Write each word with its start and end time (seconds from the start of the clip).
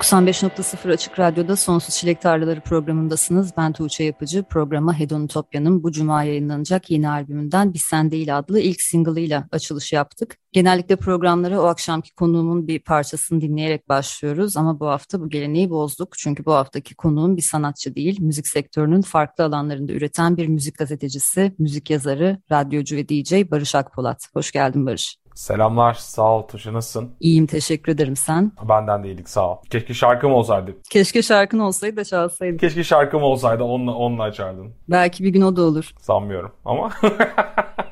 95.0 0.00 0.92
Açık 0.92 1.18
Radyo'da 1.18 1.56
Sonsuz 1.56 1.94
Çilek 1.94 2.20
Tarlaları 2.20 2.60
programındasınız. 2.60 3.52
Ben 3.56 3.72
Tuğçe 3.72 4.04
Yapıcı. 4.04 4.42
Programa 4.42 4.98
Hedonutopya'nın 4.98 5.82
bu 5.82 5.92
cuma 5.92 6.22
yayınlanacak 6.22 6.90
yeni 6.90 7.08
albümünden 7.08 7.74
Biz 7.74 7.82
Sen 7.82 8.10
Değil 8.10 8.38
adlı 8.38 8.60
ilk 8.60 8.82
single'ıyla 8.82 9.48
açılış 9.52 9.92
yaptık. 9.92 10.36
Genellikle 10.52 10.96
programlara 10.96 11.60
o 11.60 11.64
akşamki 11.64 12.14
konuğumun 12.14 12.68
bir 12.68 12.78
parçasını 12.78 13.40
dinleyerek 13.40 13.88
başlıyoruz 13.88 14.56
ama 14.56 14.80
bu 14.80 14.86
hafta 14.86 15.20
bu 15.20 15.28
geleneği 15.28 15.70
bozduk. 15.70 16.18
Çünkü 16.18 16.44
bu 16.44 16.52
haftaki 16.52 16.94
konuğum 16.94 17.36
bir 17.36 17.42
sanatçı 17.42 17.94
değil, 17.94 18.20
müzik 18.20 18.46
sektörünün 18.46 19.02
farklı 19.02 19.44
alanlarında 19.44 19.92
üreten 19.92 20.36
bir 20.36 20.46
müzik 20.46 20.78
gazetecisi, 20.78 21.54
müzik 21.58 21.90
yazarı, 21.90 22.38
radyocu 22.50 22.96
ve 22.96 23.08
DJ 23.08 23.32
Barış 23.50 23.74
Akpolat. 23.74 24.28
Hoş 24.34 24.52
geldin 24.52 24.86
Barış. 24.86 25.16
Selamlar, 25.34 25.94
sağ 25.94 26.36
ol 26.36 26.42
Tuşu, 26.42 26.72
nasılsın? 26.72 27.10
İyiyim, 27.20 27.46
teşekkür 27.46 27.92
ederim 27.92 28.16
sen. 28.16 28.52
Benden 28.68 29.04
de 29.04 29.08
iyilik, 29.08 29.28
sağ 29.28 29.50
ol. 29.50 29.56
Keşke 29.70 29.94
şarkım 29.94 30.32
olsaydı. 30.32 30.76
Keşke 30.90 31.22
şarkın 31.22 31.58
olsaydı 31.58 31.96
da 31.96 32.04
çalsaydın. 32.04 32.58
Keşke 32.58 32.84
şarkım 32.84 33.22
olsaydı, 33.22 33.62
onunla, 33.62 33.94
onunla 33.94 34.22
açardın. 34.22 34.72
Belki 34.88 35.24
bir 35.24 35.28
gün 35.28 35.42
o 35.42 35.56
da 35.56 35.62
olur. 35.62 35.90
Sanmıyorum 36.00 36.52
ama... 36.64 36.90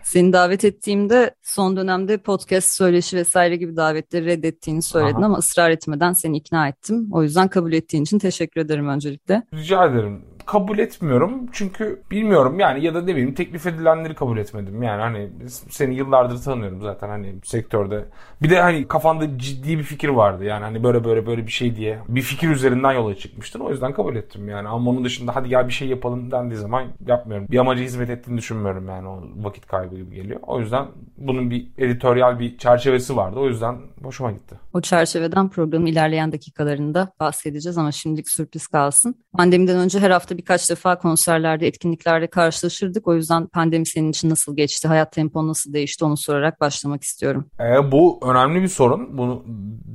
Seni 0.02 0.32
davet 0.32 0.64
ettiğimde 0.64 1.34
son 1.42 1.76
dönemde 1.76 2.16
podcast, 2.18 2.74
söyleşi 2.74 3.16
vesaire 3.16 3.56
gibi 3.56 3.76
davetleri 3.76 4.24
reddettiğini 4.24 4.82
söyledin 4.82 5.18
Aha. 5.18 5.26
ama 5.26 5.38
ısrar 5.38 5.70
etmeden 5.70 6.12
seni 6.12 6.36
ikna 6.36 6.68
ettim. 6.68 7.08
O 7.12 7.22
yüzden 7.22 7.48
kabul 7.48 7.72
ettiğin 7.72 8.02
için 8.02 8.18
teşekkür 8.18 8.60
ederim 8.60 8.88
öncelikle. 8.88 9.42
Rica 9.54 9.84
ederim 9.84 10.22
kabul 10.48 10.78
etmiyorum. 10.78 11.46
Çünkü 11.52 12.02
bilmiyorum 12.10 12.60
yani 12.60 12.84
ya 12.84 12.94
da 12.94 13.00
ne 13.02 13.06
bileyim 13.06 13.34
teklif 13.34 13.66
edilenleri 13.66 14.14
kabul 14.14 14.38
etmedim. 14.38 14.82
Yani 14.82 15.00
hani 15.00 15.28
seni 15.48 15.94
yıllardır 15.94 16.42
tanıyorum 16.42 16.82
zaten 16.82 17.08
hani 17.08 17.34
sektörde. 17.44 18.04
Bir 18.42 18.50
de 18.50 18.60
hani 18.60 18.88
kafanda 18.88 19.38
ciddi 19.38 19.78
bir 19.78 19.82
fikir 19.82 20.08
vardı. 20.08 20.44
Yani 20.44 20.64
hani 20.64 20.84
böyle 20.84 21.04
böyle 21.04 21.26
böyle 21.26 21.46
bir 21.46 21.52
şey 21.52 21.76
diye 21.76 21.98
bir 22.08 22.22
fikir 22.22 22.48
üzerinden 22.48 22.92
yola 22.92 23.14
çıkmıştın. 23.14 23.60
O 23.60 23.70
yüzden 23.70 23.92
kabul 23.92 24.16
ettim 24.16 24.48
yani. 24.48 24.68
Ama 24.68 24.90
onun 24.90 25.04
dışında 25.04 25.36
hadi 25.36 25.48
gel 25.48 25.66
bir 25.68 25.72
şey 25.72 25.88
yapalım 25.88 26.30
dendiği 26.30 26.60
zaman 26.60 26.84
yapmıyorum. 27.06 27.46
Bir 27.50 27.58
amaca 27.58 27.82
hizmet 27.82 28.10
ettiğini 28.10 28.38
düşünmüyorum 28.38 28.88
yani 28.88 29.08
o 29.08 29.22
vakit 29.36 29.66
kaybı 29.66 29.96
gibi 29.96 30.14
geliyor. 30.14 30.40
O 30.42 30.60
yüzden 30.60 30.86
bunun 31.16 31.50
bir 31.50 31.68
editoryal 31.78 32.38
bir 32.38 32.58
çerçevesi 32.58 33.16
vardı. 33.16 33.38
O 33.38 33.46
yüzden 33.48 33.76
hoşuma 34.02 34.32
gitti. 34.32 34.54
O 34.72 34.80
çerçeveden 34.80 35.48
programın 35.48 35.86
ilerleyen 35.86 36.32
dakikalarında 36.32 37.12
bahsedeceğiz 37.20 37.78
ama 37.78 37.92
şimdilik 37.92 38.28
sürpriz 38.28 38.66
kalsın. 38.66 39.14
Pandemiden 39.38 39.78
önce 39.78 40.00
her 40.00 40.10
hafta 40.10 40.38
birkaç 40.38 40.70
defa 40.70 40.98
konserlerde, 40.98 41.66
etkinliklerde 41.66 42.26
karşılaşırdık. 42.26 43.08
O 43.08 43.14
yüzden 43.14 43.46
pandemi 43.46 43.86
senin 43.86 44.10
için 44.10 44.30
nasıl 44.30 44.56
geçti, 44.56 44.88
hayat 44.88 45.12
tempon 45.12 45.48
nasıl 45.48 45.72
değişti 45.72 46.04
onu 46.04 46.16
sorarak 46.16 46.60
başlamak 46.60 47.02
istiyorum. 47.02 47.44
E, 47.60 47.92
bu 47.92 48.20
önemli 48.22 48.62
bir 48.62 48.68
sorun. 48.68 49.18
Bunu 49.18 49.44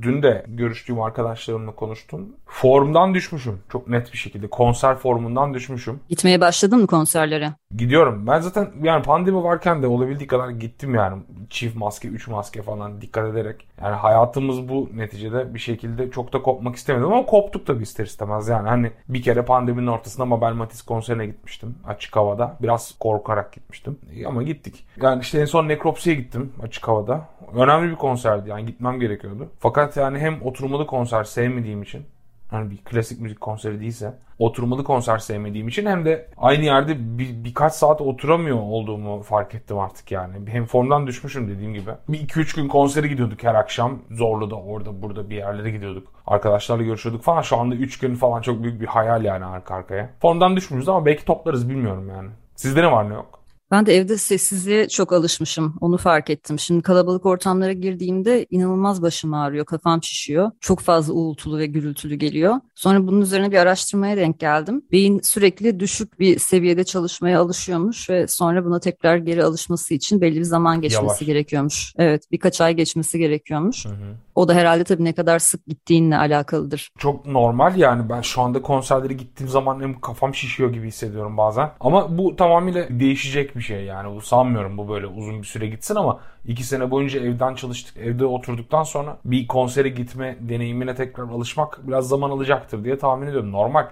dün 0.02 0.22
de 0.22 0.44
görüştüğüm 0.48 1.00
arkadaşlarımla 1.00 1.74
konuştum. 1.74 2.36
Formdan 2.46 3.14
düşmüşüm. 3.14 3.60
Çok 3.72 3.88
net 3.88 4.12
bir 4.12 4.18
şekilde. 4.18 4.46
Konser 4.48 4.96
formundan 4.96 5.54
düşmüşüm. 5.54 6.00
Gitmeye 6.08 6.40
başladın 6.40 6.80
mı 6.80 6.86
konserlere? 6.86 7.52
Gidiyorum. 7.76 8.26
Ben 8.26 8.40
zaten 8.40 8.70
yani 8.82 9.02
pandemi 9.02 9.42
varken 9.42 9.82
de 9.82 9.86
olabildiği 9.86 10.26
kadar 10.26 10.50
gittim 10.50 10.94
yani. 10.94 11.22
Çift 11.50 11.76
maske, 11.76 12.08
üç 12.08 12.28
maske 12.28 12.62
falan 12.62 13.00
dikkat 13.00 13.32
ederek. 13.32 13.68
Yani 13.82 13.94
hayatımız 13.94 14.68
bu 14.68 14.90
neticede 14.94 15.54
bir 15.54 15.58
şekilde 15.58 16.10
çok 16.10 16.32
da 16.32 16.42
kopmak 16.42 16.76
istemedim 16.76 17.12
ama 17.12 17.26
koptuk 17.26 17.66
tabii 17.66 17.82
ister 17.82 18.04
istemez. 18.04 18.48
Yani 18.48 18.68
hani 18.68 18.92
bir 19.08 19.22
kere 19.22 19.42
pandeminin 19.42 19.86
ortasında 19.86 20.26
Mabel 20.26 20.52
Matiz 20.52 20.82
konserine 20.82 21.26
gitmiştim 21.26 21.74
açık 21.86 22.16
havada. 22.16 22.56
Biraz 22.62 22.94
korkarak 22.98 23.52
gitmiştim 23.52 23.98
ama 24.26 24.42
gittik. 24.42 24.86
Yani 25.02 25.20
işte 25.20 25.40
en 25.40 25.44
son 25.44 25.68
Nekropsi'ye 25.68 26.16
gittim 26.16 26.52
açık 26.62 26.88
havada. 26.88 27.28
Önemli 27.54 27.90
bir 27.90 27.96
konserdi 27.96 28.50
yani 28.50 28.66
gitmem 28.66 29.00
gerekiyordu. 29.00 29.48
Fakat 29.58 29.96
yani 29.96 30.18
hem 30.18 30.42
oturmalı 30.42 30.86
konser 30.86 31.24
sevmediğim 31.24 31.82
için 31.82 32.06
hani 32.54 32.70
bir 32.70 32.76
klasik 32.76 33.20
müzik 33.20 33.40
konseri 33.40 33.80
değilse 33.80 34.14
oturmalı 34.38 34.84
konser 34.84 35.18
sevmediğim 35.18 35.68
için 35.68 35.86
hem 35.86 36.04
de 36.04 36.28
aynı 36.36 36.64
yerde 36.64 37.18
bir, 37.18 37.44
birkaç 37.44 37.72
saat 37.72 38.00
oturamıyor 38.00 38.56
olduğumu 38.56 39.22
fark 39.22 39.54
ettim 39.54 39.78
artık 39.78 40.10
yani. 40.10 40.34
Hem 40.46 40.66
formdan 40.66 41.06
düşmüşüm 41.06 41.48
dediğim 41.48 41.74
gibi. 41.74 41.90
Bir 42.08 42.20
iki 42.20 42.40
üç 42.40 42.54
gün 42.54 42.68
konsere 42.68 43.08
gidiyorduk 43.08 43.44
her 43.44 43.54
akşam. 43.54 43.98
Zorlu 44.10 44.50
da 44.50 44.56
orada 44.56 45.02
burada 45.02 45.30
bir 45.30 45.36
yerlere 45.36 45.70
gidiyorduk. 45.70 46.08
Arkadaşlarla 46.26 46.82
görüşüyorduk 46.82 47.22
falan. 47.22 47.42
Şu 47.42 47.56
anda 47.56 47.74
üç 47.74 47.98
gün 47.98 48.14
falan 48.14 48.42
çok 48.42 48.62
büyük 48.62 48.80
bir 48.80 48.86
hayal 48.86 49.24
yani 49.24 49.44
arka 49.44 49.74
arkaya. 49.74 50.10
Formdan 50.20 50.56
düşmüşüz 50.56 50.88
ama 50.88 51.06
belki 51.06 51.24
toplarız 51.24 51.70
bilmiyorum 51.70 52.08
yani. 52.08 52.30
Sizde 52.56 52.82
ne 52.82 52.92
var 52.92 53.10
ne 53.10 53.14
yok? 53.14 53.43
Ben 53.70 53.86
de 53.86 53.96
evde 53.96 54.18
sessizliğe 54.18 54.88
çok 54.88 55.12
alışmışım. 55.12 55.76
Onu 55.80 55.96
fark 55.96 56.30
ettim. 56.30 56.58
Şimdi 56.58 56.82
kalabalık 56.82 57.26
ortamlara 57.26 57.72
girdiğimde 57.72 58.46
inanılmaz 58.50 59.02
başım 59.02 59.34
ağrıyor, 59.34 59.64
kafam 59.64 60.02
şişiyor. 60.02 60.50
Çok 60.60 60.80
fazla 60.80 61.12
uğultulu 61.12 61.58
ve 61.58 61.66
gürültülü 61.66 62.14
geliyor. 62.14 62.60
Sonra 62.74 63.06
bunun 63.06 63.20
üzerine 63.20 63.50
bir 63.52 63.56
araştırmaya 63.56 64.16
denk 64.16 64.40
geldim. 64.40 64.82
Beyin 64.92 65.20
sürekli 65.20 65.80
düşük 65.80 66.20
bir 66.20 66.38
seviyede 66.38 66.84
çalışmaya 66.84 67.40
alışıyormuş 67.40 68.10
ve 68.10 68.28
sonra 68.28 68.64
buna 68.64 68.80
tekrar 68.80 69.16
geri 69.16 69.44
alışması 69.44 69.94
için 69.94 70.20
belli 70.20 70.38
bir 70.38 70.44
zaman 70.44 70.80
geçmesi 70.80 71.04
Yavaş. 71.04 71.18
gerekiyormuş. 71.20 71.92
Evet, 71.98 72.22
birkaç 72.32 72.60
ay 72.60 72.74
geçmesi 72.74 73.18
gerekiyormuş. 73.18 73.84
Hı 73.84 73.88
hı. 73.88 74.16
O 74.34 74.48
da 74.48 74.54
herhalde 74.54 74.84
tabii 74.84 75.04
ne 75.04 75.12
kadar 75.12 75.38
sık 75.38 75.66
gittiğinle 75.66 76.16
alakalıdır. 76.16 76.88
Çok 76.98 77.26
normal 77.26 77.76
yani 77.76 78.08
ben 78.08 78.20
şu 78.20 78.42
anda 78.42 78.62
konserlere 78.62 79.12
gittiğim 79.12 79.50
zaman 79.50 79.80
hem 79.80 80.00
kafam 80.00 80.34
şişiyor 80.34 80.72
gibi 80.72 80.86
hissediyorum 80.86 81.36
bazen. 81.36 81.70
Ama 81.80 82.18
bu 82.18 82.36
tamamıyla 82.36 82.86
değişecek 82.90 83.56
bir 83.56 83.60
şey 83.60 83.84
yani. 83.84 84.16
Bu 84.16 84.20
sanmıyorum 84.20 84.78
bu 84.78 84.88
böyle 84.88 85.06
uzun 85.06 85.42
bir 85.42 85.46
süre 85.46 85.66
gitsin 85.66 85.94
ama 85.94 86.20
iki 86.46 86.64
sene 86.64 86.90
boyunca 86.90 87.20
evden 87.20 87.54
çalıştık. 87.54 87.96
Evde 87.96 88.26
oturduktan 88.26 88.82
sonra 88.82 89.16
bir 89.24 89.46
konsere 89.46 89.88
gitme 89.88 90.36
deneyimine 90.40 90.94
tekrar 90.94 91.24
alışmak 91.28 91.88
biraz 91.88 92.08
zaman 92.08 92.30
alacaktır 92.30 92.84
diye 92.84 92.98
tahmin 92.98 93.26
ediyorum. 93.26 93.52
Normal. 93.52 93.86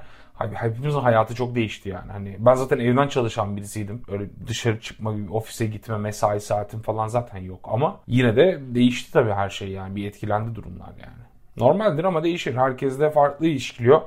Hepimizin 0.55 1.01
hayatı 1.01 1.35
çok 1.35 1.55
değişti 1.55 1.89
yani. 1.89 2.13
Hani 2.13 2.37
ben 2.39 2.55
zaten 2.55 2.79
evden 2.79 3.09
çalışan 3.09 3.57
birisiydim. 3.57 4.03
Öyle 4.09 4.31
dışarı 4.47 4.81
çıkma, 4.81 5.15
ofise 5.31 5.67
gitme, 5.67 5.99
mesai 5.99 6.41
saatim 6.41 6.83
falan 6.83 7.07
zaten 7.07 7.39
yok. 7.39 7.69
Ama 7.73 8.01
yine 8.07 8.37
de 8.37 8.61
değişti 8.75 9.13
tabii 9.13 9.33
her 9.33 9.51
şey 9.51 9.69
yani. 9.69 9.97
Bir 9.97 10.07
etkilendi 10.07 10.55
durumlar 10.55 10.93
yani. 11.01 11.23
Normaldir 11.57 12.05
ama 12.05 12.23
değişir. 12.23 12.57
Herkes 12.57 13.01
de 13.01 13.11
farklı 13.11 13.47
işliyor 13.47 14.01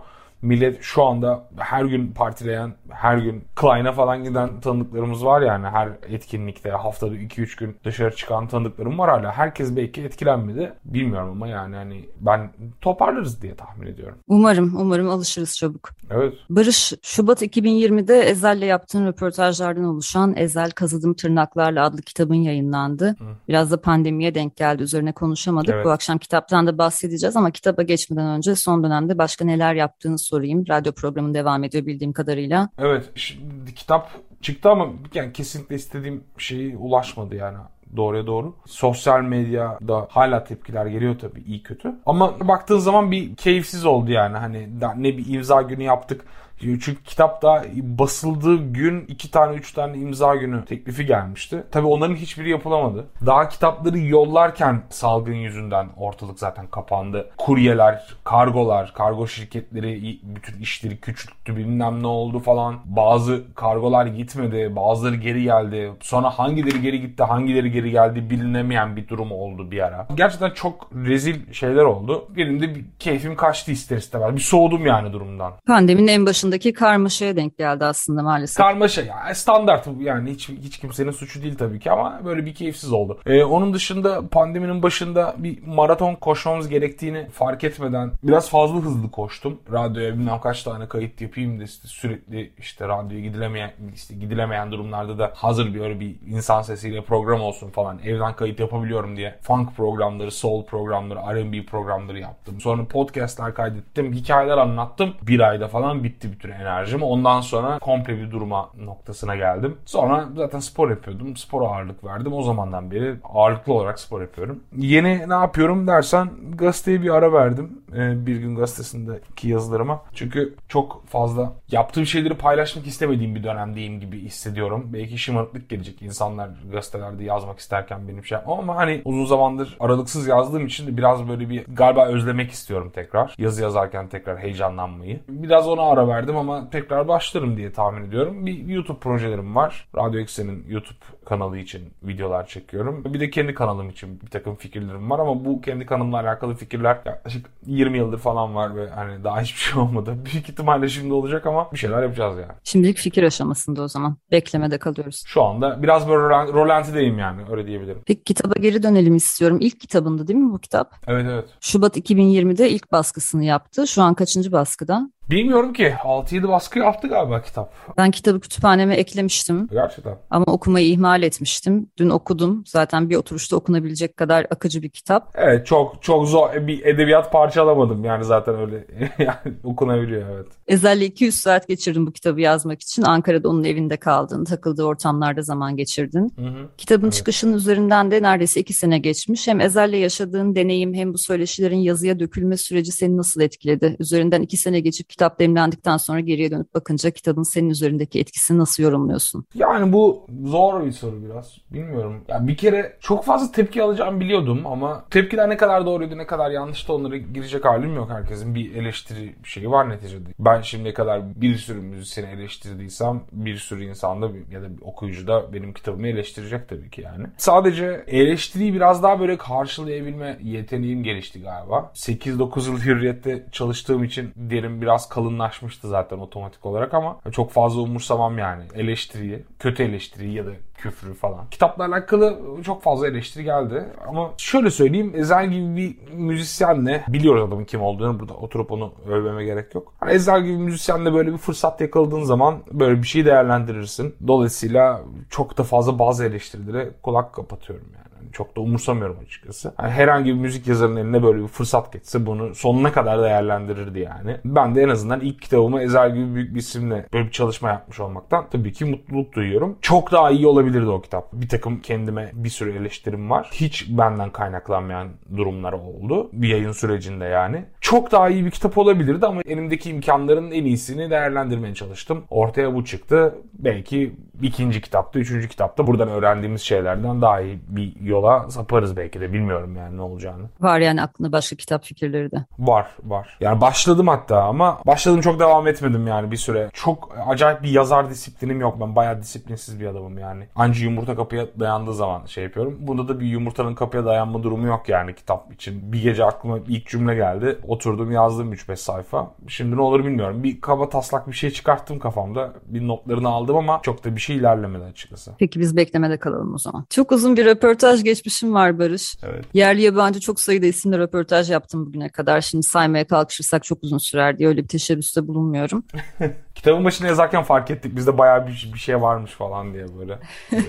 millet 0.46 0.82
şu 0.82 1.04
anda 1.04 1.48
her 1.58 1.86
gün 1.86 2.12
partileyen, 2.12 2.74
her 2.90 3.18
gün 3.18 3.44
Klein'a 3.56 3.92
falan 3.92 4.24
giden 4.24 4.60
tanıdıklarımız 4.60 5.26
var 5.26 5.42
yani 5.42 5.68
her 5.68 5.90
etkinlikte 6.10 6.70
haftada 6.70 7.16
2-3 7.16 7.60
gün 7.60 7.78
dışarı 7.84 8.16
çıkan 8.16 8.48
tanıdıklarım 8.48 9.00
var 9.00 9.10
hala. 9.10 9.32
Herkes 9.32 9.76
belki 9.76 10.02
etkilenmedi. 10.02 10.74
Bilmiyorum 10.86 11.30
ama 11.32 11.48
yani 11.48 11.76
hani 11.76 12.10
ben 12.20 12.52
toparlarız 12.82 13.42
diye 13.42 13.56
tahmin 13.56 13.88
ediyorum. 13.88 14.18
Umarım, 14.28 14.76
umarım 14.82 15.10
alışırız 15.10 15.58
çabuk. 15.58 15.90
Evet. 16.12 16.34
Barış, 16.50 16.94
Şubat 17.02 17.42
2020'de 17.42 18.20
Ezel'le 18.20 18.66
yaptığın 18.66 19.08
röportajlardan 19.08 19.84
oluşan 19.84 20.34
Ezel 20.38 20.72
Kazıdım 20.72 21.14
Tırnaklarla 21.14 21.86
adlı 21.86 22.02
kitabın 22.02 22.36
yayınlandı. 22.36 23.08
Hı. 23.08 23.26
Biraz 23.48 23.72
da 23.72 23.82
pandemiye 23.82 24.36
denk 24.36 24.58
geldi. 24.58 24.84
Üzerine 24.84 25.12
konuşamadık. 25.12 25.76
Evet. 25.76 25.86
Bu 25.86 25.90
akşam 25.90 26.18
kitaptan 26.18 26.68
da 26.68 26.78
bahsedeceğiz 26.78 27.36
ama 27.36 27.52
kitaba 27.52 27.82
geçmeden 27.82 28.28
önce 28.28 28.56
son 28.56 28.84
dönemde 28.84 29.18
başka 29.18 29.46
neler 29.46 29.74
yaptığını 29.74 30.20
sorayım. 30.36 30.68
Radyo 30.70 30.92
programı 30.92 31.34
devam 31.34 31.64
ediyor 31.64 31.86
bildiğim 31.86 32.14
kadarıyla. 32.14 32.70
Evet. 32.80 33.12
Şimdi 33.16 33.76
kitap 33.76 34.10
çıktı 34.42 34.70
ama 34.70 34.90
yani 35.14 35.34
kesinlikle 35.34 35.76
istediğim 35.76 36.24
şeyi 36.38 36.78
ulaşmadı 36.78 37.36
yani 37.36 37.58
doğruya 37.96 38.28
doğru. 38.28 38.56
Sosyal 38.66 39.22
medyada 39.22 40.08
hala 40.10 40.44
tepkiler 40.44 40.86
geliyor 40.86 41.16
tabii 41.20 41.42
iyi 41.42 41.64
kötü. 41.64 41.96
Ama 42.06 42.48
baktığın 42.48 42.80
zaman 42.80 43.12
bir 43.12 43.36
keyifsiz 43.36 43.86
oldu 43.86 44.12
yani. 44.12 44.38
Hani 44.38 44.70
ne 44.98 45.18
bir 45.18 45.34
imza 45.34 45.62
günü 45.62 45.84
yaptık 45.84 46.26
Çünkü 46.60 47.04
kitap 47.04 47.42
da 47.42 47.66
basıldığı 47.76 48.74
gün 48.74 49.06
iki 49.08 49.32
tane 49.32 49.56
üç 49.56 49.72
tane 49.72 49.98
imza 49.98 50.36
günü 50.36 50.66
teklifi 50.66 51.06
gelmişti. 51.06 51.64
Tabii 51.72 51.88
onların 51.88 52.16
hiçbiri 52.16 52.50
yapılamadı. 52.50 53.06
Daha 53.26 53.50
kitapları 53.50 54.00
yollarken 54.00 54.82
salgın 54.90 55.34
yüzünden 55.34 55.88
ortalık 55.98 56.40
zaten 56.40 56.68
kapandı. 56.68 57.30
Kuryeler, 57.38 58.16
kargolar, 58.24 58.94
kargo 58.94 59.28
şirketleri 59.28 60.20
bütün 60.24 60.62
işleri 60.62 60.98
küçülttü 60.98 61.58
bilmem 61.58 62.04
ne 62.04 62.08
oldu 62.08 62.40
falan. 62.40 62.76
Bazı 62.86 63.44
kargolar 63.56 64.06
gitmedi, 64.06 64.76
bazıları 64.76 65.16
geri 65.16 65.44
geldi. 65.44 65.92
Sonra 66.02 66.30
hangileri 66.30 66.82
geri 66.82 67.02
gitti, 67.02 67.24
hangileri 67.24 67.72
geri 67.72 67.92
geldi 67.92 68.30
bilinemeyen 68.30 68.96
bir 68.96 69.08
durum 69.08 69.32
oldu 69.32 69.72
bir 69.72 69.80
ara. 69.80 70.08
Gerçekten 70.16 70.50
çok 70.50 70.90
rezil 70.96 71.54
şeyler 71.54 71.84
oldu. 71.84 72.28
Benim 72.38 72.62
de 72.62 72.74
keyfim 73.00 73.36
kaçtı 73.36 73.72
ister 73.72 73.98
istemez. 73.98 74.36
Bir 74.36 74.42
soğudum 74.42 74.86
yani 74.86 75.14
durumdan. 75.14 75.54
Pandeminin 75.68 76.08
en 76.08 76.26
başındaki 76.46 76.74
karmaşaya 76.74 77.36
denk 77.36 77.58
geldi 77.58 77.86
aslında 77.86 78.24
maalesef. 78.24 78.58
Karmaşa 78.58 79.02
ya 79.02 79.36
standart 79.36 79.88
yani 80.00 80.32
hiç 80.32 80.50
hiç 80.50 80.78
kimsenin 80.78 81.12
suçu 81.12 81.44
değil 81.44 81.58
tabii 81.58 81.80
ki 81.80 81.92
ama 81.92 82.22
böyle 82.26 82.46
bir 82.46 82.56
keyifsiz 82.56 82.92
oldu. 82.92 83.20
Ee, 83.26 83.44
onun 83.44 83.74
dışında 83.74 84.30
pandeminin 84.30 84.84
başında 84.84 85.36
bir 85.38 85.64
maraton 85.68 86.16
koşmamız 86.16 86.70
gerektiğini 86.70 87.30
fark 87.30 87.64
etmeden 87.64 88.12
biraz 88.24 88.50
fazla 88.50 88.76
hızlı 88.76 89.12
koştum. 89.12 89.60
Radyoya 89.72 90.14
bilmem 90.14 90.40
kaç 90.42 90.64
tane 90.64 90.88
kayıt 90.88 91.22
yapayım 91.22 91.60
da 91.60 91.64
işte 91.64 91.88
sürekli 91.88 92.54
işte 92.58 92.88
radyoya 92.88 93.22
gidilemeyen 93.22 93.72
işte 93.96 94.16
gidilemeyen 94.16 94.72
durumlarda 94.72 95.20
da 95.20 95.32
hazır 95.36 95.74
bir 95.74 95.80
öyle 95.80 96.00
bir 96.00 96.16
insan 96.28 96.62
sesiyle 96.62 97.04
program 97.04 97.42
olsun 97.42 97.70
falan 97.70 98.00
evden 98.00 98.36
kayıt 98.36 98.60
yapabiliyorum 98.60 99.18
diye 99.18 99.40
funk 99.42 99.76
programları, 99.76 100.32
soul 100.32 100.66
programları, 100.66 101.20
R&B 101.20 101.66
programları 101.66 102.20
yaptım. 102.20 102.62
Sonra 102.62 102.86
podcastler 102.86 103.54
kaydettim, 103.54 104.14
hikayeler 104.14 104.58
anlattım. 104.58 105.14
Bir 105.22 105.40
ayda 105.40 105.68
falan 105.68 106.04
bitti 106.04 106.32
bütün 106.36 106.52
enerjim. 106.52 107.04
Ondan 107.04 107.42
sonra 107.42 107.80
komple 107.80 108.18
bir 108.18 108.32
duruma 108.32 108.70
noktasına 108.78 109.36
geldim. 109.36 109.78
Sonra 109.86 110.30
zaten 110.36 110.60
spor 110.60 110.90
yapıyordum. 110.90 111.38
Spora 111.38 111.66
ağırlık 111.66 112.04
verdim. 112.04 112.34
O 112.34 112.42
zamandan 112.44 112.92
beri 112.92 113.16
ağırlıklı 113.24 113.74
olarak 113.74 114.00
spor 114.00 114.22
yapıyorum. 114.22 114.64
Yeni 114.78 115.30
ne 115.30 115.34
yapıyorum 115.34 115.88
dersen 115.88 116.30
gazeteye 116.56 117.02
bir 117.02 117.10
ara 117.10 117.34
verdim. 117.34 117.82
Ee, 117.96 118.26
bir 118.26 118.36
gün 118.36 118.56
gazetesindeki 118.56 119.50
yazılarıma. 119.50 120.02
Çünkü 120.14 120.56
çok 120.70 121.08
fazla 121.08 121.54
yaptığım 121.72 122.06
şeyleri 122.06 122.34
paylaşmak 122.34 122.88
istemediğim 122.88 123.36
bir 123.36 123.44
dönemdeyim 123.44 124.00
gibi 124.00 124.22
hissediyorum. 124.22 124.90
Belki 124.94 125.18
şımarıklık 125.18 125.70
gelecek. 125.70 126.02
insanlar 126.02 126.50
gazetelerde 126.72 127.24
yazmak 127.24 127.60
isterken 127.60 128.08
benim 128.08 128.26
şey 128.26 128.38
ama 128.48 128.76
hani 128.76 129.02
uzun 129.06 129.26
zamandır 129.26 129.78
aralıksız 129.80 130.28
yazdığım 130.28 130.66
için 130.66 130.88
de 130.88 130.98
biraz 130.98 131.28
böyle 131.28 131.50
bir 131.50 131.66
galiba 131.68 132.06
özlemek 132.06 132.52
istiyorum 132.52 132.92
tekrar. 132.96 133.36
Yazı 133.38 133.62
yazarken 133.62 134.08
tekrar 134.08 134.40
heyecanlanmayı. 134.40 135.20
Biraz 135.30 135.68
ona 135.68 135.82
ara 135.82 136.08
verdim 136.08 136.25
ama 136.34 136.70
tekrar 136.70 137.08
başlarım 137.08 137.58
diye 137.58 137.72
tahmin 137.72 138.08
ediyorum. 138.08 138.46
Bir 138.46 138.68
YouTube 138.68 139.00
projelerim 139.00 139.56
var. 139.56 139.88
Radyo 139.96 140.20
Eksen'in 140.20 140.66
YouTube 140.68 140.98
kanalı 141.26 141.58
için 141.58 141.82
videolar 142.04 142.48
çekiyorum. 142.48 143.04
Bir 143.14 143.20
de 143.20 143.30
kendi 143.30 143.54
kanalım 143.54 143.90
için 143.90 144.22
bir 144.22 144.28
takım 144.28 144.56
fikirlerim 144.56 145.10
var 145.10 145.20
ama 145.20 145.46
bu 145.46 145.62
kendi 145.62 145.86
kanalımla 145.86 146.20
alakalı 146.20 146.56
fikirler 146.56 146.98
yaklaşık 147.06 147.46
20 147.66 147.98
yıldır 147.98 148.18
falan 148.18 148.56
var 148.56 148.76
ve 148.76 148.90
hani 148.90 149.24
daha 149.24 149.42
hiçbir 149.42 149.60
şey 149.60 149.82
olmadı. 149.82 150.18
Büyük 150.26 150.50
ihtimalle 150.50 150.90
şimdi 150.90 151.14
olacak 151.14 151.46
ama 151.46 151.72
bir 151.72 151.78
şeyler 151.78 152.04
yapacağız 152.04 152.38
yani. 152.38 152.52
Şimdilik 152.64 152.98
fikir 152.98 153.24
aşamasında 153.24 153.82
o 153.82 153.88
zaman. 153.88 154.18
Beklemede 154.32 154.78
kalıyoruz. 154.78 155.24
Şu 155.26 155.44
anda 155.44 155.84
biraz 155.84 156.08
böyle 156.10 156.54
rolantideyim 156.54 157.20
yani 157.20 157.42
öyle 157.52 157.68
diyebilirim. 157.68 158.02
Peki 158.06 158.24
kitaba 158.24 158.54
geri 158.60 158.84
dönelim 158.84 159.16
istiyorum. 159.16 159.58
İlk 159.62 159.80
kitabında 159.80 160.28
değil 160.28 160.40
mi 160.40 160.54
bu 160.54 160.60
kitap? 160.60 160.96
Evet 161.08 161.26
evet. 161.30 161.46
Şubat 161.62 161.98
2020'de 161.98 162.70
ilk 162.70 162.92
baskısını 162.92 163.44
yaptı. 163.44 163.88
Şu 163.88 164.02
an 164.02 164.14
kaçıncı 164.14 164.52
baskıda? 164.52 165.10
Bilmiyorum 165.30 165.74
ki. 165.74 165.94
6-7 166.04 166.48
baskı 166.48 166.80
yaptı 166.80 167.08
galiba 167.08 167.42
kitap. 167.42 167.74
Ben 167.98 168.12
kitabı 168.12 168.40
kütüphaneme 168.40 168.96
eklemiştim. 168.96 169.68
Gerçekten. 169.72 170.18
Ama 170.30 170.46
okumayı 170.46 170.88
ihmal 170.88 171.24
etmiştim. 171.24 171.90
Dün 171.98 172.10
okudum. 172.10 172.64
Zaten 172.66 173.10
bir 173.10 173.16
oturuşta 173.16 173.56
okunabilecek 173.56 174.18
kadar 174.18 174.48
akıcı 174.50 174.82
bir 174.82 174.90
kitap. 174.90 175.32
Evet 175.36 175.68
çok 175.68 176.04
çok 176.04 176.28
zor 176.28 176.68
bir 176.68 176.86
edebiyat 176.86 177.32
parçalamadım 177.32 178.04
yani 178.04 178.24
zaten 178.24 178.56
öyle 178.60 178.88
yani 179.20 179.56
okunabiliyor 179.64 180.30
evet. 180.30 180.48
Ezel'le 180.68 181.02
200 181.02 181.36
saat 181.36 181.68
geçirdim 181.68 182.08
bu 182.08 182.12
kitabı 182.12 182.42
yazmak 182.42 182.82
için. 182.82 183.04
Ankara'da 183.04 183.50
onun 183.50 183.64
evinde 183.64 183.98
kaldın. 183.98 184.46
Takıldığı 184.46 184.84
ortamlarda 184.84 185.42
zaman 185.42 185.78
geçirdin. 185.78 186.34
Hı 186.36 186.46
hı. 186.46 186.70
Kitabın 186.78 187.04
evet. 187.04 187.14
çıkışının 187.14 187.54
üzerinden 187.54 188.12
de 188.12 188.22
neredeyse 188.22 188.60
iki 188.60 188.74
sene 188.74 188.98
geçmiş. 188.98 189.48
Hem 189.48 189.62
Ezel'le 189.62 189.94
yaşadığın 189.94 190.56
deneyim 190.56 190.94
hem 190.94 191.14
bu 191.14 191.18
söyleşilerin 191.18 191.78
yazıya 191.78 192.20
dökülme 192.20 192.58
süreci 192.58 192.92
seni 192.92 193.18
nasıl 193.18 193.42
etkiledi? 193.42 193.96
Üzerinden 194.00 194.42
iki 194.42 194.58
sene 194.58 194.80
geçip 194.80 195.10
kitap 195.16 195.40
demlendikten 195.40 195.98
sonra 195.98 196.20
geriye 196.20 196.52
dönüp 196.52 196.74
bakınca 196.74 197.12
kitabın 197.12 197.44
senin 197.44 197.70
üzerindeki 197.70 198.20
etkisini 198.20 198.58
nasıl 198.58 198.84
yorumluyorsun? 198.84 199.46
Yani 199.54 199.94
bu 199.94 200.28
zor 200.44 200.86
bir 200.86 200.92
soru 200.92 201.24
biraz. 201.24 201.58
Bilmiyorum. 201.74 202.24
Yani 202.28 202.48
bir 202.48 202.58
kere 202.58 202.98
çok 203.00 203.26
fazla 203.26 203.52
tepki 203.52 203.84
alacağımı 203.84 204.20
biliyordum 204.20 204.68
ama 204.68 205.06
tepkiler 205.10 205.50
ne 205.50 205.58
kadar 205.58 205.86
doğruydu 205.86 206.18
ne 206.18 206.28
kadar 206.28 206.52
yanlıştı 206.52 206.94
onlara 206.94 207.18
girecek 207.18 207.66
halim 207.66 207.96
yok. 207.96 208.10
Herkesin 208.10 208.56
bir 208.56 208.76
eleştiri 208.76 209.36
şeyi 209.44 209.72
var 209.72 209.90
neticede. 209.90 210.30
Ben 210.40 210.62
şimdiye 210.62 210.94
kadar 210.94 211.42
bir 211.42 211.56
sürü 211.56 211.82
müzisyeni 211.82 212.30
eleştirdiysem 212.30 213.22
bir 213.32 213.58
sürü 213.58 213.86
insanda 213.86 214.30
ya 214.52 214.62
da 214.62 214.78
bir 214.78 214.82
okuyucu 214.82 215.28
da 215.28 215.54
benim 215.54 215.74
kitabımı 215.74 216.08
eleştirecek 216.08 216.70
tabii 216.70 216.90
ki 216.90 217.02
yani. 217.02 217.28
Sadece 217.38 218.04
eleştiriyi 218.08 218.74
biraz 218.74 219.04
daha 219.04 219.20
böyle 219.20 219.38
karşılayabilme 219.38 220.40
yeteneğim 220.42 221.04
gelişti 221.04 221.42
galiba. 221.42 221.92
8-9 221.96 222.70
yıl 222.70 222.80
hürriyette 222.80 223.46
çalıştığım 223.52 224.04
için 224.04 224.32
derim 224.36 224.82
biraz 224.82 225.05
kalınlaşmıştı 225.10 225.88
zaten 225.88 226.18
otomatik 226.18 226.66
olarak 226.66 226.94
ama 226.94 227.18
çok 227.32 227.52
fazla 227.52 227.82
umursamam 227.82 228.38
yani 228.38 228.64
eleştiriyi, 228.76 229.44
kötü 229.60 229.84
eleştiriyi 229.84 230.34
ya 230.34 230.46
da 230.46 230.52
küfrü 230.78 231.14
falan. 231.14 231.50
Kitapla 231.52 231.86
alakalı 231.86 232.40
çok 232.66 232.84
fazla 232.84 233.08
eleştiri 233.08 233.44
geldi 233.44 233.84
ama 234.08 234.32
şöyle 234.38 234.72
söyleyeyim 234.72 235.14
Ezel 235.16 235.52
gibi 235.52 235.76
bir 235.76 236.14
müzisyenle 236.14 237.04
biliyoruz 237.08 237.44
adamın 237.48 237.66
kim 237.66 237.82
olduğunu 237.82 238.20
burada 238.20 238.34
oturup 238.34 238.72
onu 238.72 238.94
övmeme 239.08 239.44
gerek 239.44 239.76
yok. 239.76 239.94
Hani 240.00 240.12
Ezel 240.12 240.44
gibi 240.44 240.54
bir 240.54 240.64
müzisyenle 240.64 241.14
böyle 241.14 241.34
bir 241.34 241.38
fırsat 241.38 241.82
yakaladığın 241.82 242.24
zaman 242.24 242.60
böyle 242.72 243.02
bir 243.02 243.08
şeyi 243.08 243.26
değerlendirirsin. 243.26 244.16
Dolayısıyla 244.28 245.02
çok 245.30 245.58
da 245.58 245.64
fazla 245.64 246.00
bazı 246.00 246.26
eleştirilere 246.26 246.90
kulak 247.04 247.34
kapatıyorum 247.34 247.88
yani 247.96 248.05
çok 248.34 248.56
da 248.58 248.62
umursamıyorum 248.62 249.18
açıkçası. 249.26 249.74
Yani 249.80 249.92
herhangi 249.92 250.26
bir 250.26 250.40
müzik 250.40 250.68
yazarının 250.68 250.96
eline 250.96 251.24
böyle 251.24 251.44
bir 251.44 251.48
fırsat 251.48 251.94
geçse 251.94 252.26
bunu 252.26 252.56
sonuna 252.56 252.92
kadar 252.92 253.24
değerlendirirdi 253.24 254.00
yani. 254.00 254.38
Ben 254.46 254.76
de 254.76 254.82
en 254.82 254.90
azından 254.90 255.20
ilk 255.20 255.42
kitabımı 255.42 255.82
Ezel 255.82 256.16
gibi 256.16 256.36
büyük 256.36 256.56
bir 256.56 256.60
isimle 256.60 257.06
böyle 257.14 257.26
bir 257.26 257.32
çalışma 257.32 257.70
yapmış 257.70 258.00
olmaktan 258.00 258.46
tabii 258.52 258.74
ki 258.74 258.86
mutluluk 258.86 259.34
duyuyorum. 259.34 259.78
Çok 259.82 260.12
daha 260.12 260.32
iyi 260.32 260.48
olabilirdi 260.48 260.90
o 260.90 261.02
kitap. 261.02 261.34
Bir 261.34 261.50
takım 261.50 261.80
kendime 261.80 262.32
bir 262.34 262.50
sürü 262.50 262.78
eleştirim 262.78 263.30
var. 263.30 263.50
Hiç 263.54 263.86
benden 263.90 264.30
kaynaklanmayan 264.30 265.08
durumlar 265.38 265.74
oldu. 265.74 266.30
Bir 266.34 266.48
yayın 266.48 266.72
sürecinde 266.72 267.26
yani. 267.26 267.66
Çok 267.82 268.12
daha 268.12 268.30
iyi 268.30 268.46
bir 268.46 268.52
kitap 268.52 268.78
olabilirdi 268.78 269.26
ama 269.26 269.42
elimdeki 269.46 269.90
imkanların 269.90 270.52
en 270.52 270.66
iyisini 270.66 271.10
değerlendirmeye 271.10 271.74
çalıştım. 271.74 272.24
Ortaya 272.30 272.76
bu 272.76 272.86
çıktı. 272.86 273.36
Belki 273.54 274.16
ikinci 274.42 274.82
kitapta, 274.82 275.20
üçüncü 275.20 275.50
kitapta 275.50 275.88
buradan 275.88 276.10
öğrendiğimiz 276.10 276.62
şeylerden 276.62 277.22
daha 277.22 277.42
iyi 277.42 277.60
bir 277.68 277.94
yola 278.16 278.50
saparız 278.50 278.98
belki 278.98 279.22
de. 279.22 279.34
Bilmiyorum 279.34 279.76
yani 279.76 279.98
ne 279.98 280.02
olacağını. 280.02 280.44
Var 280.62 280.80
yani 280.80 281.02
aklında 281.02 281.32
başka 281.32 281.56
kitap 281.56 281.84
fikirleri 281.84 282.32
de. 282.32 282.46
Var, 282.60 282.88
var. 283.04 283.38
Yani 283.40 283.62
başladım 283.62 284.08
hatta 284.08 284.44
ama 284.44 284.80
başladım 284.88 285.22
çok 285.22 285.40
devam 285.40 285.68
etmedim 285.68 286.08
yani 286.08 286.32
bir 286.32 286.38
süre. 286.38 286.70
Çok 286.74 287.16
acayip 287.28 287.64
bir 287.64 287.70
yazar 287.70 288.10
disiplinim 288.10 288.60
yok. 288.60 288.78
Ben 288.82 288.96
bayağı 288.96 289.22
disiplinsiz 289.22 289.80
bir 289.80 289.86
adamım 289.86 290.18
yani. 290.18 290.48
Anca 290.56 290.84
yumurta 290.84 291.16
kapıya 291.16 291.46
dayandığı 291.60 291.94
zaman 291.94 292.26
şey 292.26 292.44
yapıyorum. 292.44 292.78
Bunda 292.80 293.08
da 293.08 293.20
bir 293.20 293.26
yumurtanın 293.26 293.76
kapıya 293.76 294.06
dayanma 294.06 294.44
durumu 294.44 294.68
yok 294.68 294.90
yani 294.90 295.16
kitap 295.16 295.54
için. 295.54 295.94
Bir 295.94 296.02
gece 296.02 296.26
aklıma 296.26 296.60
ilk 296.68 296.88
cümle 296.88 297.16
geldi. 297.16 297.60
Oturdum 297.68 298.12
yazdım 298.12 298.54
3-5 298.54 298.76
sayfa. 298.76 299.32
Şimdi 299.48 299.76
ne 299.76 299.82
olur 299.82 300.06
bilmiyorum. 300.06 300.44
Bir 300.44 300.62
kaba 300.62 300.90
taslak 300.90 301.28
bir 301.28 301.34
şey 301.34 301.52
çıkarttım 301.52 302.00
kafamda. 302.00 302.54
Bir 302.66 302.88
notlarını 302.88 303.30
aldım 303.30 303.56
ama 303.56 303.80
çok 303.84 304.04
da 304.04 304.16
bir 304.16 304.22
şey 304.22 304.36
ilerlemedi 304.36 304.84
açıkçası. 304.84 305.32
Peki 305.40 305.60
biz 305.60 305.78
beklemede 305.78 306.18
kalalım 306.18 306.54
o 306.54 306.58
zaman. 306.58 306.86
Çok 306.90 307.12
uzun 307.12 307.38
bir 307.38 307.46
röportaj 307.46 308.04
geçmişim 308.06 308.54
var 308.54 308.80
Barış. 308.80 309.16
Evet. 309.24 309.46
Yerli 309.54 309.82
yabancı 309.82 310.20
çok 310.20 310.40
sayıda 310.40 310.66
isimle 310.66 310.98
röportaj 310.98 311.52
yaptım 311.52 311.86
bugüne 311.86 312.10
kadar. 312.10 312.42
Şimdi 312.42 312.64
saymaya 312.64 313.08
kalkışırsak 313.08 313.64
çok 313.64 313.84
uzun 313.84 313.98
sürer 313.98 314.38
diye 314.38 314.50
öyle 314.50 314.64
bir 314.64 314.68
teşebbüste 314.68 315.28
bulunmuyorum. 315.28 315.84
Kitabın 316.56 316.86
başına 316.86 317.08
yazarken 317.08 317.44
fark 317.44 317.72
ettik. 317.72 317.96
Bizde 317.96 318.18
bayağı 318.18 318.48
bir, 318.48 318.72
bir 318.74 318.80
şey 318.80 319.02
varmış 319.02 319.32
falan 319.32 319.74
diye 319.74 319.86
böyle. 320.00 320.20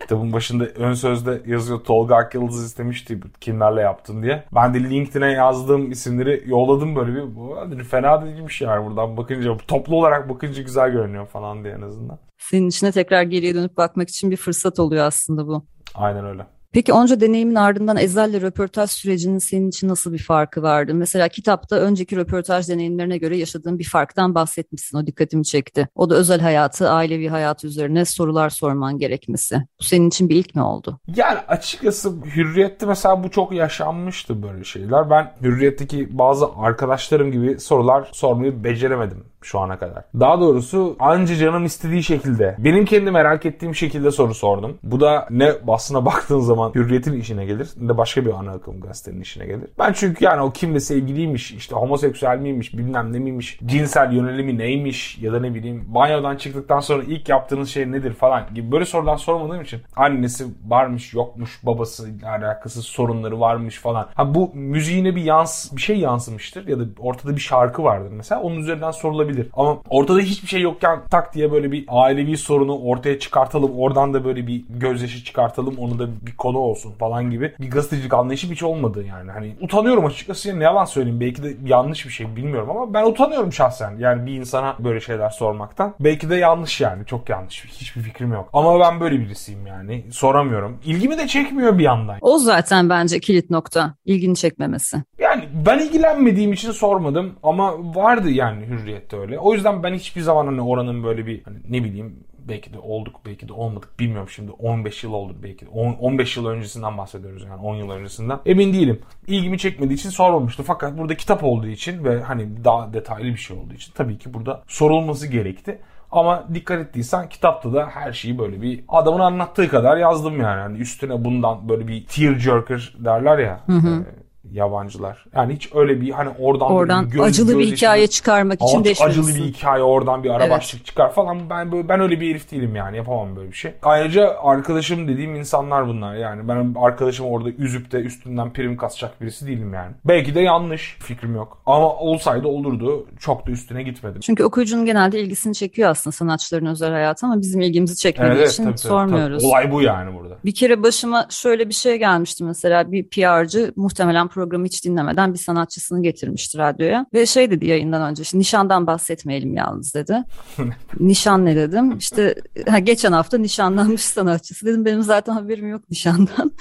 Kitabın 0.00 0.32
başında 0.32 0.64
ön 0.64 0.94
sözde 0.94 1.42
yazıyor 1.46 1.80
Tolga 1.80 2.16
Akyıldız 2.16 2.64
istemişti 2.64 3.20
kimlerle 3.40 3.80
yaptın 3.80 4.22
diye. 4.22 4.44
Ben 4.54 4.74
de 4.74 4.80
LinkedIn'e 4.80 5.32
yazdığım 5.32 5.90
isimleri 5.90 6.42
yolladım 6.46 6.96
böyle 6.96 7.14
bir. 7.14 7.36
Bu 7.36 7.56
fena 7.90 8.24
değilmiş 8.24 8.60
yani 8.60 8.86
buradan 8.86 9.16
bakınca. 9.16 9.56
Toplu 9.68 9.96
olarak 9.96 10.28
bakınca 10.28 10.62
güzel 10.62 10.90
görünüyor 10.90 11.26
falan 11.26 11.64
diye 11.64 11.74
en 11.74 11.82
azından. 11.82 12.18
Senin 12.38 12.68
içine 12.68 12.92
tekrar 12.92 13.22
geriye 13.22 13.54
dönüp 13.54 13.76
bakmak 13.76 14.08
için 14.08 14.30
bir 14.30 14.36
fırsat 14.36 14.78
oluyor 14.78 15.04
aslında 15.04 15.46
bu. 15.46 15.66
Aynen 15.96 16.26
öyle. 16.26 16.46
Peki 16.76 16.92
onca 16.92 17.20
deneyimin 17.20 17.54
ardından 17.54 17.96
Ezel'le 17.96 18.40
röportaj 18.40 18.90
sürecinin 18.90 19.38
senin 19.38 19.68
için 19.68 19.88
nasıl 19.88 20.12
bir 20.12 20.22
farkı 20.22 20.62
vardı? 20.62 20.94
Mesela 20.94 21.28
kitapta 21.28 21.76
önceki 21.76 22.16
röportaj 22.16 22.68
deneyimlerine 22.68 23.18
göre 23.18 23.36
yaşadığın 23.36 23.78
bir 23.78 23.88
farktan 23.88 24.34
bahsetmişsin. 24.34 24.98
O 24.98 25.06
dikkatimi 25.06 25.44
çekti. 25.44 25.88
O 25.94 26.10
da 26.10 26.14
özel 26.14 26.40
hayatı, 26.40 26.90
ailevi 26.90 27.28
hayatı 27.28 27.66
üzerine 27.66 28.04
sorular 28.04 28.50
sorman 28.50 28.98
gerekmesi. 28.98 29.62
Bu 29.80 29.84
senin 29.84 30.08
için 30.08 30.28
bir 30.28 30.36
ilk 30.36 30.54
mi 30.54 30.62
oldu? 30.62 31.00
Yani 31.16 31.38
açıkçası 31.48 32.12
Hürriyet'te 32.36 32.86
mesela 32.86 33.24
bu 33.24 33.30
çok 33.30 33.52
yaşanmıştı 33.52 34.42
böyle 34.42 34.64
şeyler. 34.64 35.10
Ben 35.10 35.32
Hürriyet'teki 35.42 36.18
bazı 36.18 36.46
arkadaşlarım 36.56 37.32
gibi 37.32 37.60
sorular 37.60 38.08
sormayı 38.12 38.64
beceremedim 38.64 39.24
şu 39.46 39.60
ana 39.60 39.78
kadar. 39.78 40.04
Daha 40.20 40.40
doğrusu 40.40 40.96
anca 41.00 41.36
canım 41.36 41.64
istediği 41.64 42.02
şekilde, 42.02 42.56
benim 42.58 42.84
kendi 42.84 43.10
merak 43.10 43.46
ettiğim 43.46 43.74
şekilde 43.74 44.10
soru 44.10 44.34
sordum. 44.34 44.78
Bu 44.82 45.00
da 45.00 45.26
ne 45.30 45.66
basına 45.66 46.04
baktığın 46.06 46.40
zaman 46.40 46.74
hürriyetin 46.74 47.20
işine 47.20 47.44
gelir 47.44 47.68
ne 47.80 47.88
de 47.88 47.98
başka 47.98 48.24
bir 48.24 48.30
ana 48.30 48.50
akım 48.50 48.80
gazetenin 48.80 49.20
işine 49.20 49.46
gelir. 49.46 49.68
Ben 49.78 49.92
çünkü 49.92 50.24
yani 50.24 50.40
o 50.40 50.52
kimle 50.52 50.80
sevgiliymiş, 50.80 51.52
işte 51.52 51.74
homoseksüel 51.74 52.38
miymiş, 52.38 52.78
bilmem 52.78 53.12
ne 53.12 53.18
miymiş, 53.18 53.58
cinsel 53.66 54.12
yönelimi 54.12 54.58
neymiş 54.58 55.18
ya 55.18 55.32
da 55.32 55.40
ne 55.40 55.54
bileyim 55.54 55.84
banyodan 55.88 56.36
çıktıktan 56.36 56.80
sonra 56.80 57.02
ilk 57.02 57.28
yaptığınız 57.28 57.68
şey 57.68 57.92
nedir 57.92 58.12
falan 58.12 58.42
gibi 58.54 58.72
böyle 58.72 58.84
sorular 58.84 59.16
sormadığım 59.16 59.62
için 59.62 59.80
annesi 59.96 60.46
varmış 60.66 61.14
yokmuş, 61.14 61.60
babası 61.62 62.08
alakası 62.24 62.82
sorunları 62.82 63.40
varmış 63.40 63.78
falan. 63.78 64.08
Ha 64.14 64.34
bu 64.34 64.50
müziğine 64.54 65.16
bir 65.16 65.22
yans 65.22 65.76
bir 65.76 65.80
şey 65.80 65.98
yansımıştır 65.98 66.68
ya 66.68 66.78
da 66.78 66.84
ortada 66.98 67.36
bir 67.36 67.40
şarkı 67.40 67.84
vardır 67.84 68.10
mesela 68.12 68.40
onun 68.40 68.56
üzerinden 68.56 68.90
sorulabilir 68.90 69.35
olabilir. 69.36 69.50
Ama 69.56 69.80
ortada 69.90 70.18
hiçbir 70.18 70.48
şey 70.48 70.60
yokken 70.60 71.00
tak 71.10 71.34
diye 71.34 71.52
böyle 71.52 71.72
bir 71.72 71.84
ailevi 71.88 72.36
sorunu 72.36 72.78
ortaya 72.78 73.18
çıkartalım. 73.18 73.78
Oradan 73.78 74.14
da 74.14 74.24
böyle 74.24 74.46
bir 74.46 74.64
gözyaşı 74.70 75.24
çıkartalım. 75.24 75.78
Onu 75.78 75.98
da 75.98 76.26
bir 76.26 76.36
konu 76.36 76.58
olsun 76.58 76.92
falan 76.92 77.30
gibi 77.30 77.54
bir 77.60 77.70
gazetecilik 77.70 78.14
anlayışı 78.14 78.50
hiç 78.50 78.62
olmadı 78.62 79.04
yani. 79.08 79.30
Hani 79.30 79.54
utanıyorum 79.60 80.06
açıkçası. 80.06 80.58
Ne 80.58 80.64
yalan 80.64 80.84
söyleyeyim. 80.84 81.20
Belki 81.20 81.42
de 81.42 81.56
yanlış 81.64 82.06
bir 82.06 82.10
şey 82.10 82.36
bilmiyorum 82.36 82.70
ama 82.70 82.94
ben 82.94 83.06
utanıyorum 83.06 83.52
şahsen. 83.52 83.96
Yani 83.98 84.26
bir 84.26 84.32
insana 84.32 84.76
böyle 84.78 85.00
şeyler 85.00 85.30
sormaktan. 85.30 85.94
Belki 86.00 86.30
de 86.30 86.36
yanlış 86.36 86.80
yani. 86.80 87.06
Çok 87.06 87.28
yanlış. 87.28 87.64
Hiçbir 87.64 88.00
fikrim 88.00 88.32
yok. 88.32 88.48
Ama 88.52 88.80
ben 88.80 89.00
böyle 89.00 89.20
birisiyim 89.20 89.66
yani. 89.66 90.04
Soramıyorum. 90.10 90.78
İlgimi 90.84 91.18
de 91.18 91.26
çekmiyor 91.26 91.78
bir 91.78 91.84
yandan. 91.84 92.16
O 92.20 92.38
zaten 92.38 92.90
bence 92.90 93.20
kilit 93.20 93.50
nokta. 93.50 93.94
İlgini 94.04 94.36
çekmemesi. 94.36 95.02
Yani 95.18 95.45
ben 95.66 95.78
ilgilenmediğim 95.78 96.52
için 96.52 96.70
sormadım 96.70 97.34
ama 97.42 97.94
vardı 97.94 98.30
yani 98.30 98.66
hürriyette 98.66 99.16
öyle. 99.16 99.38
O 99.38 99.54
yüzden 99.54 99.82
ben 99.82 99.94
hiçbir 99.94 100.20
zaman 100.20 100.46
hani 100.46 100.60
oranın 100.60 101.04
böyle 101.04 101.26
bir 101.26 101.42
hani 101.44 101.58
ne 101.68 101.84
bileyim 101.84 102.24
belki 102.48 102.72
de 102.72 102.78
olduk 102.78 103.20
belki 103.26 103.48
de 103.48 103.52
olmadık 103.52 104.00
bilmiyorum 104.00 104.28
şimdi 104.28 104.50
15 104.50 105.04
yıl 105.04 105.12
oldu 105.12 105.36
belki 105.42 105.66
de 105.66 105.70
10, 105.70 105.92
15 105.92 106.36
yıl 106.36 106.46
öncesinden 106.46 106.98
bahsediyoruz 106.98 107.44
yani 107.44 107.62
10 107.62 107.76
yıl 107.76 107.90
öncesinden 107.90 108.38
emin 108.46 108.72
değilim 108.72 109.00
ilgimi 109.26 109.58
çekmediği 109.58 109.98
için 109.98 110.10
sormamıştı 110.10 110.62
fakat 110.62 110.98
burada 110.98 111.16
kitap 111.16 111.44
olduğu 111.44 111.66
için 111.66 112.04
ve 112.04 112.22
hani 112.22 112.64
daha 112.64 112.92
detaylı 112.92 113.26
bir 113.26 113.36
şey 113.36 113.56
olduğu 113.56 113.74
için 113.74 113.92
tabii 113.94 114.18
ki 114.18 114.34
burada 114.34 114.62
sorulması 114.66 115.26
gerekti 115.26 115.78
ama 116.10 116.44
dikkat 116.54 116.80
ettiysen 116.80 117.28
kitapta 117.28 117.72
da 117.72 117.86
her 117.86 118.12
şeyi 118.12 118.38
böyle 118.38 118.62
bir 118.62 118.84
adamın 118.88 119.20
anlattığı 119.20 119.68
kadar 119.68 119.96
yazdım 119.96 120.40
yani. 120.40 120.60
yani 120.60 120.78
üstüne 120.78 121.24
bundan 121.24 121.68
böyle 121.68 121.88
bir 121.88 122.06
tearjerker 122.06 122.94
derler 122.98 123.38
ya. 123.38 123.60
Hı 123.66 123.72
hı. 123.72 123.88
E, 123.88 124.25
yabancılar. 124.52 125.24
Yani 125.34 125.54
hiç 125.54 125.74
öyle 125.74 126.00
bir 126.00 126.10
hani 126.10 126.30
oradan, 126.38 126.72
oradan 126.72 127.06
bir 127.06 127.10
göz, 127.10 127.22
acılı 127.22 127.52
göz 127.52 127.58
bir 127.58 127.76
hikaye 127.76 128.06
çıkarmak 128.06 128.62
için 128.62 128.84
deşmesin. 128.84 129.10
Acılı 129.10 129.34
bir 129.34 129.44
hikaye 129.44 129.82
oradan 129.82 130.24
bir 130.24 130.30
arabaşlık 130.30 130.74
evet. 130.78 130.86
çıkar 130.86 131.12
falan. 131.12 131.50
Ben 131.50 131.72
böyle, 131.72 131.88
ben 131.88 132.00
öyle 132.00 132.20
bir 132.20 132.30
herif 132.30 132.50
değilim 132.50 132.76
yani 132.76 132.96
yapamam 132.96 133.36
böyle 133.36 133.48
bir 133.48 133.56
şey. 133.56 133.72
Ayrıca 133.82 134.36
arkadaşım 134.42 135.08
dediğim 135.08 135.34
insanlar 135.34 135.88
bunlar 135.88 136.14
yani. 136.14 136.48
Ben 136.48 136.74
arkadaşım 136.80 137.26
orada 137.26 137.50
üzüp 137.50 137.92
de 137.92 137.98
üstünden 137.98 138.52
prim 138.52 138.76
kasacak 138.76 139.20
birisi 139.20 139.46
değilim 139.46 139.74
yani. 139.74 139.92
Belki 140.04 140.34
de 140.34 140.40
yanlış 140.40 140.96
fikrim 141.00 141.34
yok. 141.34 141.58
Ama 141.66 141.96
olsaydı 141.96 142.48
olurdu. 142.48 143.06
Çok 143.20 143.46
da 143.46 143.50
üstüne 143.50 143.82
gitmedim. 143.82 144.20
Çünkü 144.20 144.44
okuyucunun 144.44 144.86
genelde 144.86 145.20
ilgisini 145.20 145.54
çekiyor 145.54 145.90
aslında 145.90 146.12
sanatçıların 146.12 146.66
özel 146.66 146.90
hayatı 146.90 147.26
ama 147.26 147.40
bizim 147.40 147.60
ilgimizi 147.60 147.96
çekmediği 147.96 148.38
evet, 148.38 148.52
için 148.52 148.64
tabii, 148.64 148.78
sormuyoruz. 148.78 149.42
Tabii. 149.42 149.48
Olay 149.48 149.72
bu 149.72 149.82
yani 149.82 150.18
burada. 150.18 150.36
Bir 150.44 150.54
kere 150.54 150.82
başıma 150.82 151.26
şöyle 151.30 151.68
bir 151.68 151.74
şey 151.74 151.96
gelmişti 151.96 152.44
mesela 152.44 152.92
bir 152.92 153.08
PR'cı 153.08 153.72
muhtemelen 153.76 154.28
programı 154.36 154.64
hiç 154.66 154.84
dinlemeden 154.84 155.32
bir 155.32 155.38
sanatçısını 155.38 156.02
getirmişti 156.02 156.58
radyoya. 156.58 157.06
Ve 157.14 157.26
şey 157.26 157.50
dedi 157.50 157.66
yayından 157.66 158.10
önce 158.10 158.22
işte 158.22 158.38
nişandan 158.38 158.86
bahsetmeyelim 158.86 159.54
yalnız 159.54 159.94
dedi. 159.94 160.22
Nişan 161.00 161.44
ne 161.44 161.56
dedim? 161.56 161.98
İşte 161.98 162.34
ha, 162.68 162.78
geçen 162.78 163.12
hafta 163.12 163.38
nişanlanmış 163.38 164.00
sanatçısı 164.00 164.66
dedim. 164.66 164.84
Benim 164.84 165.02
zaten 165.02 165.32
haberim 165.32 165.68
yok 165.68 165.90
nişandan. 165.90 166.52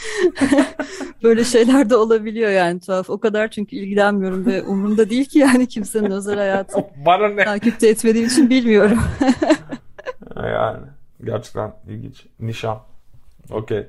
Böyle 1.24 1.44
şeyler 1.44 1.89
de 1.89 1.96
olabiliyor 1.96 2.51
yani 2.51 2.79
tuhaf. 2.79 3.10
O 3.10 3.20
kadar 3.20 3.48
çünkü 3.48 3.75
ilgilenmiyorum 3.75 4.46
ve 4.46 4.63
umurumda 4.63 5.10
değil 5.10 5.25
ki 5.25 5.39
yani 5.39 5.67
kimsenin 5.67 6.12
özel 6.12 6.36
hayatı. 6.36 6.77
Bana 7.05 7.27
ne? 7.27 7.44
Takipte 7.44 7.88
etmediğim 7.88 8.27
için 8.27 8.50
bilmiyorum. 8.50 9.00
yani 10.36 10.79
gerçekten 11.24 11.74
ilginç. 11.88 12.25
Nişan. 12.39 12.79
Okey. 13.51 13.88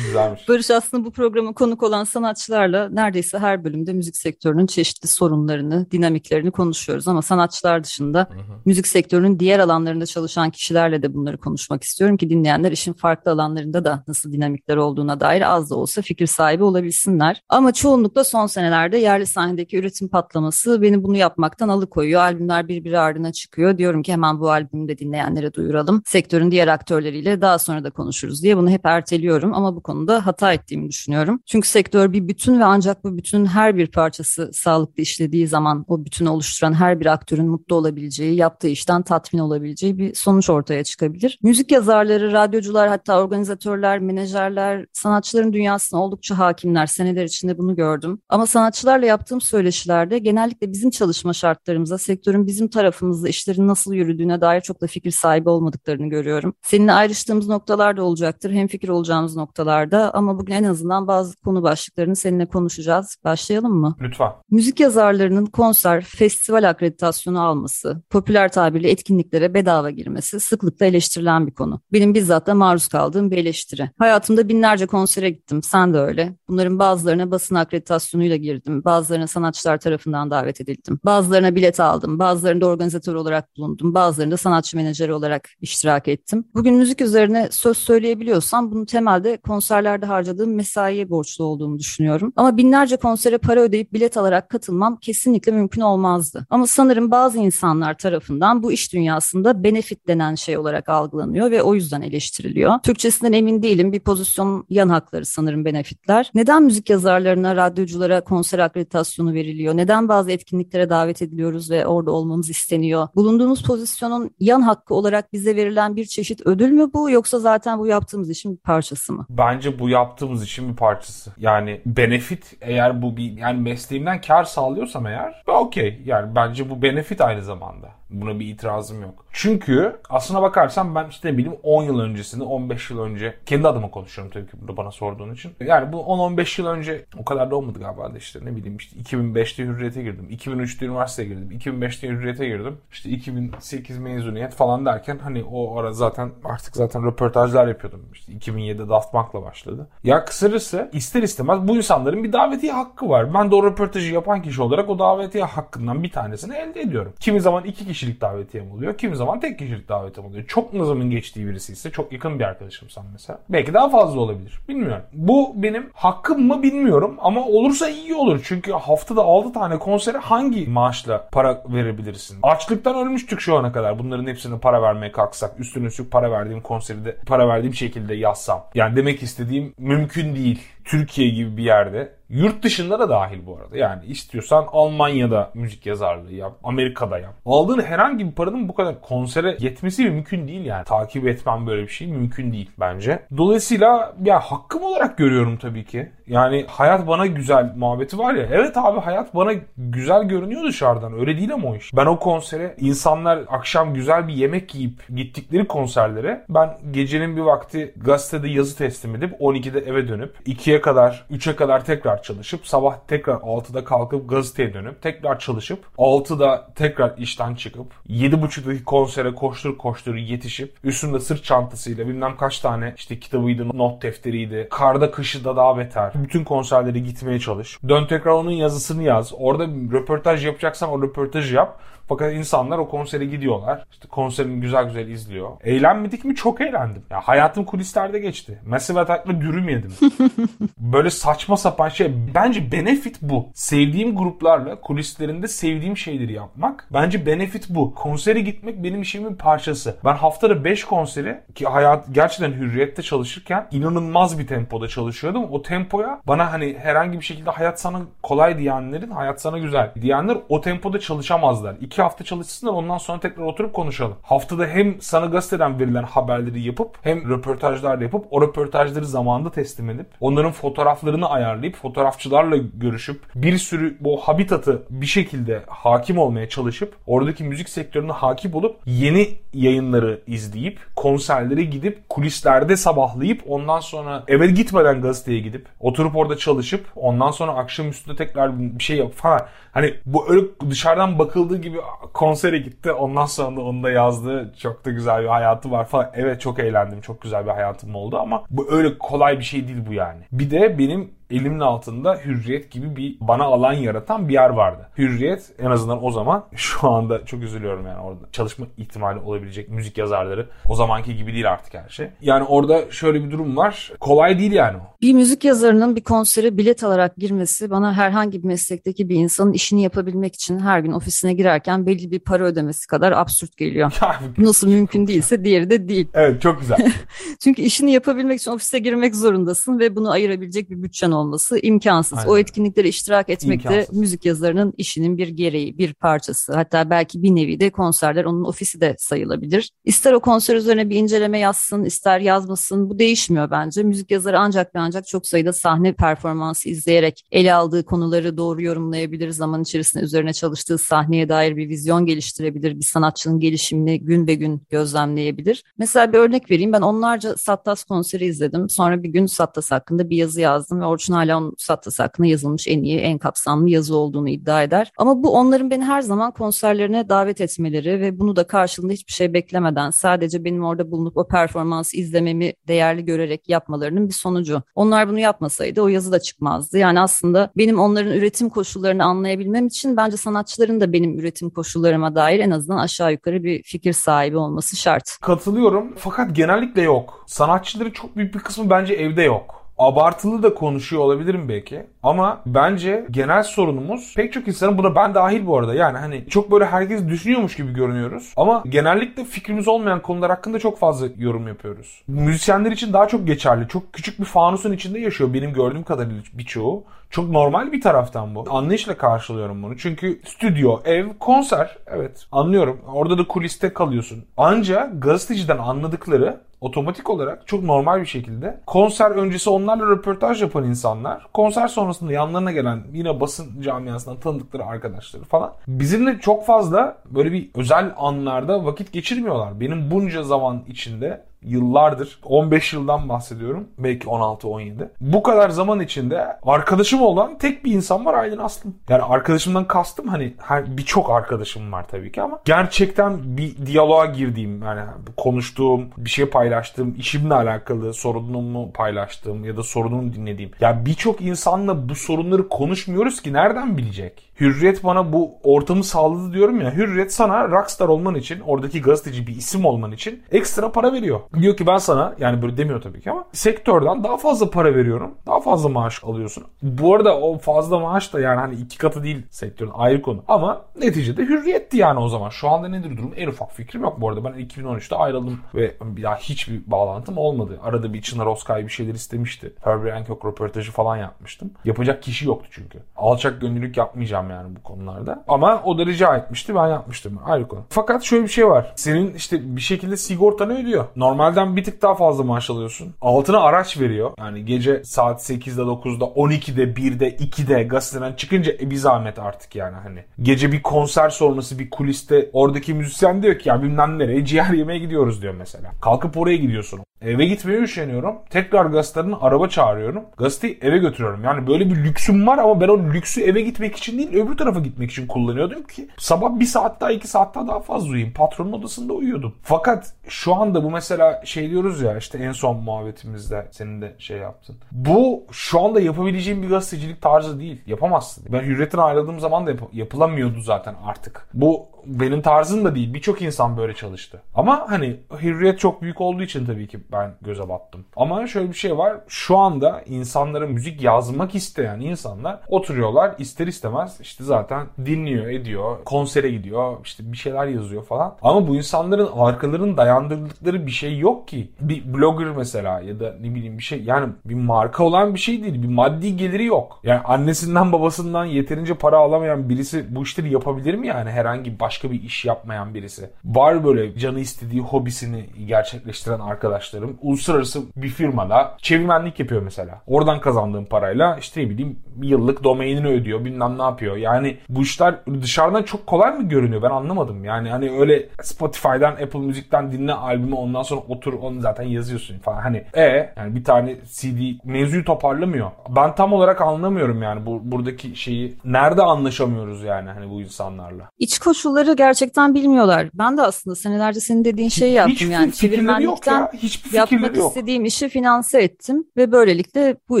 Güzelmiş. 0.02 0.48
Barış 0.48 0.70
aslında 0.70 1.04
bu 1.04 1.10
programa 1.12 1.52
konuk 1.52 1.82
olan 1.82 2.04
sanatçılarla 2.04 2.88
neredeyse 2.88 3.38
her 3.38 3.64
bölümde 3.64 3.92
müzik 3.92 4.16
sektörünün 4.16 4.66
çeşitli 4.66 5.08
sorunlarını, 5.08 5.90
dinamiklerini 5.90 6.50
konuşuyoruz. 6.50 7.08
Ama 7.08 7.22
sanatçılar 7.22 7.84
dışında 7.84 8.18
hı 8.30 8.34
hı. 8.34 8.58
müzik 8.66 8.86
sektörünün 8.86 9.38
diğer 9.38 9.58
alanlarında 9.58 10.06
çalışan 10.06 10.50
kişilerle 10.50 11.02
de 11.02 11.14
bunları 11.14 11.38
konuşmak 11.38 11.82
istiyorum 11.82 12.16
ki 12.16 12.30
dinleyenler 12.30 12.72
işin 12.72 12.92
farklı 12.92 13.30
alanlarında 13.30 13.84
da 13.84 14.04
nasıl 14.08 14.32
dinamikler 14.32 14.76
olduğuna 14.76 15.20
dair 15.20 15.54
az 15.54 15.70
da 15.70 15.74
olsa 15.74 16.02
fikir 16.02 16.26
sahibi 16.26 16.64
olabilsinler. 16.64 17.42
Ama 17.48 17.72
çoğunlukla 17.72 18.24
son 18.24 18.46
senelerde 18.46 18.98
yerli 18.98 19.26
sahnedeki 19.26 19.78
üretim 19.78 20.08
patlaması 20.08 20.82
beni 20.82 21.02
bunu 21.02 21.16
yapmaktan 21.16 21.68
alıkoyuyor. 21.68 22.20
Albümler 22.20 22.68
birbiri 22.68 22.98
ardına 22.98 23.32
çıkıyor. 23.32 23.78
Diyorum 23.78 24.02
ki 24.02 24.12
hemen 24.12 24.40
bu 24.40 24.50
albümü 24.50 24.88
de 24.88 24.98
dinleyenlere 24.98 25.54
duyuralım. 25.54 26.02
Sektörün 26.06 26.50
diğer 26.50 26.68
aktörleriyle 26.68 27.40
daha 27.40 27.58
sonra 27.58 27.84
da 27.84 27.90
konuşuruz 27.90 28.42
diye 28.42 28.56
bunu 28.56 28.70
hep 28.70 28.86
erteliyorum 28.86 29.54
ama 29.54 29.76
bu 29.76 29.83
konuda 29.84 30.26
hata 30.26 30.52
ettiğimi 30.52 30.88
düşünüyorum. 30.88 31.40
Çünkü 31.46 31.68
sektör 31.68 32.12
bir 32.12 32.28
bütün 32.28 32.60
ve 32.60 32.64
ancak 32.64 33.04
bu 33.04 33.16
bütünün 33.16 33.46
her 33.46 33.76
bir 33.76 33.86
parçası 33.86 34.50
sağlıklı 34.52 35.02
işlediği 35.02 35.46
zaman 35.46 35.84
o 35.88 36.04
bütünü 36.04 36.28
oluşturan 36.28 36.72
her 36.72 37.00
bir 37.00 37.06
aktörün 37.06 37.48
mutlu 37.48 37.76
olabileceği, 37.76 38.36
yaptığı 38.36 38.68
işten 38.68 39.02
tatmin 39.02 39.40
olabileceği 39.40 39.98
bir 39.98 40.14
sonuç 40.14 40.50
ortaya 40.50 40.84
çıkabilir. 40.84 41.38
Müzik 41.42 41.72
yazarları, 41.72 42.32
radyocular 42.32 42.88
hatta 42.88 43.20
organizatörler, 43.20 43.98
menajerler 43.98 44.86
sanatçıların 44.92 45.52
dünyasına 45.52 46.02
oldukça 46.02 46.38
hakimler. 46.38 46.86
Seneler 46.86 47.24
içinde 47.24 47.58
bunu 47.58 47.76
gördüm. 47.76 48.20
Ama 48.28 48.46
sanatçılarla 48.46 49.06
yaptığım 49.06 49.40
söyleşilerde 49.40 50.18
genellikle 50.18 50.72
bizim 50.72 50.90
çalışma 50.90 51.32
şartlarımıza, 51.32 51.98
sektörün 51.98 52.46
bizim 52.46 52.68
tarafımızda 52.68 53.28
işlerin 53.28 53.68
nasıl 53.68 53.94
yürüdüğüne 53.94 54.40
dair 54.40 54.60
çok 54.60 54.80
da 54.80 54.86
fikir 54.86 55.10
sahibi 55.10 55.48
olmadıklarını 55.48 56.08
görüyorum. 56.08 56.54
Seninle 56.62 56.92
ayrıştığımız 56.92 57.48
noktalar 57.48 57.96
da 57.96 58.02
olacaktır. 58.02 58.50
Hem 58.50 58.68
fikir 58.68 58.88
olacağımız 58.88 59.36
noktalar 59.36 59.73
noktalarda 59.74 60.14
ama 60.14 60.38
bugün 60.38 60.54
en 60.54 60.64
azından 60.64 61.06
bazı 61.06 61.36
konu 61.36 61.62
başlıklarını 61.62 62.16
seninle 62.16 62.46
konuşacağız. 62.46 63.16
Başlayalım 63.24 63.72
mı? 63.72 63.96
Lütfen. 64.00 64.32
Müzik 64.50 64.80
yazarlarının 64.80 65.46
konser, 65.46 66.04
festival 66.04 66.68
akreditasyonu 66.68 67.40
alması, 67.40 68.02
popüler 68.10 68.52
tabirle 68.52 68.90
etkinliklere 68.90 69.54
bedava 69.54 69.90
girmesi 69.90 70.40
sıklıkla 70.40 70.86
eleştirilen 70.86 71.46
bir 71.46 71.54
konu. 71.54 71.80
Benim 71.92 72.14
bizzat 72.14 72.46
da 72.46 72.54
maruz 72.54 72.88
kaldığım 72.88 73.30
bir 73.30 73.36
eleştiri. 73.36 73.90
Hayatımda 73.98 74.48
binlerce 74.48 74.86
konsere 74.86 75.30
gittim, 75.30 75.62
sen 75.62 75.94
de 75.94 75.98
öyle. 75.98 76.36
Bunların 76.48 76.78
bazılarına 76.78 77.30
basın 77.30 77.54
akreditasyonuyla 77.54 78.36
girdim, 78.36 78.84
bazılarına 78.84 79.26
sanatçılar 79.26 79.78
tarafından 79.78 80.30
davet 80.30 80.60
edildim. 80.60 81.00
Bazılarına 81.04 81.54
bilet 81.54 81.80
aldım, 81.80 82.18
bazılarında 82.18 82.66
organizatör 82.66 83.14
olarak 83.14 83.56
bulundum, 83.56 83.94
bazılarında 83.94 84.36
sanatçı 84.36 84.76
menajeri 84.76 85.14
olarak 85.14 85.48
iştirak 85.60 86.08
ettim. 86.08 86.44
Bugün 86.54 86.74
müzik 86.74 87.00
üzerine 87.00 87.48
söz 87.50 87.76
söyleyebiliyorsam 87.78 88.72
bunu 88.72 88.86
temelde 88.86 89.36
konser 89.36 89.53
konserlerde 89.54 90.06
harcadığım 90.06 90.54
mesaiye 90.54 91.10
borçlu 91.10 91.44
olduğumu 91.44 91.78
düşünüyorum. 91.78 92.32
Ama 92.36 92.56
binlerce 92.56 92.96
konsere 92.96 93.38
para 93.38 93.60
ödeyip 93.60 93.92
bilet 93.92 94.16
alarak 94.16 94.48
katılmam 94.48 94.96
kesinlikle 94.96 95.52
mümkün 95.52 95.80
olmazdı. 95.80 96.46
Ama 96.50 96.66
sanırım 96.66 97.10
bazı 97.10 97.38
insanlar 97.38 97.98
tarafından 97.98 98.62
bu 98.62 98.72
iş 98.72 98.92
dünyasında 98.92 99.64
benefit 99.64 100.08
denen 100.08 100.34
şey 100.34 100.58
olarak 100.58 100.88
algılanıyor 100.88 101.50
ve 101.50 101.62
o 101.62 101.74
yüzden 101.74 102.02
eleştiriliyor. 102.02 102.78
Türkçesinden 102.82 103.32
emin 103.32 103.62
değilim. 103.62 103.92
Bir 103.92 104.00
pozisyon 104.00 104.66
yan 104.68 104.88
hakları 104.88 105.26
sanırım 105.26 105.64
benefitler. 105.64 106.30
Neden 106.34 106.62
müzik 106.62 106.90
yazarlarına, 106.90 107.56
radyoculara 107.56 108.24
konser 108.24 108.58
akreditasyonu 108.58 109.32
veriliyor? 109.32 109.76
Neden 109.76 110.08
bazı 110.08 110.30
etkinliklere 110.30 110.90
davet 110.90 111.22
ediliyoruz 111.22 111.70
ve 111.70 111.86
orada 111.86 112.10
olmamız 112.10 112.50
isteniyor? 112.50 113.08
Bulunduğumuz 113.14 113.62
pozisyonun 113.62 114.30
yan 114.40 114.60
hakkı 114.60 114.94
olarak 114.94 115.32
bize 115.32 115.56
verilen 115.56 115.96
bir 115.96 116.04
çeşit 116.04 116.46
ödül 116.46 116.70
mü 116.70 116.90
bu 116.94 117.10
yoksa 117.10 117.38
zaten 117.38 117.78
bu 117.78 117.86
yaptığımız 117.86 118.30
işin 118.30 118.52
bir 118.52 118.60
parçası 118.60 119.12
mı? 119.12 119.26
Ben 119.30 119.43
bence 119.44 119.78
bu 119.78 119.88
yaptığımız 119.88 120.44
için 120.44 120.68
bir 120.70 120.76
parçası. 120.76 121.32
Yani 121.38 121.80
benefit 121.86 122.56
eğer 122.60 123.02
bu 123.02 123.16
bir 123.16 123.32
yani 123.32 123.60
mesleğimden 123.60 124.20
kar 124.20 124.44
sağlıyorsam 124.44 125.06
eğer 125.06 125.42
okey. 125.46 126.02
Yani 126.04 126.34
bence 126.34 126.70
bu 126.70 126.82
benefit 126.82 127.20
aynı 127.20 127.42
zamanda 127.42 127.88
Buna 128.20 128.40
bir 128.40 128.46
itirazım 128.46 129.02
yok. 129.02 129.24
Çünkü 129.32 129.96
aslına 130.10 130.42
bakarsan 130.42 130.94
ben 130.94 131.08
işte 131.08 131.28
ne 131.28 131.38
bileyim 131.38 131.58
10 131.62 131.82
yıl 131.82 132.00
öncesinde 132.00 132.44
15 132.44 132.90
yıl 132.90 133.00
önce 133.00 133.34
kendi 133.46 133.68
adıma 133.68 133.90
konuşuyorum 133.90 134.32
tabii 134.32 134.46
ki 134.46 134.52
burada 134.60 134.76
bana 134.76 134.90
sorduğun 134.90 135.34
için. 135.34 135.52
Yani 135.60 135.92
bu 135.92 135.96
10-15 135.96 136.60
yıl 136.60 136.68
önce 136.68 137.04
o 137.18 137.24
kadar 137.24 137.50
da 137.50 137.56
olmadı 137.56 137.78
galiba 137.78 138.14
da 138.14 138.18
işte 138.18 138.40
ne 138.42 138.56
bileyim 138.56 138.76
işte 138.76 139.00
2005'te 139.00 139.64
hürriyete 139.64 140.02
girdim. 140.02 140.26
2003'te 140.30 140.86
üniversiteye 140.86 141.28
girdim. 141.28 141.58
2005'te 141.58 142.08
hürriyete 142.08 142.46
girdim. 142.48 142.78
İşte 142.92 143.10
2008 143.10 143.98
mezuniyet 143.98 144.54
falan 144.54 144.86
derken 144.86 145.18
hani 145.18 145.44
o 145.44 145.78
ara 145.78 145.92
zaten 145.92 146.32
artık 146.44 146.76
zaten 146.76 147.06
röportajlar 147.06 147.68
yapıyordum. 147.68 148.02
İşte 148.12 148.32
2007'de 148.32 148.88
Daft 148.88 149.12
Punk'la 149.12 149.42
başladı. 149.42 149.88
Ya 150.04 150.24
kısacası 150.24 150.90
ister 150.92 151.22
istemez 151.22 151.68
bu 151.68 151.76
insanların 151.76 152.24
bir 152.24 152.32
davetiye 152.32 152.72
hakkı 152.72 153.08
var. 153.08 153.34
Ben 153.34 153.50
de 153.50 153.54
o 153.54 153.64
röportajı 153.64 154.14
yapan 154.14 154.42
kişi 154.42 154.62
olarak 154.62 154.88
o 154.88 154.98
davetiye 154.98 155.44
hakkından 155.44 156.02
bir 156.02 156.10
tanesini 156.10 156.56
elde 156.56 156.80
ediyorum. 156.80 157.12
Kimi 157.20 157.40
zaman 157.40 157.64
iki 157.64 157.86
kişilik 158.04 158.20
davetiyem 158.20 158.72
oluyor. 158.72 158.98
Kimi 158.98 159.16
zaman 159.16 159.40
tek 159.40 159.58
kişilik 159.58 159.88
davetiyem 159.88 160.30
oluyor. 160.30 160.44
Çok 160.46 160.74
nazımın 160.74 161.10
geçtiği 161.10 161.46
birisi 161.46 161.72
ise 161.72 161.90
çok 161.90 162.12
yakın 162.12 162.38
bir 162.38 162.44
arkadaşımsan 162.44 163.04
mesela. 163.12 163.38
Belki 163.48 163.74
daha 163.74 163.88
fazla 163.88 164.20
olabilir. 164.20 164.60
Bilmiyorum. 164.68 165.02
Bu 165.12 165.52
benim 165.56 165.90
hakkım 165.94 166.46
mı 166.46 166.62
bilmiyorum 166.62 167.16
ama 167.20 167.46
olursa 167.46 167.88
iyi 167.88 168.14
olur. 168.14 168.40
Çünkü 168.44 168.72
haftada 168.72 169.22
6 169.22 169.52
tane 169.52 169.78
konsere 169.78 170.18
hangi 170.18 170.66
maaşla 170.66 171.28
para 171.32 171.62
verebilirsin? 171.68 172.38
Açlıktan 172.42 172.96
ölmüştük 172.96 173.40
şu 173.40 173.56
ana 173.56 173.72
kadar. 173.72 173.98
Bunların 173.98 174.26
hepsine 174.26 174.58
para 174.58 174.82
vermeye 174.82 175.12
kalksak. 175.12 175.60
Üstüne 175.60 175.86
üstlük 175.86 176.10
para 176.10 176.30
verdiğim 176.30 176.60
konseri 176.60 177.04
de 177.04 177.16
para 177.26 177.48
verdiğim 177.48 177.74
şekilde 177.74 178.14
yazsam. 178.14 178.64
Yani 178.74 178.96
demek 178.96 179.22
istediğim 179.22 179.74
mümkün 179.78 180.34
değil. 180.34 180.60
Türkiye 180.84 181.28
gibi 181.28 181.56
bir 181.56 181.62
yerde 181.62 182.12
Yurt 182.28 182.62
dışında 182.62 182.98
da 182.98 183.08
dahil 183.08 183.46
bu 183.46 183.56
arada. 183.56 183.76
Yani 183.76 184.06
istiyorsan 184.06 184.66
Almanya'da 184.72 185.50
müzik 185.54 185.86
yazarlığı 185.86 186.32
yap, 186.32 186.52
Amerika'da 186.64 187.18
yap. 187.18 187.34
Aldığın 187.46 187.82
herhangi 187.82 188.26
bir 188.26 188.32
paranın 188.32 188.68
bu 188.68 188.74
kadar 188.74 189.00
konsere 189.00 189.56
yetmesi 189.60 190.04
mümkün 190.04 190.48
değil 190.48 190.64
yani. 190.64 190.84
Takip 190.84 191.26
etmem 191.28 191.66
böyle 191.66 191.82
bir 191.82 191.88
şey 191.88 192.06
mümkün 192.06 192.52
değil 192.52 192.70
bence. 192.80 193.22
Dolayısıyla 193.36 194.14
ya 194.24 194.40
hakkım 194.40 194.82
olarak 194.82 195.18
görüyorum 195.18 195.56
tabii 195.56 195.84
ki. 195.84 196.10
Yani 196.26 196.64
hayat 196.68 197.06
bana 197.06 197.26
güzel 197.26 197.72
muhabbeti 197.76 198.18
var 198.18 198.34
ya. 198.34 198.48
Evet 198.52 198.76
abi 198.76 199.00
hayat 199.00 199.34
bana 199.34 199.52
güzel 199.78 200.22
görünüyor 200.22 200.64
dışarıdan. 200.64 201.20
Öyle 201.20 201.36
değil 201.36 201.54
ama 201.54 201.68
o 201.68 201.76
iş. 201.76 201.96
Ben 201.96 202.06
o 202.06 202.18
konsere 202.18 202.74
insanlar 202.80 203.38
akşam 203.48 203.94
güzel 203.94 204.28
bir 204.28 204.34
yemek 204.34 204.74
yiyip 204.74 205.08
gittikleri 205.16 205.66
konserlere 205.66 206.44
ben 206.48 206.78
gecenin 206.90 207.36
bir 207.36 207.42
vakti 207.42 207.94
gazetede 207.96 208.48
yazı 208.48 208.78
teslim 208.78 209.14
edip 209.14 209.40
12'de 209.40 209.78
eve 209.78 210.08
dönüp 210.08 210.36
2'ye 210.46 210.73
kadar 210.80 211.26
3'e 211.30 211.56
kadar 211.56 211.84
tekrar 211.84 212.22
çalışıp 212.22 212.66
sabah 212.66 212.96
tekrar 213.08 213.34
6'da 213.34 213.84
kalkıp 213.84 214.30
gazeteye 214.30 214.74
dönüp 214.74 215.02
tekrar 215.02 215.38
çalışıp 215.38 215.84
6'da 215.98 216.68
tekrar 216.74 217.18
işten 217.18 217.54
çıkıp 217.54 217.86
7.30'daki 218.08 218.84
konsere 218.84 219.34
koştur 219.34 219.78
koştur 219.78 220.14
yetişip 220.14 220.76
üstünde 220.84 221.20
sırt 221.20 221.44
çantasıyla 221.44 222.08
bilmem 222.08 222.36
kaç 222.36 222.58
tane 222.58 222.94
işte 222.96 223.18
kitabıydı, 223.18 223.68
not 223.78 224.02
defteriydi. 224.02 224.68
Karda 224.70 225.10
kışı 225.10 225.44
da 225.44 225.56
daha 225.56 225.78
beter. 225.78 226.12
Bütün 226.14 226.44
konserlere 226.44 226.98
gitmeye 226.98 227.40
çalış. 227.40 227.78
Dön 227.88 228.06
tekrar 228.06 228.32
onun 228.32 228.50
yazısını 228.50 229.02
yaz. 229.02 229.32
Orada 229.38 229.66
röportaj 229.66 230.46
yapacaksan 230.46 230.90
o 230.90 231.02
röportajı 231.02 231.54
yap. 231.54 231.80
Fakat 232.08 232.32
insanlar 232.32 232.78
o 232.78 232.88
konsere 232.88 233.24
gidiyorlar. 233.24 233.84
İşte 233.92 234.08
konserini 234.08 234.60
güzel 234.60 234.84
güzel 234.84 235.08
izliyor. 235.08 235.50
Eğlenmedik 235.64 236.24
mi? 236.24 236.34
Çok 236.34 236.60
eğlendim. 236.60 237.02
Ya 237.10 237.20
hayatım 237.20 237.64
kulislerde 237.64 238.18
geçti. 238.18 238.60
Massive 238.66 239.00
Attack'la 239.00 239.40
dürüm 239.40 239.68
yedim. 239.68 239.92
Böyle 240.78 241.10
saçma 241.10 241.56
sapan 241.56 241.88
şey. 241.88 242.12
Bence 242.34 242.72
benefit 242.72 243.22
bu. 243.22 243.48
Sevdiğim 243.54 244.16
gruplarla 244.16 244.80
kulislerinde 244.80 245.48
sevdiğim 245.48 245.96
şeyleri 245.96 246.32
yapmak. 246.32 246.88
Bence 246.92 247.26
benefit 247.26 247.66
bu. 247.70 247.94
Konsere 247.94 248.40
gitmek 248.40 248.84
benim 248.84 249.02
işimin 249.02 249.34
parçası. 249.34 249.96
Ben 250.04 250.14
haftada 250.14 250.64
5 250.64 250.84
konseri 250.84 251.40
ki 251.54 251.66
hayat 251.66 252.06
gerçekten 252.12 252.52
hürriyette 252.52 253.02
çalışırken 253.02 253.66
inanılmaz 253.70 254.38
bir 254.38 254.46
tempoda 254.46 254.88
çalışıyordum. 254.88 255.44
O 255.50 255.62
tempoya 255.62 256.20
bana 256.26 256.52
hani 256.52 256.76
herhangi 256.78 257.18
bir 257.20 257.24
şekilde 257.24 257.50
hayat 257.50 257.80
sana 257.80 258.00
kolay 258.22 258.58
diyenlerin 258.58 259.10
hayat 259.10 259.40
sana 259.40 259.58
güzel 259.58 259.92
diyenler 260.02 260.38
o 260.48 260.60
tempoda 260.60 261.00
çalışamazlar 261.00 261.76
iki 261.80 261.93
hafta 262.02 262.24
çalışsınlar 262.24 262.72
ondan 262.72 262.98
sonra 262.98 263.20
tekrar 263.20 263.44
oturup 263.44 263.72
konuşalım. 263.72 264.16
Haftada 264.22 264.66
hem 264.66 265.00
sana 265.00 265.26
gazeteden 265.26 265.80
verilen 265.80 266.02
haberleri 266.02 266.62
yapıp 266.62 266.98
hem 267.02 267.30
röportajlar 267.30 267.98
yapıp 267.98 268.26
o 268.30 268.42
röportajları 268.42 269.06
zamanında 269.06 269.50
teslim 269.50 269.90
edip 269.90 270.06
onların 270.20 270.52
fotoğraflarını 270.52 271.30
ayarlayıp 271.30 271.76
fotoğrafçılarla 271.76 272.56
görüşüp 272.74 273.22
bir 273.34 273.58
sürü 273.58 273.96
bu 274.00 274.16
habitatı 274.16 274.82
bir 274.90 275.06
şekilde 275.06 275.62
hakim 275.66 276.18
olmaya 276.18 276.48
çalışıp 276.48 276.96
oradaki 277.06 277.44
müzik 277.44 277.68
sektörüne 277.68 278.12
hakim 278.12 278.54
olup 278.54 278.76
yeni 278.86 279.28
yayınları 279.52 280.20
izleyip 280.26 280.78
konserlere 280.96 281.62
gidip 281.62 282.08
kulislerde 282.08 282.76
sabahlayıp 282.76 283.42
ondan 283.48 283.80
sonra 283.80 284.24
eve 284.28 284.46
gitmeden 284.46 285.00
gazeteye 285.00 285.40
gidip 285.40 285.66
oturup 285.80 286.16
orada 286.16 286.36
çalışıp 286.36 286.86
ondan 286.96 287.30
sonra 287.30 287.52
akşam 287.52 287.88
üstünde 287.88 288.16
tekrar 288.16 288.58
bir 288.78 288.84
şey 288.84 288.96
yap 288.96 289.12
falan. 289.14 289.40
Hani 289.72 289.94
bu 290.06 290.30
öyle 290.30 290.46
dışarıdan 290.70 291.18
bakıldığı 291.18 291.56
gibi 291.62 291.78
konsere 292.12 292.58
gitti. 292.58 292.92
Ondan 292.92 293.26
sonra 293.26 293.56
da 293.56 293.60
onu 293.60 293.82
da 293.82 293.90
yazdı. 293.90 294.54
Çok 294.58 294.84
da 294.84 294.90
güzel 294.90 295.22
bir 295.22 295.28
hayatı 295.28 295.70
var 295.70 295.84
falan. 295.84 296.10
Evet 296.14 296.40
çok 296.40 296.58
eğlendim. 296.58 297.00
Çok 297.00 297.22
güzel 297.22 297.46
bir 297.46 297.50
hayatım 297.50 297.94
oldu 297.94 298.18
ama 298.18 298.44
bu 298.50 298.72
öyle 298.72 298.98
kolay 298.98 299.38
bir 299.38 299.44
şey 299.44 299.68
değil 299.68 299.86
bu 299.88 299.92
yani. 299.92 300.22
Bir 300.32 300.50
de 300.50 300.78
benim 300.78 301.10
elimin 301.30 301.60
altında 301.60 302.20
Hürriyet 302.24 302.70
gibi 302.70 302.96
bir 302.96 303.16
bana 303.20 303.44
alan 303.44 303.72
yaratan 303.72 304.28
bir 304.28 304.32
yer 304.32 304.50
vardı. 304.50 304.88
Hürriyet 304.98 305.52
en 305.58 305.70
azından 305.70 306.04
o 306.04 306.10
zaman 306.10 306.44
şu 306.54 306.88
anda 306.88 307.24
çok 307.24 307.42
üzülüyorum 307.42 307.86
yani 307.86 308.00
orada 308.00 308.20
çalışma 308.32 308.66
ihtimali 308.76 309.18
olabilecek 309.20 309.68
müzik 309.68 309.98
yazarları 309.98 310.48
o 310.68 310.74
zamanki 310.74 311.16
gibi 311.16 311.32
değil 311.32 311.50
artık 311.50 311.74
her 311.74 311.88
şey. 311.88 312.08
Yani 312.20 312.44
orada 312.44 312.90
şöyle 312.90 313.24
bir 313.24 313.30
durum 313.30 313.56
var. 313.56 313.92
Kolay 314.00 314.38
değil 314.38 314.52
yani 314.52 314.76
o. 314.76 314.94
Bir 315.02 315.12
müzik 315.12 315.44
yazarının 315.44 315.96
bir 315.96 316.02
konsere 316.02 316.56
bilet 316.56 316.84
alarak 316.84 317.16
girmesi 317.16 317.70
bana 317.70 317.94
herhangi 317.94 318.42
bir 318.42 318.48
meslekteki 318.48 319.08
bir 319.08 319.16
insanın 319.16 319.52
işini 319.52 319.82
yapabilmek 319.82 320.34
için 320.34 320.58
her 320.58 320.80
gün 320.80 320.92
ofisine 320.92 321.34
girerken 321.34 321.86
belli 321.86 322.10
bir 322.10 322.18
para 322.18 322.44
ödemesi 322.44 322.86
kadar 322.86 323.12
absürt 323.12 323.56
geliyor. 323.56 323.92
Nasıl 324.38 324.68
mümkün 324.68 325.06
değilse 325.06 325.44
diğeri 325.44 325.70
de 325.70 325.88
değil. 325.88 326.08
Evet 326.14 326.42
çok 326.42 326.60
güzel. 326.60 326.92
Çünkü 327.40 327.62
işini 327.62 327.92
yapabilmek 327.92 328.40
için 328.40 328.50
ofise 328.50 328.78
girmek 328.78 329.16
zorundasın 329.16 329.78
ve 329.78 329.96
bunu 329.96 330.10
ayırabilecek 330.10 330.70
bir 330.70 330.82
bütçen 330.82 331.10
olması 331.14 331.58
imkansız. 331.58 332.18
Aynen. 332.18 332.28
O 332.28 332.38
etkinliklere 332.38 332.88
iştirak 332.88 333.30
etmek 333.30 333.64
imkansız. 333.64 333.94
de 333.94 333.98
müzik 333.98 334.24
yazarının 334.24 334.74
işinin 334.76 335.18
bir 335.18 335.28
gereği, 335.28 335.78
bir 335.78 335.94
parçası. 335.94 336.54
Hatta 336.54 336.90
belki 336.90 337.22
bir 337.22 337.34
nevi 337.34 337.60
de 337.60 337.70
konserler 337.70 338.24
onun 338.24 338.44
ofisi 338.44 338.80
de 338.80 338.96
sayılabilir. 338.98 339.70
İster 339.84 340.12
o 340.12 340.20
konser 340.20 340.56
üzerine 340.56 340.90
bir 340.90 340.96
inceleme 340.96 341.38
yazsın, 341.38 341.84
ister 341.84 342.20
yazmasın 342.20 342.90
bu 342.90 342.98
değişmiyor 342.98 343.50
bence. 343.50 343.82
Müzik 343.82 344.10
yazarı 344.10 344.38
ancak 344.38 344.74
ve 344.74 344.78
ancak 344.78 345.06
çok 345.06 345.26
sayıda 345.26 345.52
sahne 345.52 345.92
performansı 345.92 346.68
izleyerek 346.68 347.26
ele 347.32 347.54
aldığı 347.54 347.84
konuları 347.84 348.36
doğru 348.36 348.62
yorumlayabilir. 348.62 349.30
Zaman 349.30 349.62
içerisinde 349.62 350.04
üzerine 350.04 350.32
çalıştığı 350.32 350.78
sahneye 350.78 351.28
dair 351.28 351.56
bir 351.56 351.68
vizyon 351.68 352.06
geliştirebilir. 352.06 352.76
Bir 352.76 352.84
sanatçının 352.84 353.40
gelişimini 353.40 354.00
gün 354.00 354.26
be 354.26 354.34
gün 354.34 354.62
gözlemleyebilir. 354.70 355.64
Mesela 355.78 356.12
bir 356.12 356.18
örnek 356.18 356.50
vereyim. 356.50 356.72
Ben 356.72 356.80
onlarca 356.80 357.36
Sattas 357.36 357.84
konseri 357.84 358.24
izledim. 358.24 358.68
Sonra 358.68 359.02
bir 359.02 359.08
gün 359.08 359.26
Sattas 359.26 359.70
hakkında 359.70 360.10
bir 360.10 360.16
yazı 360.16 360.40
yazdım 360.40 360.80
ve 360.80 360.84
Orçun 361.04 361.14
hala 361.14 361.38
onun 361.38 361.54
Sattas 361.58 361.98
hakkında 361.98 362.26
yazılmış 362.26 362.68
en 362.68 362.82
iyi, 362.82 362.98
en 362.98 363.18
kapsamlı 363.18 363.70
yazı 363.70 363.96
olduğunu 363.96 364.28
iddia 364.28 364.62
eder. 364.62 364.92
Ama 364.98 365.22
bu 365.22 365.32
onların 365.32 365.70
beni 365.70 365.84
her 365.84 366.00
zaman 366.00 366.32
konserlerine 366.32 367.08
davet 367.08 367.40
etmeleri 367.40 368.00
ve 368.00 368.18
bunu 368.18 368.36
da 368.36 368.46
karşılığında 368.46 368.92
hiçbir 368.92 369.12
şey 369.12 369.34
beklemeden 369.34 369.90
sadece 369.90 370.44
benim 370.44 370.64
orada 370.64 370.90
bulunup 370.90 371.16
o 371.16 371.28
performansı 371.28 371.96
izlememi 371.96 372.52
değerli 372.68 373.04
görerek 373.04 373.48
yapmalarının 373.48 374.08
bir 374.08 374.14
sonucu. 374.14 374.62
Onlar 374.74 375.08
bunu 375.08 375.18
yapmasaydı 375.18 375.82
o 375.82 375.88
yazı 375.88 376.12
da 376.12 376.20
çıkmazdı. 376.20 376.78
Yani 376.78 377.00
aslında 377.00 377.50
benim 377.56 377.78
onların 377.78 378.12
üretim 378.12 378.48
koşullarını 378.48 379.04
anlayabilmem 379.04 379.66
için 379.66 379.96
bence 379.96 380.16
sanatçıların 380.16 380.80
da 380.80 380.92
benim 380.92 381.18
üretim 381.18 381.50
koşullarıma 381.50 382.14
dair 382.14 382.40
en 382.40 382.50
azından 382.50 382.78
aşağı 382.78 383.12
yukarı 383.12 383.44
bir 383.44 383.62
fikir 383.62 383.92
sahibi 383.92 384.36
olması 384.36 384.76
şart. 384.76 385.18
Katılıyorum 385.20 385.94
fakat 385.96 386.36
genellikle 386.36 386.82
yok. 386.82 387.24
Sanatçıların 387.26 387.90
çok 387.90 388.16
büyük 388.16 388.34
bir 388.34 388.40
kısmı 388.40 388.70
bence 388.70 388.94
evde 388.94 389.22
yok 389.22 389.63
abartılı 389.86 390.42
da 390.42 390.54
konuşuyor 390.54 391.02
olabilirim 391.02 391.48
belki. 391.48 391.86
Ama 392.04 392.40
bence 392.46 393.06
genel 393.10 393.42
sorunumuz 393.42 394.14
pek 394.16 394.32
çok 394.32 394.48
insanın 394.48 394.78
buna 394.78 394.94
ben 394.94 395.14
dahil 395.14 395.46
bu 395.46 395.58
arada. 395.58 395.74
Yani 395.74 395.98
hani 395.98 396.24
çok 396.28 396.50
böyle 396.50 396.64
herkes 396.64 397.08
düşünüyormuş 397.08 397.56
gibi 397.56 397.72
görünüyoruz. 397.72 398.32
Ama 398.36 398.62
genellikle 398.68 399.24
fikrimiz 399.24 399.68
olmayan 399.68 400.02
konular 400.02 400.30
hakkında 400.30 400.58
çok 400.58 400.78
fazla 400.78 401.06
yorum 401.18 401.48
yapıyoruz. 401.48 402.02
Müzisyenler 402.08 402.70
için 402.70 402.92
daha 402.92 403.08
çok 403.08 403.26
geçerli. 403.26 403.68
Çok 403.68 403.92
küçük 403.92 404.20
bir 404.20 404.24
fanusun 404.24 404.72
içinde 404.72 405.00
yaşıyor 405.00 405.34
benim 405.34 405.52
gördüğüm 405.52 405.82
kadarıyla 405.82 406.22
birçoğu. 406.32 406.84
Çok 407.10 407.30
normal 407.30 407.72
bir 407.72 407.80
taraftan 407.80 408.34
bu. 408.34 408.44
Anlayışla 408.50 408.96
karşılıyorum 408.96 409.62
bunu. 409.62 409.76
Çünkü 409.76 410.20
stüdyo, 410.24 410.80
ev, 410.84 411.08
konser. 411.20 411.78
Evet 411.86 412.26
anlıyorum. 412.32 412.80
Orada 412.92 413.18
da 413.18 413.26
kuliste 413.26 413.72
kalıyorsun. 413.72 414.24
Ancak 414.36 415.02
gazeteciden 415.02 415.58
anladıkları 415.58 416.40
otomatik 416.64 417.10
olarak 417.10 417.46
çok 417.46 417.62
normal 417.64 418.00
bir 418.00 418.06
şekilde 418.06 418.60
konser 418.66 419.10
öncesi 419.10 419.50
onlarla 419.50 419.86
röportaj 419.86 420.42
yapan 420.42 420.64
insanlar 420.64 421.26
konser 421.32 421.68
sonrası 421.68 421.93
sonrasında 421.94 422.12
yanlarına 422.12 422.52
gelen 422.52 422.84
yine 422.92 423.20
basın 423.20 423.60
camiasından 423.60 424.20
tanıdıkları 424.20 424.64
arkadaşları 424.64 425.24
falan 425.24 425.52
bizimle 425.68 426.18
çok 426.20 426.46
fazla 426.46 426.98
böyle 427.10 427.32
bir 427.32 427.50
özel 427.54 427.94
anlarda 427.96 428.64
vakit 428.64 428.92
geçirmiyorlar. 428.92 429.60
Benim 429.60 429.90
bunca 429.90 430.22
zaman 430.22 430.64
içinde 430.68 431.24
yıllardır 431.44 432.18
15 432.24 432.72
yıldan 432.72 433.08
bahsediyorum. 433.08 433.68
Belki 433.78 434.06
16-17. 434.06 434.88
Bu 435.00 435.22
kadar 435.22 435.50
zaman 435.50 435.80
içinde 435.80 436.36
arkadaşım 436.42 437.02
olan 437.02 437.38
tek 437.38 437.64
bir 437.64 437.72
insan 437.72 438.06
var 438.06 438.14
Aylin 438.14 438.38
Aslım. 438.38 438.74
Yani 438.88 439.02
arkadaşımdan 439.02 439.64
kastım 439.64 440.08
hani 440.08 440.34
birçok 440.66 441.10
arkadaşım 441.10 441.72
var 441.72 441.86
tabii 441.88 442.12
ki 442.12 442.22
ama 442.22 442.40
gerçekten 442.44 443.36
bir 443.36 443.66
diyaloğa 443.66 444.06
girdiğim 444.06 444.62
yani 444.62 444.80
konuştuğum, 445.16 445.88
bir 445.96 446.10
şey 446.10 446.26
paylaştığım, 446.26 446.94
işimle 446.98 447.34
alakalı 447.34 447.94
sorunumu 447.94 448.72
paylaştığım 448.72 449.44
ya 449.44 449.56
da 449.56 449.62
sorunumu 449.62 450.12
dinlediğim. 450.12 450.50
Ya 450.60 450.86
birçok 450.86 451.20
insanla 451.20 451.88
bu 451.88 451.94
sorunları 451.94 452.48
konuşmuyoruz 452.48 453.22
ki 453.22 453.32
nereden 453.32 453.76
bilecek? 453.78 454.30
Hürriyet 454.40 454.84
bana 454.84 455.12
bu 455.12 455.38
ortamı 455.42 455.84
sağladı 455.84 456.32
diyorum 456.32 456.60
ya. 456.60 456.74
Hürriyet 456.74 457.12
sana 457.14 457.48
rockstar 457.48 457.88
olman 457.88 458.14
için, 458.14 458.40
oradaki 458.40 458.82
gazeteci 458.82 459.26
bir 459.26 459.36
isim 459.36 459.64
olman 459.64 459.92
için 459.92 460.22
ekstra 460.32 460.72
para 460.72 460.92
veriyor. 460.92 461.20
Diyor 461.40 461.56
ki 461.56 461.66
ben 461.66 461.76
sana 461.76 462.14
yani 462.18 462.42
böyle 462.42 462.56
demiyor 462.56 462.82
tabii 462.82 463.00
ki 463.00 463.10
ama 463.10 463.24
sektörden 463.32 464.04
daha 464.04 464.16
fazla 464.16 464.50
para 464.50 464.74
veriyorum. 464.74 465.14
Daha 465.26 465.40
fazla 465.40 465.68
maaş 465.68 466.04
alıyorsun. 466.04 466.44
Bu 466.62 466.94
arada 466.94 467.20
o 467.20 467.38
fazla 467.38 467.78
maaş 467.78 468.12
da 468.12 468.20
yani 468.20 468.40
hani 468.40 468.54
iki 468.54 468.78
katı 468.78 469.02
değil 469.02 469.22
sektörün 469.30 469.70
ayrı 469.74 470.02
konu. 470.02 470.22
Ama 470.28 470.62
neticede 470.76 471.22
hürriyetti 471.22 471.76
yani 471.76 472.00
o 472.00 472.08
zaman. 472.08 472.28
Şu 472.28 472.48
anda 472.48 472.68
nedir 472.68 472.96
durum? 472.96 473.12
En 473.16 473.28
ufak 473.28 473.52
fikrim 473.52 473.82
yok 473.82 474.00
bu 474.00 474.08
arada. 474.08 474.24
Ben 474.24 474.32
2013'te 474.32 474.96
ayrıldım 474.96 475.40
ve 475.54 475.74
bir 475.82 476.02
daha 476.02 476.16
hiçbir 476.16 476.60
bağlantım 476.66 477.18
olmadı. 477.18 477.60
Arada 477.62 477.92
bir 477.92 478.02
Çınar 478.02 478.26
Oskay 478.26 478.64
bir 478.64 478.68
şeyler 478.68 478.94
istemişti. 478.94 479.52
Herbie 479.64 479.90
Hancock 479.92 480.24
röportajı 480.24 480.72
falan 480.72 480.96
yapmıştım. 480.96 481.50
Yapacak 481.64 482.02
kişi 482.02 482.26
yoktu 482.26 482.48
çünkü. 482.50 482.78
Alçak 482.96 483.40
gönüllülük 483.40 483.76
yapmayacağım 483.76 484.23
yani 484.30 484.56
bu 484.56 484.62
konularda. 484.62 485.24
Ama 485.28 485.62
o 485.64 485.78
da 485.78 485.86
rica 485.86 486.16
etmişti 486.16 486.54
ben 486.54 486.68
yapmıştım. 486.68 487.20
Ayrı 487.24 487.48
konu. 487.48 487.60
Fakat 487.68 488.02
şöyle 488.02 488.24
bir 488.24 488.28
şey 488.28 488.48
var. 488.48 488.72
Senin 488.76 489.14
işte 489.14 489.56
bir 489.56 489.60
şekilde 489.60 489.96
sigortanı 489.96 490.58
ödüyor. 490.58 490.84
Normalden 490.96 491.56
bir 491.56 491.64
tık 491.64 491.82
daha 491.82 491.94
fazla 491.94 492.24
maaş 492.24 492.50
alıyorsun. 492.50 492.94
Altına 493.00 493.40
araç 493.40 493.80
veriyor. 493.80 494.10
Yani 494.18 494.44
gece 494.44 494.84
saat 494.84 495.30
8'de 495.30 495.62
9'da 495.62 496.04
12'de 496.04 496.64
1'de 496.64 497.16
2'de 497.16 497.62
gazeteden 497.62 498.12
çıkınca 498.12 498.52
e, 498.52 498.70
bir 498.70 498.76
zahmet 498.76 499.18
artık 499.18 499.56
yani 499.56 499.76
hani. 499.76 500.04
Gece 500.22 500.52
bir 500.52 500.62
konser 500.62 501.10
sonrası 501.10 501.58
bir 501.58 501.70
kuliste 501.70 502.30
oradaki 502.32 502.74
müzisyen 502.74 503.22
diyor 503.22 503.38
ki 503.38 503.48
ya 503.48 503.62
bilmem 503.62 503.98
nereye 503.98 504.24
ciğer 504.24 504.50
yemeye 504.50 504.78
gidiyoruz 504.78 505.22
diyor 505.22 505.34
mesela. 505.34 505.70
Kalkıp 505.80 506.16
oraya 506.16 506.36
gidiyorsun. 506.36 506.80
Eve 507.04 507.26
gitmeye 507.26 507.58
üşeniyorum. 507.58 508.14
Tekrar 508.30 508.66
gazeteden 508.66 509.14
araba 509.20 509.48
çağırıyorum. 509.48 510.04
Gazeteyi 510.16 510.58
eve 510.62 510.78
götürüyorum. 510.78 511.24
Yani 511.24 511.46
böyle 511.46 511.70
bir 511.70 511.84
lüksüm 511.84 512.26
var 512.26 512.38
ama 512.38 512.60
ben 512.60 512.68
o 512.68 512.78
lüksü 512.78 513.20
eve 513.22 513.40
gitmek 513.40 513.76
için 513.76 513.98
değil 513.98 514.14
öbür 514.14 514.36
tarafa 514.36 514.60
gitmek 514.60 514.90
için 514.90 515.06
kullanıyordum 515.06 515.62
ki 515.62 515.88
sabah 515.96 516.40
bir 516.40 516.44
saat 516.44 516.80
daha 516.80 516.90
iki 516.90 517.08
saat 517.08 517.34
daha 517.34 517.60
fazla 517.60 517.88
uyuyayım. 517.90 518.14
Patronun 518.14 518.52
odasında 518.52 518.92
uyuyordum. 518.92 519.34
Fakat 519.42 519.92
şu 520.08 520.34
anda 520.34 520.64
bu 520.64 520.70
mesela 520.70 521.22
şey 521.24 521.50
diyoruz 521.50 521.82
ya 521.82 521.96
işte 521.98 522.18
en 522.18 522.32
son 522.32 522.56
muhabbetimizde 522.56 523.48
senin 523.50 523.82
de 523.82 523.94
şey 523.98 524.18
yaptın. 524.18 524.56
Bu 524.72 525.22
şu 525.32 525.60
anda 525.60 525.80
yapabileceğim 525.80 526.42
bir 526.42 526.48
gazetecilik 526.48 527.02
tarzı 527.02 527.40
değil. 527.40 527.60
Yapamazsın. 527.66 528.24
Ben 528.32 528.40
Hürriyet'ten 528.42 528.78
ayrıldığım 528.78 529.20
zaman 529.20 529.46
da 529.46 529.50
yap- 529.50 529.68
yapılamıyordu 529.72 530.40
zaten 530.40 530.74
artık. 530.86 531.28
Bu 531.34 531.66
benim 531.86 532.22
tarzım 532.22 532.64
da 532.64 532.74
değil. 532.74 532.94
Birçok 532.94 533.22
insan 533.22 533.56
böyle 533.56 533.74
çalıştı. 533.74 534.22
Ama 534.34 534.66
hani 534.68 534.96
hürriyet 535.20 535.58
çok 535.58 535.82
büyük 535.82 536.00
olduğu 536.00 536.22
için 536.22 536.46
tabii 536.46 536.68
ki 536.68 536.78
ben 536.92 537.14
göze 537.20 537.48
battım. 537.48 537.84
Ama 537.96 538.26
şöyle 538.26 538.48
bir 538.48 538.54
şey 538.54 538.78
var. 538.78 538.96
Şu 539.08 539.36
anda 539.36 539.82
insanlara 539.86 540.46
müzik 540.46 540.82
yazmak 540.82 541.34
isteyen 541.34 541.80
insanlar 541.80 542.40
oturuyorlar 542.48 543.14
ister 543.18 543.46
istemez 543.46 543.98
işte 544.00 544.24
zaten 544.24 544.66
dinliyor, 544.86 545.26
ediyor, 545.26 545.76
konsere 545.84 546.30
gidiyor, 546.30 546.76
işte 546.84 547.12
bir 547.12 547.16
şeyler 547.16 547.46
yazıyor 547.46 547.84
falan. 547.84 548.16
Ama 548.22 548.48
bu 548.48 548.56
insanların 548.56 549.08
arkalarının 549.16 549.76
dayandırdıkları 549.76 550.66
bir 550.66 550.70
şey 550.70 550.98
yok 550.98 551.28
ki. 551.28 551.50
Bir 551.60 551.94
blogger 551.94 552.26
mesela 552.26 552.80
ya 552.80 553.00
da 553.00 553.14
ne 553.20 553.34
bileyim 553.34 553.58
bir 553.58 553.62
şey 553.62 553.82
yani 553.82 554.12
bir 554.24 554.34
marka 554.34 554.84
olan 554.84 555.14
bir 555.14 555.20
şey 555.20 555.42
değil. 555.42 555.62
Bir 555.62 555.68
maddi 555.68 556.16
geliri 556.16 556.44
yok. 556.44 556.80
Yani 556.82 557.00
annesinden 557.00 557.72
babasından 557.72 558.24
yeterince 558.24 558.74
para 558.74 558.98
alamayan 558.98 559.48
birisi 559.48 559.96
bu 559.96 560.02
işleri 560.02 560.32
yapabilir 560.32 560.74
mi 560.74 560.86
yani 560.86 561.10
herhangi 561.10 561.60
baş 561.60 561.73
başka 561.74 561.90
bir 561.90 562.02
iş 562.02 562.24
yapmayan 562.24 562.74
birisi. 562.74 563.10
Var 563.24 563.64
böyle 563.64 563.98
canı 563.98 564.20
istediği 564.20 564.60
hobisini 564.60 565.26
gerçekleştiren 565.46 566.20
arkadaşlarım. 566.20 566.98
Uluslararası 567.02 567.60
bir 567.76 567.88
firmada 567.88 568.56
çevirmenlik 568.62 569.20
yapıyor 569.20 569.42
mesela. 569.42 569.82
Oradan 569.86 570.20
kazandığım 570.20 570.64
parayla 570.64 571.16
işte 571.20 571.40
ne 571.40 571.50
bileyim 571.50 571.78
yıllık 572.02 572.44
domainini 572.44 572.86
ödüyor 572.86 573.24
bilmem 573.24 573.58
ne 573.58 573.62
yapıyor. 573.62 573.96
Yani 573.96 574.36
bu 574.48 574.62
işler 574.62 574.94
dışarıdan 575.22 575.62
çok 575.62 575.86
kolay 575.86 576.12
mı 576.12 576.28
görünüyor 576.28 576.62
ben 576.62 576.70
anlamadım. 576.70 577.24
Yani 577.24 577.50
hani 577.50 577.70
öyle 577.70 578.08
Spotify'dan 578.22 578.92
Apple 578.92 579.18
Müzik'ten 579.18 579.72
dinle 579.72 579.92
albümü 579.92 580.34
ondan 580.34 580.62
sonra 580.62 580.80
otur 580.88 581.12
onu 581.12 581.40
zaten 581.40 581.64
yazıyorsun 581.64 582.18
falan. 582.18 582.40
Hani 582.42 582.64
e 582.74 583.12
yani 583.16 583.34
bir 583.34 583.44
tane 583.44 583.76
CD 583.84 584.20
mevzuyu 584.44 584.84
toparlamıyor. 584.84 585.50
Ben 585.76 585.94
tam 585.94 586.12
olarak 586.12 586.40
anlamıyorum 586.40 587.02
yani 587.02 587.26
bu 587.26 587.40
buradaki 587.44 587.96
şeyi. 587.96 588.36
Nerede 588.44 588.82
anlaşamıyoruz 588.82 589.62
yani 589.62 589.90
hani 589.90 590.10
bu 590.10 590.20
insanlarla? 590.20 590.90
İç 590.98 591.18
koşulları 591.18 591.63
konuları 591.64 591.76
gerçekten 591.76 592.34
bilmiyorlar. 592.34 592.88
Ben 592.94 593.16
de 593.16 593.22
aslında 593.22 593.56
senelerce 593.56 594.00
senin 594.00 594.24
dediğin 594.24 594.48
şeyi 594.48 594.72
yaptım 594.72 594.94
Hiç 594.94 595.02
yani. 595.02 595.32
Çevirmenlikten 595.32 596.20
ya. 596.20 596.30
yapmak 596.72 597.16
yok. 597.16 597.28
istediğim 597.28 597.64
işi 597.64 597.88
finanse 597.88 598.42
ettim 598.42 598.84
ve 598.96 599.12
böylelikle 599.12 599.76
bu 599.88 600.00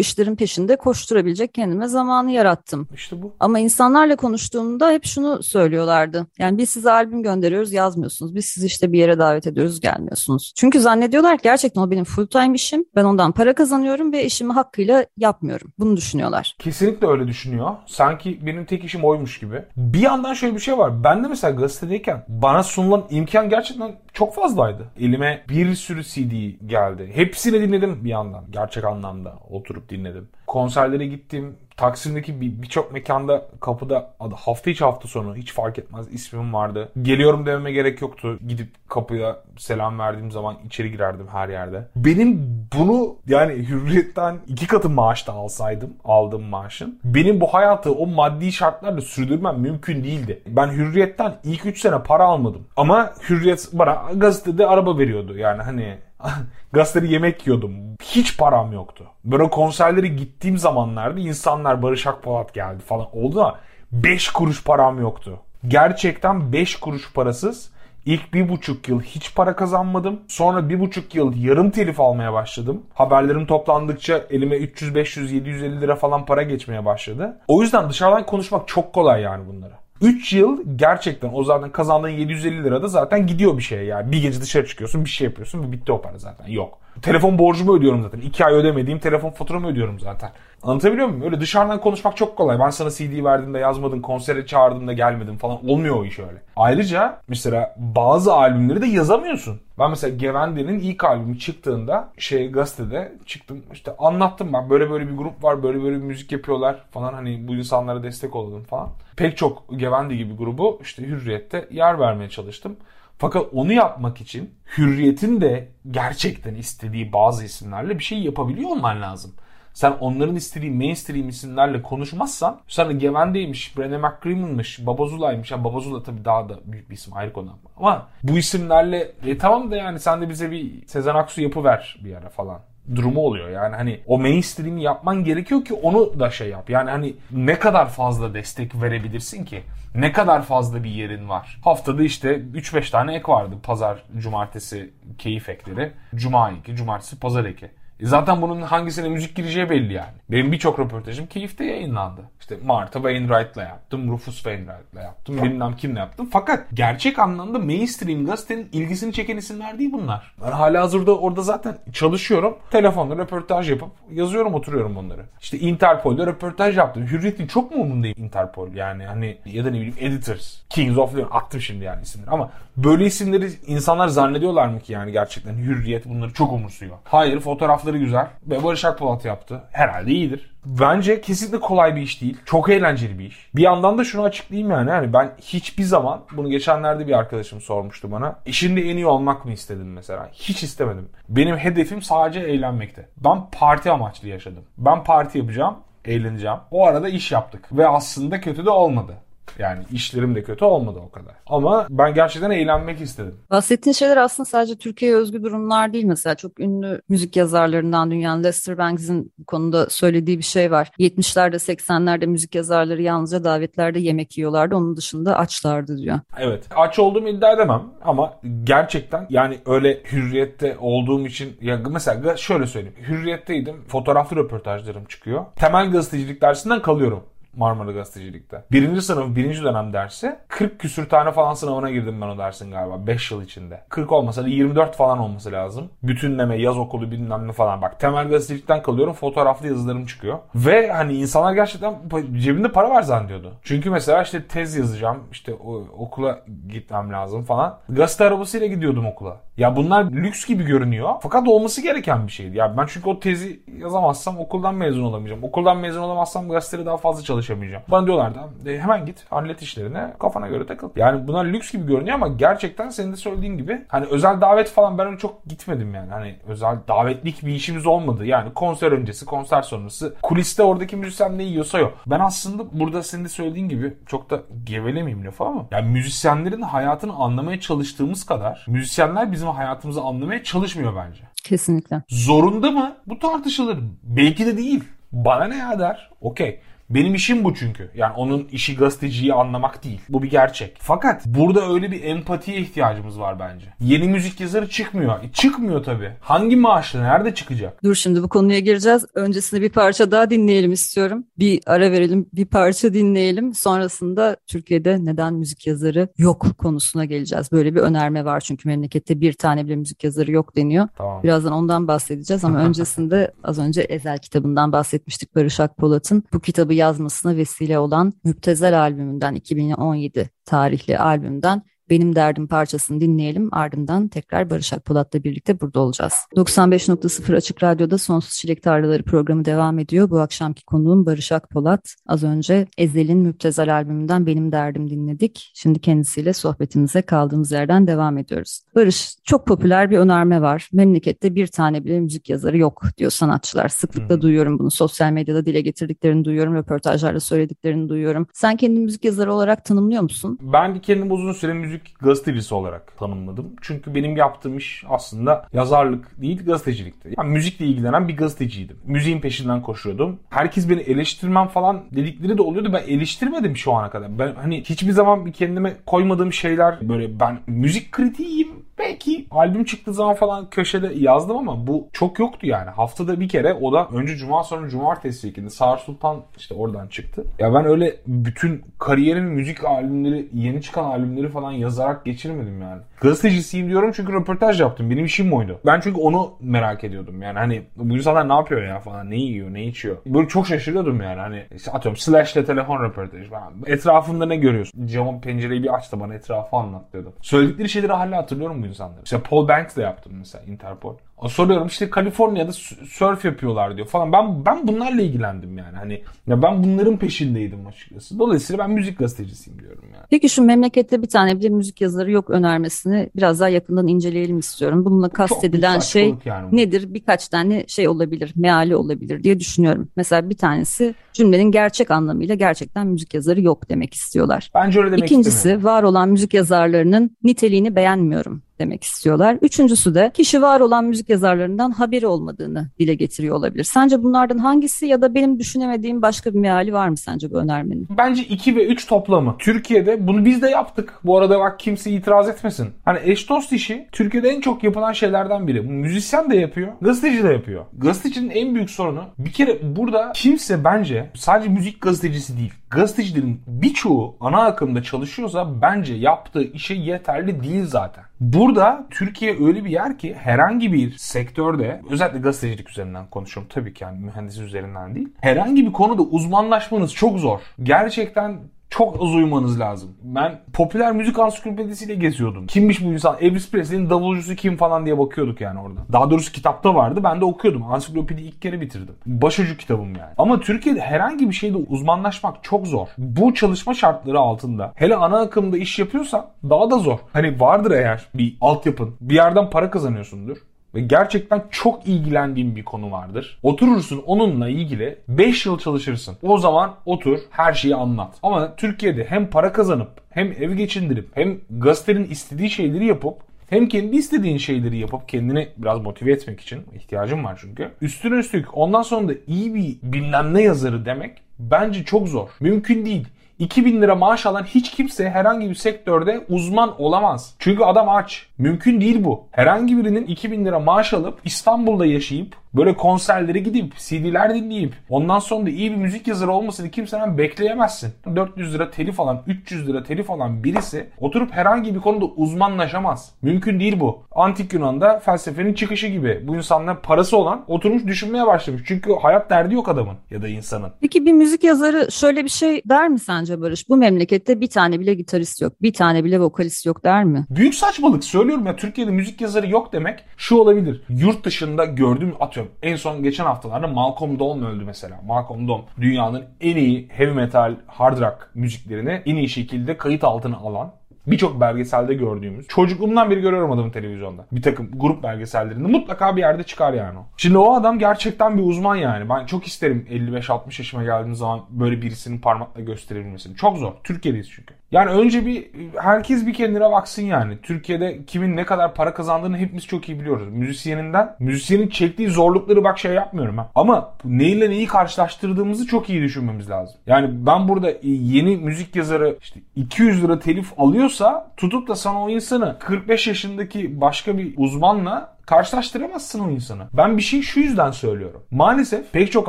işlerin 0.00 0.36
peşinde 0.36 0.76
koşturabilecek 0.76 1.54
kendime 1.54 1.88
zamanı 1.88 2.30
yarattım. 2.30 2.88
İşte 2.94 3.22
bu. 3.22 3.34
Ama 3.40 3.58
insanlarla 3.58 4.16
konuştuğumda 4.16 4.90
hep 4.90 5.04
şunu 5.04 5.42
söylüyorlardı. 5.42 6.26
Yani 6.38 6.58
biz 6.58 6.70
size 6.70 6.90
albüm 6.90 7.22
gönderiyoruz 7.22 7.72
yazmıyorsunuz. 7.72 8.34
Biz 8.34 8.44
sizi 8.44 8.66
işte 8.66 8.92
bir 8.92 8.98
yere 8.98 9.18
davet 9.18 9.46
ediyoruz 9.46 9.80
gelmiyorsunuz. 9.80 10.52
Çünkü 10.56 10.80
zannediyorlar 10.80 11.36
ki 11.38 11.42
gerçekten 11.42 11.80
o 11.80 11.90
benim 11.90 12.04
full 12.04 12.26
time 12.26 12.54
işim. 12.54 12.84
Ben 12.96 13.04
ondan 13.04 13.32
para 13.32 13.54
kazanıyorum 13.54 14.12
ve 14.12 14.24
işimi 14.24 14.52
hakkıyla 14.52 15.06
yapmıyorum. 15.16 15.72
Bunu 15.78 15.96
düşünüyorlar. 15.96 16.56
Kesinlikle 16.58 17.06
öyle 17.06 17.26
düşünüyor. 17.26 17.70
Sanki 17.86 18.46
benim 18.46 18.64
tek 18.64 18.84
işim 18.84 19.04
oymuş 19.04 19.38
gibi. 19.40 19.62
Bir 19.76 20.00
yandan 20.00 20.34
şöyle 20.34 20.54
bir 20.54 20.60
şey 20.60 20.78
var. 20.78 21.04
Ben 21.04 21.24
de 21.24 21.28
mesela 21.28 21.53
gazetedeyken 21.56 22.24
bana 22.28 22.62
sunulan 22.62 23.04
imkan 23.10 23.48
gerçekten 23.48 23.96
çok 24.12 24.34
fazlaydı. 24.34 24.86
Elime 25.00 25.44
bir 25.48 25.74
sürü 25.74 26.04
CD 26.04 26.66
geldi. 26.66 27.10
Hepsini 27.14 27.60
dinledim 27.60 28.04
bir 28.04 28.10
yandan. 28.10 28.44
Gerçek 28.50 28.84
anlamda 28.84 29.34
oturup 29.50 29.88
dinledim. 29.88 30.28
Konserlere 30.46 31.06
gittim. 31.06 31.56
Taksim'deki 31.76 32.62
birçok 32.62 32.88
bir 32.88 32.94
mekanda 32.94 33.46
kapıda 33.60 34.14
hafta 34.36 34.70
içi 34.70 34.84
hafta 34.84 35.08
sonu 35.08 35.36
hiç 35.36 35.52
fark 35.52 35.78
etmez 35.78 36.14
ismim 36.14 36.54
vardı. 36.54 36.88
Geliyorum 37.02 37.46
dememe 37.46 37.72
gerek 37.72 38.00
yoktu. 38.00 38.38
Gidip 38.48 38.68
kapıya 38.88 39.36
selam 39.58 39.98
verdiğim 39.98 40.30
zaman 40.30 40.56
içeri 40.66 40.90
girerdim 40.90 41.28
her 41.28 41.48
yerde. 41.48 41.88
Benim 41.96 42.40
bunu 42.78 43.16
yani 43.26 43.52
hürriyetten 43.52 44.38
iki 44.46 44.66
katı 44.66 44.90
maaşta 44.90 45.32
alsaydım 45.32 45.94
aldığım 46.04 46.42
maaşın 46.42 47.00
benim 47.04 47.40
bu 47.40 47.46
hayatı 47.46 47.92
o 47.94 48.06
maddi 48.06 48.52
şartlarla 48.52 49.00
sürdürmem 49.00 49.60
mümkün 49.60 50.04
değildi. 50.04 50.42
Ben 50.46 50.68
hürriyetten 50.68 51.34
ilk 51.44 51.66
3 51.66 51.80
sene 51.80 52.02
para 52.02 52.24
almadım. 52.24 52.66
Ama 52.76 53.12
hürriyet 53.28 53.68
bana 53.72 54.02
gazetede 54.14 54.66
araba 54.66 54.98
veriyordu. 54.98 55.38
Yani 55.38 55.62
hani 55.62 55.98
gazetede 56.72 57.06
yemek 57.06 57.46
yiyordum. 57.46 57.72
Hiç 58.02 58.38
param 58.38 58.72
yoktu. 58.72 59.04
Böyle 59.24 59.50
konserlere 59.50 60.08
gittiğim 60.08 60.58
zamanlarda 60.58 61.20
insanlar 61.20 61.82
Barış 61.82 62.06
Akpolat 62.06 62.54
geldi 62.54 62.82
falan 62.82 63.16
oldu 63.16 63.36
da 63.36 63.58
5 63.92 64.30
kuruş 64.30 64.64
param 64.64 65.00
yoktu. 65.00 65.40
Gerçekten 65.68 66.52
5 66.52 66.76
kuruş 66.76 67.12
parasız 67.12 67.74
İlk 68.06 68.34
bir 68.34 68.48
buçuk 68.48 68.88
yıl 68.88 69.00
hiç 69.00 69.34
para 69.34 69.56
kazanmadım. 69.56 70.20
Sonra 70.28 70.68
bir 70.68 70.80
buçuk 70.80 71.14
yıl 71.14 71.36
yarım 71.36 71.70
telif 71.70 72.00
almaya 72.00 72.32
başladım. 72.32 72.82
Haberlerim 72.94 73.46
toplandıkça 73.46 74.24
elime 74.30 74.56
300, 74.56 74.94
500, 74.94 75.32
750 75.32 75.80
lira 75.80 75.96
falan 75.96 76.26
para 76.26 76.42
geçmeye 76.42 76.84
başladı. 76.84 77.40
O 77.48 77.62
yüzden 77.62 77.90
dışarıdan 77.90 78.26
konuşmak 78.26 78.68
çok 78.68 78.92
kolay 78.92 79.22
yani 79.22 79.48
bunları. 79.48 79.72
3 80.04 80.32
yıl 80.32 80.58
gerçekten 80.76 81.30
o 81.32 81.44
zaten 81.44 81.70
kazandığın 81.70 82.08
750 82.08 82.64
lira 82.64 82.82
da 82.82 82.88
zaten 82.88 83.26
gidiyor 83.26 83.58
bir 83.58 83.62
şeye 83.62 83.84
yani. 83.84 84.12
Bir 84.12 84.22
gece 84.22 84.40
dışarı 84.40 84.66
çıkıyorsun 84.66 85.04
bir 85.04 85.10
şey 85.10 85.24
yapıyorsun 85.24 85.62
ve 85.62 85.72
bitti 85.72 85.92
o 85.92 86.02
para 86.02 86.18
zaten. 86.18 86.46
Yok. 86.46 86.78
Telefon 87.02 87.38
borcumu 87.38 87.76
ödüyorum 87.76 88.02
zaten. 88.02 88.20
2 88.20 88.44
ay 88.44 88.54
ödemediğim 88.54 88.98
telefon 88.98 89.30
faturamı 89.30 89.68
ödüyorum 89.68 90.00
zaten. 90.00 90.30
Anlatabiliyor 90.62 91.08
muyum? 91.08 91.22
Öyle 91.22 91.40
dışarıdan 91.40 91.80
konuşmak 91.80 92.16
çok 92.16 92.36
kolay. 92.36 92.58
Ben 92.58 92.70
sana 92.70 92.90
CD 92.90 93.24
verdiğimde 93.24 93.58
yazmadın, 93.58 94.00
konsere 94.00 94.46
çağırdığımda 94.46 94.92
gelmedin 94.92 95.36
falan. 95.36 95.70
Olmuyor 95.70 95.96
o 95.96 96.04
iş 96.04 96.18
öyle. 96.18 96.42
Ayrıca 96.56 97.20
mesela 97.28 97.74
bazı 97.78 98.34
albümleri 98.34 98.82
de 98.82 98.86
yazamıyorsun. 98.86 99.60
Ben 99.78 99.90
mesela 99.90 100.16
Gevende'nin 100.16 100.78
ilk 100.78 101.04
albümü 101.04 101.38
çıktığında 101.38 102.12
şey 102.18 102.50
gazetede 102.50 103.12
çıktım 103.26 103.62
işte 103.72 103.96
anlattım 103.98 104.52
ben 104.52 104.70
böyle 104.70 104.90
böyle 104.90 105.08
bir 105.08 105.16
grup 105.16 105.44
var 105.44 105.62
böyle 105.62 105.82
böyle 105.82 105.96
bir 105.96 106.02
müzik 106.02 106.32
yapıyorlar 106.32 106.84
falan 106.90 107.14
hani 107.14 107.48
bu 107.48 107.54
insanlara 107.54 108.02
destek 108.02 108.36
olalım 108.36 108.64
falan. 108.64 108.88
Pek 109.16 109.36
çok 109.36 109.62
Gevende 109.76 110.16
gibi 110.16 110.36
grubu 110.36 110.78
işte 110.82 111.02
Hürriyet'te 111.02 111.68
yer 111.70 111.98
vermeye 111.98 112.28
çalıştım. 112.28 112.76
Fakat 113.18 113.46
onu 113.52 113.72
yapmak 113.72 114.20
için 114.20 114.54
Hürriyet'in 114.78 115.40
de 115.40 115.68
gerçekten 115.90 116.54
istediği 116.54 117.12
bazı 117.12 117.44
isimlerle 117.44 117.98
bir 117.98 118.04
şey 118.04 118.18
yapabiliyor 118.18 118.70
olman 118.70 119.02
lazım. 119.02 119.34
sen 119.74 119.92
onların 120.00 120.36
istediği 120.36 120.70
mainstream 120.70 121.28
isimlerle 121.28 121.82
konuşmazsan 121.82 122.60
sana 122.68 122.92
Gevende'ymiş, 122.92 123.74
Brené 123.76 123.98
McCrimmon'mış, 123.98 124.86
Babazula'ymış. 124.86 125.50
Ya 125.50 125.64
Babazula 125.64 126.02
tabii 126.02 126.24
daha 126.24 126.48
da 126.48 126.60
büyük 126.64 126.90
bir 126.90 126.94
isim 126.94 127.16
ayrı 127.16 127.32
konu 127.32 127.58
ama 127.76 128.08
bu 128.22 128.38
isimlerle 128.38 129.12
e 129.26 129.38
tamam 129.38 129.70
da 129.70 129.76
yani 129.76 130.00
sen 130.00 130.20
de 130.20 130.28
bize 130.28 130.50
bir 130.50 130.86
Sezen 130.86 131.14
Aksu 131.14 131.42
yapı 131.42 131.64
ver 131.64 131.96
bir 132.04 132.14
ara 132.14 132.28
falan 132.28 132.60
durumu 132.94 133.20
oluyor. 133.20 133.48
Yani 133.48 133.76
hani 133.76 134.00
o 134.06 134.18
mainstream'i 134.18 134.82
yapman 134.82 135.24
gerekiyor 135.24 135.64
ki 135.64 135.74
onu 135.74 136.20
da 136.20 136.30
şey 136.30 136.48
yap. 136.48 136.70
Yani 136.70 136.90
hani 136.90 137.16
ne 137.30 137.58
kadar 137.58 137.88
fazla 137.88 138.34
destek 138.34 138.82
verebilirsin 138.82 139.44
ki? 139.44 139.62
Ne 139.94 140.12
kadar 140.12 140.42
fazla 140.42 140.84
bir 140.84 140.90
yerin 140.90 141.28
var? 141.28 141.60
Haftada 141.64 142.02
işte 142.02 142.28
3-5 142.28 142.90
tane 142.90 143.14
ek 143.14 143.32
vardı. 143.32 143.54
Pazar, 143.62 144.02
cumartesi 144.18 144.90
keyif 145.18 145.48
ekleri. 145.48 145.92
Cuma 146.14 146.50
eki, 146.50 146.76
cumartesi 146.76 147.20
pazar 147.20 147.44
eki. 147.44 147.70
E 148.00 148.06
zaten 148.06 148.42
bunun 148.42 148.62
hangisine 148.62 149.08
müzik 149.08 149.36
gireceği 149.36 149.70
belli 149.70 149.92
yani. 149.92 150.12
Benim 150.30 150.52
birçok 150.52 150.78
röportajım 150.78 151.26
keyifte 151.26 151.64
yayınlandı. 151.64 152.20
İşte 152.40 152.56
Martha 152.64 153.00
Wainwright'la 153.00 153.62
yaptım, 153.62 154.10
Rufus 154.12 154.34
Wainwright'la 154.34 155.02
yaptım, 155.02 155.42
bilmem 155.42 155.76
kimle 155.76 155.98
yaptım. 155.98 156.28
Fakat 156.32 156.66
gerçek 156.74 157.18
anlamda 157.18 157.58
mainstream 157.58 158.26
gazetenin 158.26 158.68
ilgisini 158.72 159.12
çeken 159.12 159.36
isimler 159.36 159.78
değil 159.78 159.92
bunlar. 159.92 160.34
Ben 160.44 160.52
hala 160.52 160.82
hazırda 160.82 161.18
orada 161.18 161.42
zaten 161.42 161.78
çalışıyorum. 161.92 162.56
Telefonla 162.70 163.16
röportaj 163.16 163.70
yapıp 163.70 163.90
yazıyorum, 164.10 164.54
oturuyorum 164.54 164.96
bunları. 164.96 165.22
İşte 165.40 165.58
Interpol'de 165.58 166.26
röportaj 166.26 166.76
yaptım. 166.76 167.06
Hürriyet'in 167.06 167.46
çok 167.46 167.70
mu 167.70 167.82
umundayım 167.82 168.16
Interpol 168.18 168.72
yani 168.72 169.04
hani 169.04 169.38
ya 169.46 169.64
da 169.64 169.70
ne 169.70 169.76
bileyim 169.76 169.96
Editors, 170.00 170.58
Kings 170.70 170.98
of 170.98 171.16
Leon 171.16 171.28
attım 171.30 171.60
şimdi 171.60 171.84
yani 171.84 172.02
isimleri 172.02 172.30
ama 172.30 172.50
böyle 172.76 173.04
isimleri 173.06 173.50
insanlar 173.66 174.08
zannediyorlar 174.08 174.68
mı 174.68 174.80
ki 174.80 174.92
yani 174.92 175.12
gerçekten 175.12 175.54
Hürriyet 175.54 176.06
bunları 176.06 176.32
çok 176.32 176.52
umursuyor. 176.52 176.96
Hayır 177.04 177.40
fotoğrafları 177.84 177.98
güzel 177.98 178.26
ve 178.46 178.64
Barış 178.64 178.84
Akpolat 178.84 179.24
yaptı. 179.24 179.62
Herhalde 179.72 180.10
iyidir. 180.10 180.50
Bence 180.66 181.20
kesinlikle 181.20 181.60
kolay 181.60 181.96
bir 181.96 182.02
iş 182.02 182.22
değil. 182.22 182.36
Çok 182.44 182.68
eğlenceli 182.68 183.18
bir 183.18 183.24
iş. 183.24 183.50
Bir 183.54 183.62
yandan 183.62 183.98
da 183.98 184.04
şunu 184.04 184.22
açıklayayım 184.22 184.70
yani. 184.70 184.90
Hani 184.90 185.12
ben 185.12 185.32
hiçbir 185.42 185.82
zaman 185.82 186.20
bunu 186.36 186.50
geçenlerde 186.50 187.06
bir 187.06 187.18
arkadaşım 187.18 187.60
sormuştu 187.60 188.12
bana. 188.12 188.38
İşinde 188.46 188.80
en 188.90 188.96
iyi 188.96 189.06
olmak 189.06 189.44
mı 189.44 189.52
istedim 189.52 189.92
mesela? 189.92 190.28
Hiç 190.32 190.62
istemedim. 190.62 191.08
Benim 191.28 191.56
hedefim 191.56 192.02
sadece 192.02 192.40
eğlenmekti. 192.40 193.08
Ben 193.16 193.50
parti 193.52 193.90
amaçlı 193.90 194.28
yaşadım. 194.28 194.64
Ben 194.78 195.04
parti 195.04 195.38
yapacağım 195.38 195.76
eğleneceğim. 196.04 196.58
O 196.70 196.86
arada 196.86 197.08
iş 197.08 197.32
yaptık. 197.32 197.68
Ve 197.72 197.88
aslında 197.88 198.40
kötü 198.40 198.64
de 198.64 198.70
olmadı. 198.70 199.14
Yani 199.58 199.82
işlerim 199.92 200.34
de 200.34 200.42
kötü 200.42 200.64
olmadı 200.64 200.98
o 201.06 201.10
kadar. 201.10 201.34
Ama 201.46 201.86
ben 201.90 202.14
gerçekten 202.14 202.50
eğlenmek 202.50 203.00
istedim. 203.00 203.34
Bahsettiğin 203.50 203.94
şeyler 203.94 204.16
aslında 204.16 204.44
sadece 204.48 204.78
Türkiye'ye 204.78 205.16
özgü 205.16 205.42
durumlar 205.42 205.92
değil 205.92 206.04
mesela. 206.04 206.34
Çok 206.34 206.60
ünlü 206.60 207.00
müzik 207.08 207.36
yazarlarından 207.36 208.10
dünyanın 208.10 208.44
Lester 208.44 208.78
Banks'in 208.78 209.32
bu 209.38 209.44
konuda 209.44 209.90
söylediği 209.90 210.38
bir 210.38 210.44
şey 210.44 210.70
var. 210.70 210.90
70'lerde 210.98 211.56
80'lerde 211.56 212.26
müzik 212.26 212.54
yazarları 212.54 213.02
yalnızca 213.02 213.44
davetlerde 213.44 214.00
yemek 214.00 214.38
yiyorlardı. 214.38 214.76
Onun 214.76 214.96
dışında 214.96 215.38
açlardı 215.38 215.98
diyor. 215.98 216.20
Evet. 216.38 216.64
Aç 216.76 216.98
olduğumu 216.98 217.28
iddia 217.28 217.52
edemem 217.52 217.82
ama 218.04 218.34
gerçekten 218.64 219.26
yani 219.30 219.58
öyle 219.66 220.02
hürriyette 220.12 220.76
olduğum 220.80 221.26
için 221.26 221.56
ya 221.60 221.80
mesela 221.90 222.36
şöyle 222.36 222.66
söyleyeyim. 222.66 222.96
Hürriyetteydim. 223.08 223.84
Fotoğraflı 223.88 224.36
röportajlarım 224.36 225.04
çıkıyor. 225.04 225.44
Temel 225.56 225.92
gazetecilik 225.92 226.42
dersinden 226.42 226.82
kalıyorum. 226.82 227.22
Marmara 227.56 227.92
Gazetecilik'te. 227.92 228.64
Birinci 228.72 229.02
sınıf, 229.02 229.36
birinci 229.36 229.62
dönem 229.62 229.92
dersi 229.92 230.36
40 230.48 230.80
küsür 230.80 231.08
tane 231.08 231.32
falan 231.32 231.54
sınavına 231.54 231.90
girdim 231.90 232.20
ben 232.20 232.26
o 232.26 232.38
dersin 232.38 232.70
galiba 232.70 233.06
5 233.06 233.30
yıl 233.30 233.42
içinde. 233.42 233.84
40 233.88 234.12
olmasa 234.12 234.44
da 234.44 234.48
24 234.48 234.96
falan 234.96 235.18
olması 235.18 235.52
lazım. 235.52 235.90
Bütünleme, 236.02 236.56
yaz 236.56 236.78
okulu 236.78 237.10
bilmem 237.10 237.48
ne 237.48 237.52
falan. 237.52 237.82
Bak 237.82 238.00
temel 238.00 238.28
gazetecilikten 238.28 238.82
kalıyorum 238.82 239.12
fotoğraflı 239.14 239.66
yazılarım 239.66 240.06
çıkıyor. 240.06 240.38
Ve 240.54 240.92
hani 240.92 241.14
insanlar 241.14 241.52
gerçekten 241.52 241.94
cebinde 242.38 242.72
para 242.72 242.90
var 242.90 243.02
zannediyordu. 243.02 243.52
Çünkü 243.62 243.90
mesela 243.90 244.22
işte 244.22 244.46
tez 244.46 244.76
yazacağım, 244.76 245.18
işte 245.32 245.54
okula 245.98 246.40
gitmem 246.68 247.12
lazım 247.12 247.44
falan. 247.44 247.78
Gazete 247.88 248.24
arabasıyla 248.24 248.66
gidiyordum 248.66 249.06
okula. 249.06 249.40
Ya 249.58 249.76
bunlar 249.76 250.04
lüks 250.04 250.46
gibi 250.46 250.64
görünüyor. 250.64 251.14
Fakat 251.22 251.48
olması 251.48 251.82
gereken 251.82 252.26
bir 252.26 252.32
şeydi. 252.32 252.56
Ya 252.56 252.76
ben 252.76 252.86
çünkü 252.88 253.08
o 253.08 253.20
tezi 253.20 253.60
yazamazsam 253.78 254.38
okuldan 254.38 254.74
mezun 254.74 255.04
olamayacağım. 255.04 255.44
Okuldan 255.44 255.76
mezun 255.76 256.02
olamazsam 256.02 256.48
gazetede 256.48 256.86
daha 256.86 256.96
fazla 256.96 257.22
çalışamayacağım. 257.22 257.82
Bana 257.90 258.06
diyorlardı 258.06 258.38
e, 258.66 258.78
hemen 258.78 259.06
git 259.06 259.24
hallet 259.30 259.62
işlerine 259.62 260.12
kafana 260.18 260.48
göre 260.48 260.66
takıl. 260.66 260.90
Yani 260.96 261.28
bunlar 261.28 261.44
lüks 261.44 261.72
gibi 261.72 261.86
görünüyor 261.86 262.14
ama 262.14 262.28
gerçekten 262.28 262.88
senin 262.88 263.12
de 263.12 263.16
söylediğin 263.16 263.58
gibi 263.58 263.82
hani 263.88 264.06
özel 264.06 264.40
davet 264.40 264.70
falan 264.70 264.98
ben 264.98 265.06
öyle 265.06 265.18
çok 265.18 265.44
gitmedim 265.46 265.94
yani. 265.94 266.10
Hani 266.10 266.36
özel 266.46 266.78
davetlik 266.88 267.46
bir 267.46 267.54
işimiz 267.54 267.86
olmadı. 267.86 268.26
Yani 268.26 268.54
konser 268.54 268.92
öncesi, 268.92 269.26
konser 269.26 269.62
sonrası 269.62 270.14
kuliste 270.22 270.62
oradaki 270.62 270.96
müzisyen 270.96 271.38
ne 271.38 271.42
yiyorsa 271.42 271.78
yok. 271.78 271.94
Ben 272.06 272.20
aslında 272.20 272.80
burada 272.80 273.02
senin 273.02 273.24
de 273.24 273.28
söylediğin 273.28 273.68
gibi 273.68 273.94
çok 274.06 274.30
da 274.30 274.42
gevelemeyeyim 274.64 275.26
lafı 275.26 275.44
ama 275.44 275.66
yani 275.70 275.90
müzisyenlerin 275.90 276.62
hayatını 276.62 277.14
anlamaya 277.14 277.60
çalıştığımız 277.60 278.26
kadar 278.26 278.64
müzisyenler 278.68 279.32
bizim 279.32 279.43
hayatımızı 279.50 280.00
anlamaya 280.02 280.42
çalışmıyor 280.42 280.96
bence. 280.96 281.20
Kesinlikle. 281.44 282.02
Zorunda 282.08 282.70
mı? 282.70 282.96
Bu 283.06 283.18
tartışılır. 283.18 283.78
Belki 284.02 284.46
de 284.46 284.56
değil. 284.56 284.84
Bana 285.12 285.44
ne 285.44 285.56
ya 285.56 285.78
der. 285.78 286.10
Okey. 286.20 286.60
Benim 286.90 287.14
işim 287.14 287.44
bu 287.44 287.54
çünkü. 287.54 287.90
Yani 287.94 288.12
onun 288.16 288.48
işi 288.52 288.76
gazeteciyi 288.76 289.34
anlamak 289.34 289.84
değil. 289.84 290.00
Bu 290.08 290.22
bir 290.22 290.30
gerçek. 290.30 290.76
Fakat 290.80 291.26
burada 291.26 291.72
öyle 291.72 291.90
bir 291.90 292.02
empatiye 292.02 292.58
ihtiyacımız 292.58 293.20
var 293.20 293.38
bence. 293.38 293.66
Yeni 293.80 294.08
müzik 294.08 294.40
yazarı 294.40 294.68
çıkmıyor. 294.68 295.24
E, 295.24 295.32
çıkmıyor 295.32 295.84
tabii. 295.84 296.12
Hangi 296.20 296.56
maaşla 296.56 297.00
nerede 297.00 297.34
çıkacak? 297.34 297.84
Dur 297.84 297.94
şimdi 297.94 298.22
bu 298.22 298.28
konuya 298.28 298.58
gireceğiz. 298.58 299.04
Öncesinde 299.14 299.62
bir 299.62 299.70
parça 299.70 300.10
daha 300.10 300.30
dinleyelim 300.30 300.72
istiyorum. 300.72 301.24
Bir 301.38 301.60
ara 301.66 301.92
verelim, 301.92 302.28
bir 302.32 302.46
parça 302.46 302.94
dinleyelim. 302.94 303.54
Sonrasında 303.54 304.36
Türkiye'de 304.46 305.04
neden 305.04 305.34
müzik 305.34 305.66
yazarı 305.66 306.08
yok 306.18 306.46
konusuna 306.58 307.04
geleceğiz. 307.04 307.52
Böyle 307.52 307.74
bir 307.74 307.80
önerme 307.80 308.24
var 308.24 308.40
çünkü 308.40 308.68
memlekette 308.68 309.20
bir 309.20 309.32
tane 309.32 309.64
bile 309.66 309.76
müzik 309.76 310.04
yazarı 310.04 310.32
yok 310.32 310.56
deniyor. 310.56 310.88
Tamam. 310.96 311.22
Birazdan 311.22 311.52
ondan 311.52 311.88
bahsedeceğiz 311.88 312.44
ama 312.44 312.58
öncesinde 312.64 313.32
az 313.44 313.58
önce 313.58 313.80
Ezel 313.82 314.18
kitabından 314.18 314.72
bahsetmiştik 314.72 315.36
Barış 315.36 315.60
Akpolat'ın. 315.60 316.24
Bu 316.32 316.40
kitabı 316.40 316.73
yazmasına 316.74 317.36
vesile 317.36 317.78
olan 317.78 318.12
Müptezel 318.24 318.80
albümünden 318.80 319.34
2017 319.34 320.30
tarihli 320.44 320.98
albümden 320.98 321.62
benim 321.90 322.16
Derdim 322.16 322.46
parçasını 322.46 323.00
dinleyelim. 323.00 323.48
Ardından 323.52 324.08
tekrar 324.08 324.50
Barış 324.50 324.72
Akpolat'la 324.72 325.24
birlikte 325.24 325.60
burada 325.60 325.80
olacağız. 325.80 326.14
95.0 326.36 327.36
Açık 327.36 327.62
Radyo'da 327.62 327.98
Sonsuz 327.98 328.32
Çilek 328.32 328.62
Tarlaları 328.62 329.02
programı 329.02 329.44
devam 329.44 329.78
ediyor. 329.78 330.10
Bu 330.10 330.20
akşamki 330.20 330.64
konuğum 330.64 331.06
Barış 331.06 331.32
Akpolat. 331.32 331.94
Az 332.06 332.24
önce 332.24 332.66
Ezel'in 332.78 333.18
Müptezel 333.18 333.74
albümünden 333.74 334.26
Benim 334.26 334.52
Derdim 334.52 334.90
dinledik. 334.90 335.50
Şimdi 335.54 335.78
kendisiyle 335.78 336.32
sohbetimize 336.32 337.02
kaldığımız 337.02 337.52
yerden 337.52 337.86
devam 337.86 338.18
ediyoruz. 338.18 338.60
Barış, 338.74 339.16
çok 339.24 339.46
popüler 339.46 339.90
bir 339.90 339.98
önerme 339.98 340.40
var. 340.40 340.68
Memlekette 340.72 341.34
bir 341.34 341.46
tane 341.46 341.84
bile 341.84 342.00
müzik 342.00 342.30
yazarı 342.30 342.58
yok 342.58 342.82
diyor 342.98 343.10
sanatçılar. 343.10 343.68
Sıklıkla 343.68 344.14
hmm. 344.14 344.22
duyuyorum 344.22 344.58
bunu. 344.58 344.70
Sosyal 344.70 345.12
medyada 345.12 345.46
dile 345.46 345.60
getirdiklerini 345.60 346.24
duyuyorum. 346.24 346.54
Röportajlarda 346.54 347.20
söylediklerini 347.20 347.88
duyuyorum. 347.88 348.26
Sen 348.32 348.56
kendini 348.56 348.84
müzik 348.84 349.04
yazarı 349.04 349.34
olarak 349.34 349.64
tanımlıyor 349.64 350.02
musun? 350.02 350.38
Ben 350.42 350.80
kendim 350.80 351.12
uzun 351.12 351.32
süre 351.32 351.52
müzik 351.52 351.73
müzik 351.74 352.00
gazetecisi 352.00 352.54
olarak 352.54 352.98
tanımladım. 352.98 353.52
Çünkü 353.60 353.94
benim 353.94 354.16
yaptığım 354.16 354.58
iş 354.58 354.84
aslında 354.88 355.48
yazarlık 355.52 356.20
değil 356.20 356.46
gazetecilikti. 356.46 357.14
Yani 357.18 357.30
müzikle 357.30 357.66
ilgilenen 357.66 358.08
bir 358.08 358.16
gazeteciydim. 358.16 358.76
Müziğin 358.84 359.20
peşinden 359.20 359.62
koşuyordum. 359.62 360.18
Herkes 360.30 360.70
beni 360.70 360.80
eleştirmem 360.80 361.48
falan 361.48 361.84
dedikleri 361.90 362.38
de 362.38 362.42
oluyordu. 362.42 362.72
Ben 362.72 362.82
eleştirmedim 362.88 363.56
şu 363.56 363.72
ana 363.72 363.90
kadar. 363.90 364.18
Ben 364.18 364.34
hani 364.34 364.64
hiçbir 364.64 364.92
zaman 364.92 365.26
bir 365.26 365.32
kendime 365.32 365.76
koymadığım 365.86 366.32
şeyler 366.32 366.88
böyle 366.88 367.20
ben 367.20 367.38
müzik 367.46 367.92
kritiğiyim 367.92 368.48
belki 368.78 369.26
albüm 369.30 369.64
çıktığı 369.64 369.94
zaman 369.94 370.14
falan 370.14 370.50
köşede 370.50 370.92
yazdım 370.94 371.36
ama 371.36 371.66
bu 371.66 371.88
çok 371.92 372.18
yoktu 372.18 372.46
yani. 372.46 372.70
Haftada 372.70 373.20
bir 373.20 373.28
kere 373.28 373.54
o 373.54 373.72
da 373.72 373.88
önce 373.88 374.16
cuma 374.16 374.44
sonra 374.44 374.68
cumartesi 374.68 375.20
şeklinde. 375.20 375.50
Sağır 375.50 375.78
Sultan 375.78 376.22
işte 376.36 376.54
oradan 376.54 376.86
çıktı. 376.86 377.24
Ya 377.38 377.54
ben 377.54 377.64
öyle 377.64 377.96
bütün 378.06 378.64
kariyerim 378.78 379.24
müzik 379.24 379.64
albümleri, 379.64 380.28
yeni 380.32 380.62
çıkan 380.62 380.84
albümleri 380.84 381.28
falan 381.28 381.52
yazarak 381.52 382.04
geçirmedim 382.04 382.62
yani. 382.62 382.82
Gazetecisiyim 383.00 383.68
diyorum 383.68 383.92
çünkü 383.96 384.12
röportaj 384.12 384.60
yaptım. 384.60 384.90
Benim 384.90 385.04
işim 385.04 385.32
oydu. 385.32 385.60
Ben 385.66 385.80
çünkü 385.80 386.00
onu 386.00 386.32
merak 386.40 386.84
ediyordum 386.84 387.22
yani 387.22 387.38
hani 387.38 387.62
bu 387.76 387.96
insanlar 387.96 388.28
ne 388.28 388.34
yapıyor 388.34 388.62
ya 388.62 388.80
falan 388.80 389.10
ne 389.10 389.16
yiyor 389.16 389.54
ne 389.54 389.64
içiyor. 389.64 389.96
Böyle 390.06 390.28
çok 390.28 390.46
şaşırıyordum 390.46 391.00
yani 391.00 391.20
hani 391.20 391.46
işte 391.56 391.70
atıyorum 391.70 391.96
Slash'le 391.96 392.46
telefon 392.46 392.84
röportajı 392.84 393.30
falan. 393.30 393.52
Etrafında 393.66 394.26
ne 394.26 394.36
görüyorsun? 394.36 394.86
Camın 394.86 395.20
pencereyi 395.20 395.62
bir 395.62 395.74
aç 395.74 395.92
da 395.92 396.00
bana 396.00 396.14
etrafı 396.14 396.56
anlat 396.56 396.92
diyordum. 396.92 397.12
Söyledikleri 397.22 397.68
şeyleri 397.68 397.92
hala 397.92 398.16
hatırlıyorum 398.16 398.63
insanları. 398.64 399.04
İşte 399.04 399.22
Paul 399.22 399.48
Banks 399.48 399.76
de 399.76 399.82
yaptım 399.82 400.12
mesela 400.16 400.44
Interpol. 400.44 400.96
Soruyorum 401.28 401.66
işte 401.66 401.90
Kaliforniya'da 401.90 402.52
surf 402.88 403.24
yapıyorlar 403.24 403.76
diyor 403.76 403.86
falan. 403.86 404.12
Ben 404.12 404.44
ben 404.46 404.68
bunlarla 404.68 405.02
ilgilendim 405.02 405.58
yani. 405.58 405.76
Hani 405.76 406.02
ya 406.26 406.42
ben 406.42 406.64
bunların 406.64 406.96
peşindeydim 406.96 407.66
açıkçası. 407.66 408.18
Dolayısıyla 408.18 408.64
ben 408.64 408.70
müzik 408.70 408.98
gazetecisiyim 408.98 409.60
diyorum 409.60 409.84
yani. 409.94 410.04
Peki 410.10 410.28
şu 410.28 410.42
memlekette 410.42 411.02
bir 411.02 411.08
tane 411.08 411.40
bile 411.40 411.48
müzik 411.48 411.80
yazarı 411.80 412.10
yok 412.10 412.30
önermesini 412.30 413.10
biraz 413.16 413.40
daha 413.40 413.48
yakından 413.48 413.88
inceleyelim 413.88 414.38
istiyorum. 414.38 414.84
Bununla 414.84 415.08
kastedilen 415.08 415.78
şey 415.78 416.14
yani 416.24 416.56
nedir? 416.56 416.94
Birkaç 416.94 417.28
tane 417.28 417.64
şey 417.68 417.88
olabilir, 417.88 418.32
meali 418.36 418.76
olabilir 418.76 419.24
diye 419.24 419.40
düşünüyorum. 419.40 419.88
Mesela 419.96 420.30
bir 420.30 420.36
tanesi 420.36 420.94
cümlenin 421.12 421.50
gerçek 421.50 421.90
anlamıyla 421.90 422.34
gerçekten 422.34 422.86
müzik 422.86 423.14
yazarı 423.14 423.40
yok 423.40 423.68
demek 423.68 423.94
istiyorlar. 423.94 424.50
Bence 424.54 424.80
öyle 424.80 424.92
demek 424.92 425.04
İkincisi 425.04 425.64
var 425.64 425.82
olan 425.82 426.08
müzik 426.08 426.34
yazarlarının 426.34 427.16
niteliğini 427.22 427.76
beğenmiyorum 427.76 428.42
demek 428.58 428.84
istiyorlar. 428.84 429.38
Üçüncüsü 429.42 429.94
de 429.94 430.10
kişi 430.14 430.42
var 430.42 430.60
olan 430.60 430.84
müzik 430.84 431.03
yazarlarından 431.08 431.70
haberi 431.70 432.06
olmadığını 432.06 432.68
dile 432.78 432.94
getiriyor 432.94 433.36
olabilir. 433.36 433.64
Sence 433.64 434.02
bunlardan 434.02 434.38
hangisi 434.38 434.86
ya 434.86 435.02
da 435.02 435.14
benim 435.14 435.38
düşünemediğim 435.38 436.02
başka 436.02 436.34
bir 436.34 436.38
meali 436.38 436.72
var 436.72 436.88
mı 436.88 436.96
sence 436.96 437.30
bu 437.30 437.38
önermenin? 437.38 437.88
Bence 437.98 438.22
2 438.22 438.56
ve 438.56 438.66
3 438.66 438.86
toplamı. 438.86 439.36
Türkiye'de 439.38 440.06
bunu 440.06 440.24
biz 440.24 440.42
de 440.42 440.48
yaptık. 440.48 441.00
Bu 441.04 441.18
arada 441.18 441.40
bak 441.40 441.58
kimse 441.58 441.90
itiraz 441.90 442.28
etmesin. 442.28 442.68
Hani 442.84 442.98
eş 443.02 443.28
dost 443.28 443.52
işi 443.52 443.88
Türkiye'de 443.92 444.28
en 444.28 444.40
çok 444.40 444.64
yapılan 444.64 444.92
şeylerden 444.92 445.46
biri. 445.46 445.60
Müzisyen 445.60 446.30
de 446.30 446.36
yapıyor, 446.36 446.72
gazeteci 446.80 447.24
de 447.24 447.28
yapıyor. 447.28 447.64
Gazetecinin 447.78 448.30
en 448.30 448.54
büyük 448.54 448.70
sorunu 448.70 449.04
bir 449.18 449.32
kere 449.32 449.76
burada 449.76 450.12
kimse 450.14 450.64
bence 450.64 451.10
sadece 451.14 451.50
müzik 451.50 451.80
gazetecisi 451.80 452.36
değil 452.38 452.52
gazetecilerin 452.74 453.42
birçoğu 453.46 454.16
ana 454.20 454.44
akımda 454.44 454.82
çalışıyorsa 454.82 455.62
bence 455.62 455.94
yaptığı 455.94 456.42
işe 456.42 456.74
yeterli 456.74 457.42
değil 457.42 457.66
zaten. 457.66 458.04
Burada 458.20 458.86
Türkiye 458.90 459.44
öyle 459.46 459.64
bir 459.64 459.70
yer 459.70 459.98
ki 459.98 460.14
herhangi 460.14 460.72
bir 460.72 460.92
sektörde 460.98 461.82
özellikle 461.90 462.18
gazetecilik 462.18 462.70
üzerinden 462.70 463.06
konuşuyorum 463.06 463.50
tabii 463.54 463.74
ki 463.74 463.84
yani 463.84 463.98
mühendis 463.98 464.38
üzerinden 464.38 464.94
değil. 464.94 465.08
Herhangi 465.20 465.66
bir 465.66 465.72
konuda 465.72 466.02
uzmanlaşmanız 466.02 466.94
çok 466.94 467.18
zor. 467.18 467.40
Gerçekten 467.62 468.40
çok 468.76 469.02
az 469.02 469.14
uyumanız 469.14 469.60
lazım. 469.60 469.90
Ben 470.02 470.40
popüler 470.52 470.92
müzik 470.92 471.18
ansiklopedisiyle 471.18 471.94
geziyordum. 471.94 472.46
Kimmiş 472.46 472.84
bu 472.84 472.92
insan? 472.92 473.16
Elvis 473.20 473.50
Presley'in 473.50 473.90
davulcusu 473.90 474.34
kim 474.34 474.56
falan 474.56 474.86
diye 474.86 474.98
bakıyorduk 474.98 475.40
yani 475.40 475.60
orada. 475.60 475.80
Daha 475.92 476.10
doğrusu 476.10 476.32
kitapta 476.32 476.74
vardı. 476.74 477.00
Ben 477.04 477.20
de 477.20 477.24
okuyordum. 477.24 477.72
Ansiklopedi 477.72 478.22
ilk 478.22 478.42
kere 478.42 478.60
bitirdim. 478.60 478.94
Başucu 479.06 479.56
kitabım 479.56 479.96
yani. 479.96 480.12
Ama 480.18 480.40
Türkiye'de 480.40 480.80
herhangi 480.80 481.28
bir 481.28 481.34
şeyde 481.34 481.56
uzmanlaşmak 481.56 482.44
çok 482.44 482.66
zor. 482.66 482.88
Bu 482.98 483.34
çalışma 483.34 483.74
şartları 483.74 484.18
altında 484.18 484.72
hele 484.76 484.96
ana 484.96 485.20
akımda 485.20 485.56
iş 485.56 485.78
yapıyorsan 485.78 486.26
daha 486.50 486.70
da 486.70 486.78
zor. 486.78 486.98
Hani 487.12 487.40
vardır 487.40 487.70
eğer 487.70 488.06
bir 488.14 488.36
altyapın. 488.40 488.94
Bir 489.00 489.14
yerden 489.14 489.50
para 489.50 489.70
kazanıyorsundur 489.70 490.36
ve 490.74 490.80
gerçekten 490.80 491.42
çok 491.50 491.86
ilgilendiğin 491.86 492.56
bir 492.56 492.64
konu 492.64 492.92
vardır. 492.92 493.38
Oturursun 493.42 494.02
onunla 494.06 494.48
ilgili 494.48 494.98
5 495.08 495.46
yıl 495.46 495.58
çalışırsın. 495.58 496.16
O 496.22 496.38
zaman 496.38 496.74
otur 496.86 497.18
her 497.30 497.52
şeyi 497.52 497.74
anlat. 497.74 498.14
Ama 498.22 498.56
Türkiye'de 498.56 499.04
hem 499.04 499.30
para 499.30 499.52
kazanıp 499.52 499.90
hem 500.10 500.32
ev 500.32 500.52
geçindirip 500.52 501.08
hem 501.14 501.38
gazetenin 501.50 502.04
istediği 502.04 502.50
şeyleri 502.50 502.86
yapıp 502.86 503.14
hem 503.48 503.68
kendi 503.68 503.96
istediğin 503.96 504.38
şeyleri 504.38 504.76
yapıp 504.76 505.08
kendini 505.08 505.48
biraz 505.56 505.80
motive 505.80 506.12
etmek 506.12 506.40
için 506.40 506.62
ihtiyacım 506.74 507.24
var 507.24 507.38
çünkü. 507.40 507.70
Üstüne 507.80 508.14
üstlük 508.14 508.56
ondan 508.56 508.82
sonra 508.82 509.08
da 509.08 509.12
iyi 509.26 509.54
bir 509.54 509.76
bilmem 509.82 510.34
ne 510.34 510.42
yazarı 510.42 510.84
demek 510.84 511.18
bence 511.38 511.84
çok 511.84 512.08
zor. 512.08 512.28
Mümkün 512.40 512.86
değil. 512.86 513.08
2000 513.38 513.82
lira 513.82 513.94
maaş 513.94 514.26
alan 514.26 514.44
hiç 514.44 514.70
kimse 514.70 515.10
herhangi 515.10 515.50
bir 515.50 515.54
sektörde 515.54 516.24
uzman 516.28 516.80
olamaz. 516.82 517.34
Çünkü 517.38 517.64
adam 517.64 517.88
aç. 517.88 518.26
Mümkün 518.38 518.80
değil 518.80 519.04
bu. 519.04 519.28
Herhangi 519.30 519.78
birinin 519.78 520.06
2000 520.06 520.44
lira 520.44 520.58
maaş 520.58 520.94
alıp 520.94 521.20
İstanbul'da 521.24 521.86
yaşayıp 521.86 522.36
böyle 522.56 522.76
konserlere 522.76 523.38
gidip 523.38 523.76
CD'ler 523.76 524.34
dinleyip 524.34 524.74
ondan 524.88 525.18
sonra 525.18 525.46
da 525.46 525.50
iyi 525.50 525.70
bir 525.70 525.76
müzik 525.76 526.08
yazarı 526.08 526.32
olmasını 526.32 526.70
kimseden 526.70 527.18
bekleyemezsin. 527.18 527.92
400 528.16 528.54
lira 528.54 528.70
telif 528.70 529.00
alan, 529.00 529.22
300 529.26 529.68
lira 529.68 529.82
telif 529.82 530.10
alan 530.10 530.44
birisi 530.44 530.86
oturup 531.00 531.32
herhangi 531.32 531.74
bir 531.74 531.80
konuda 531.80 532.04
uzmanlaşamaz. 532.04 533.14
Mümkün 533.22 533.60
değil 533.60 533.80
bu. 533.80 534.02
Antik 534.12 534.52
Yunan'da 534.52 534.98
felsefenin 534.98 535.54
çıkışı 535.54 535.86
gibi. 535.86 536.24
Bu 536.28 536.36
insanlar 536.36 536.82
parası 536.82 537.16
olan 537.16 537.44
oturmuş 537.46 537.86
düşünmeye 537.86 538.26
başlamış. 538.26 538.62
Çünkü 538.66 538.92
hayat 539.02 539.30
derdi 539.30 539.54
yok 539.54 539.68
adamın 539.68 539.96
ya 540.10 540.22
da 540.22 540.28
insanın. 540.28 540.72
Peki 540.80 541.06
bir 541.06 541.12
müzik 541.12 541.44
yazarı 541.44 541.92
şöyle 541.92 542.24
bir 542.24 542.28
şey 542.28 542.62
der 542.68 542.88
mi 542.88 542.98
sence 542.98 543.40
Barış? 543.40 543.68
Bu 543.68 543.76
memlekette 543.76 544.40
bir 544.40 544.48
tane 544.48 544.80
bile 544.80 544.94
gitarist 544.94 545.42
yok, 545.42 545.62
bir 545.62 545.72
tane 545.72 546.04
bile 546.04 546.20
vokalist 546.20 546.66
yok 546.66 546.84
der 546.84 547.04
mi? 547.04 547.26
Büyük 547.30 547.54
saçmalık 547.54 548.04
söylüyorum 548.04 548.46
ya 548.46 548.56
Türkiye'de 548.56 548.90
müzik 548.90 549.20
yazarı 549.20 549.50
yok 549.50 549.72
demek 549.72 550.04
şu 550.16 550.36
olabilir. 550.36 550.82
Yurt 550.88 551.24
dışında 551.24 551.64
gördüğüm 551.64 552.14
atıyorum 552.20 552.43
atıyorum 552.44 552.58
en 552.62 552.76
son 552.76 553.02
geçen 553.02 553.24
haftalarda 553.24 553.66
Malcolm 553.66 554.18
Dawn 554.18 554.42
öldü 554.42 554.64
mesela. 554.64 555.00
Malcolm 555.06 555.48
Dawn 555.48 555.80
dünyanın 555.80 556.24
en 556.40 556.56
iyi 556.56 556.88
heavy 556.88 557.12
metal, 557.12 557.56
hard 557.66 558.00
rock 558.00 558.30
müziklerini 558.34 559.02
en 559.06 559.16
iyi 559.16 559.28
şekilde 559.28 559.76
kayıt 559.76 560.04
altına 560.04 560.36
alan 560.36 560.72
birçok 561.06 561.40
belgeselde 561.40 561.94
gördüğümüz. 561.94 562.48
Çocukluğumdan 562.48 563.10
beri 563.10 563.20
görüyorum 563.20 563.52
adamı 563.52 563.72
televizyonda. 563.72 564.26
Bir 564.32 564.42
takım 564.42 564.70
grup 564.74 565.02
belgesellerinde 565.02 565.68
mutlaka 565.68 566.16
bir 566.16 566.20
yerde 566.20 566.42
çıkar 566.42 566.72
yani 566.72 566.98
o. 566.98 567.02
Şimdi 567.16 567.38
o 567.38 567.54
adam 567.54 567.78
gerçekten 567.78 568.38
bir 568.38 568.42
uzman 568.42 568.76
yani. 568.76 569.08
Ben 569.08 569.26
çok 569.26 569.46
isterim 569.46 569.86
55-60 569.90 570.44
yaşıma 570.46 570.84
geldiğim 570.84 571.14
zaman 571.14 571.40
böyle 571.50 571.82
birisinin 571.82 572.18
parmakla 572.18 572.60
gösterebilmesini. 572.60 573.36
Çok 573.36 573.58
zor. 573.58 573.72
Türkiye'deyiz 573.84 574.30
çünkü. 574.30 574.54
Yani 574.72 574.90
önce 574.90 575.26
bir 575.26 575.50
herkes 575.76 576.26
bir 576.26 576.34
kendine 576.34 576.70
baksın 576.70 577.02
yani. 577.02 577.38
Türkiye'de 577.42 578.04
kimin 578.06 578.36
ne 578.36 578.44
kadar 578.44 578.74
para 578.74 578.94
kazandığını 578.94 579.38
hepimiz 579.38 579.66
çok 579.66 579.88
iyi 579.88 580.00
biliyoruz. 580.00 580.28
Müzisyeninden, 580.28 581.16
müzisyenin 581.18 581.68
çektiği 581.68 582.08
zorlukları 582.08 582.64
bak 582.64 582.78
şey 582.78 582.92
yapmıyorum 582.92 583.38
ha. 583.38 583.50
Ama 583.54 583.94
neyle 584.04 584.50
neyi 584.50 584.66
karşılaştırdığımızı 584.66 585.66
çok 585.66 585.90
iyi 585.90 586.02
düşünmemiz 586.02 586.50
lazım. 586.50 586.76
Yani 586.86 587.26
ben 587.26 587.48
burada 587.48 587.72
yeni 587.82 588.36
müzik 588.36 588.76
yazarı 588.76 589.16
işte 589.22 589.40
200 589.56 590.04
lira 590.04 590.18
telif 590.18 590.52
alıyorsa 590.58 591.30
tutup 591.36 591.68
da 591.68 591.76
sana 591.76 592.02
o 592.02 592.10
insanı 592.10 592.56
45 592.58 593.06
yaşındaki 593.06 593.80
başka 593.80 594.18
bir 594.18 594.34
uzmanla 594.36 595.13
karşılaştıramazsın 595.26 596.20
o 596.20 596.30
insanı. 596.30 596.68
Ben 596.72 596.96
bir 596.96 597.02
şey 597.02 597.22
şu 597.22 597.40
yüzden 597.40 597.70
söylüyorum. 597.70 598.22
Maalesef 598.30 598.92
pek 598.92 599.12
çok 599.12 599.28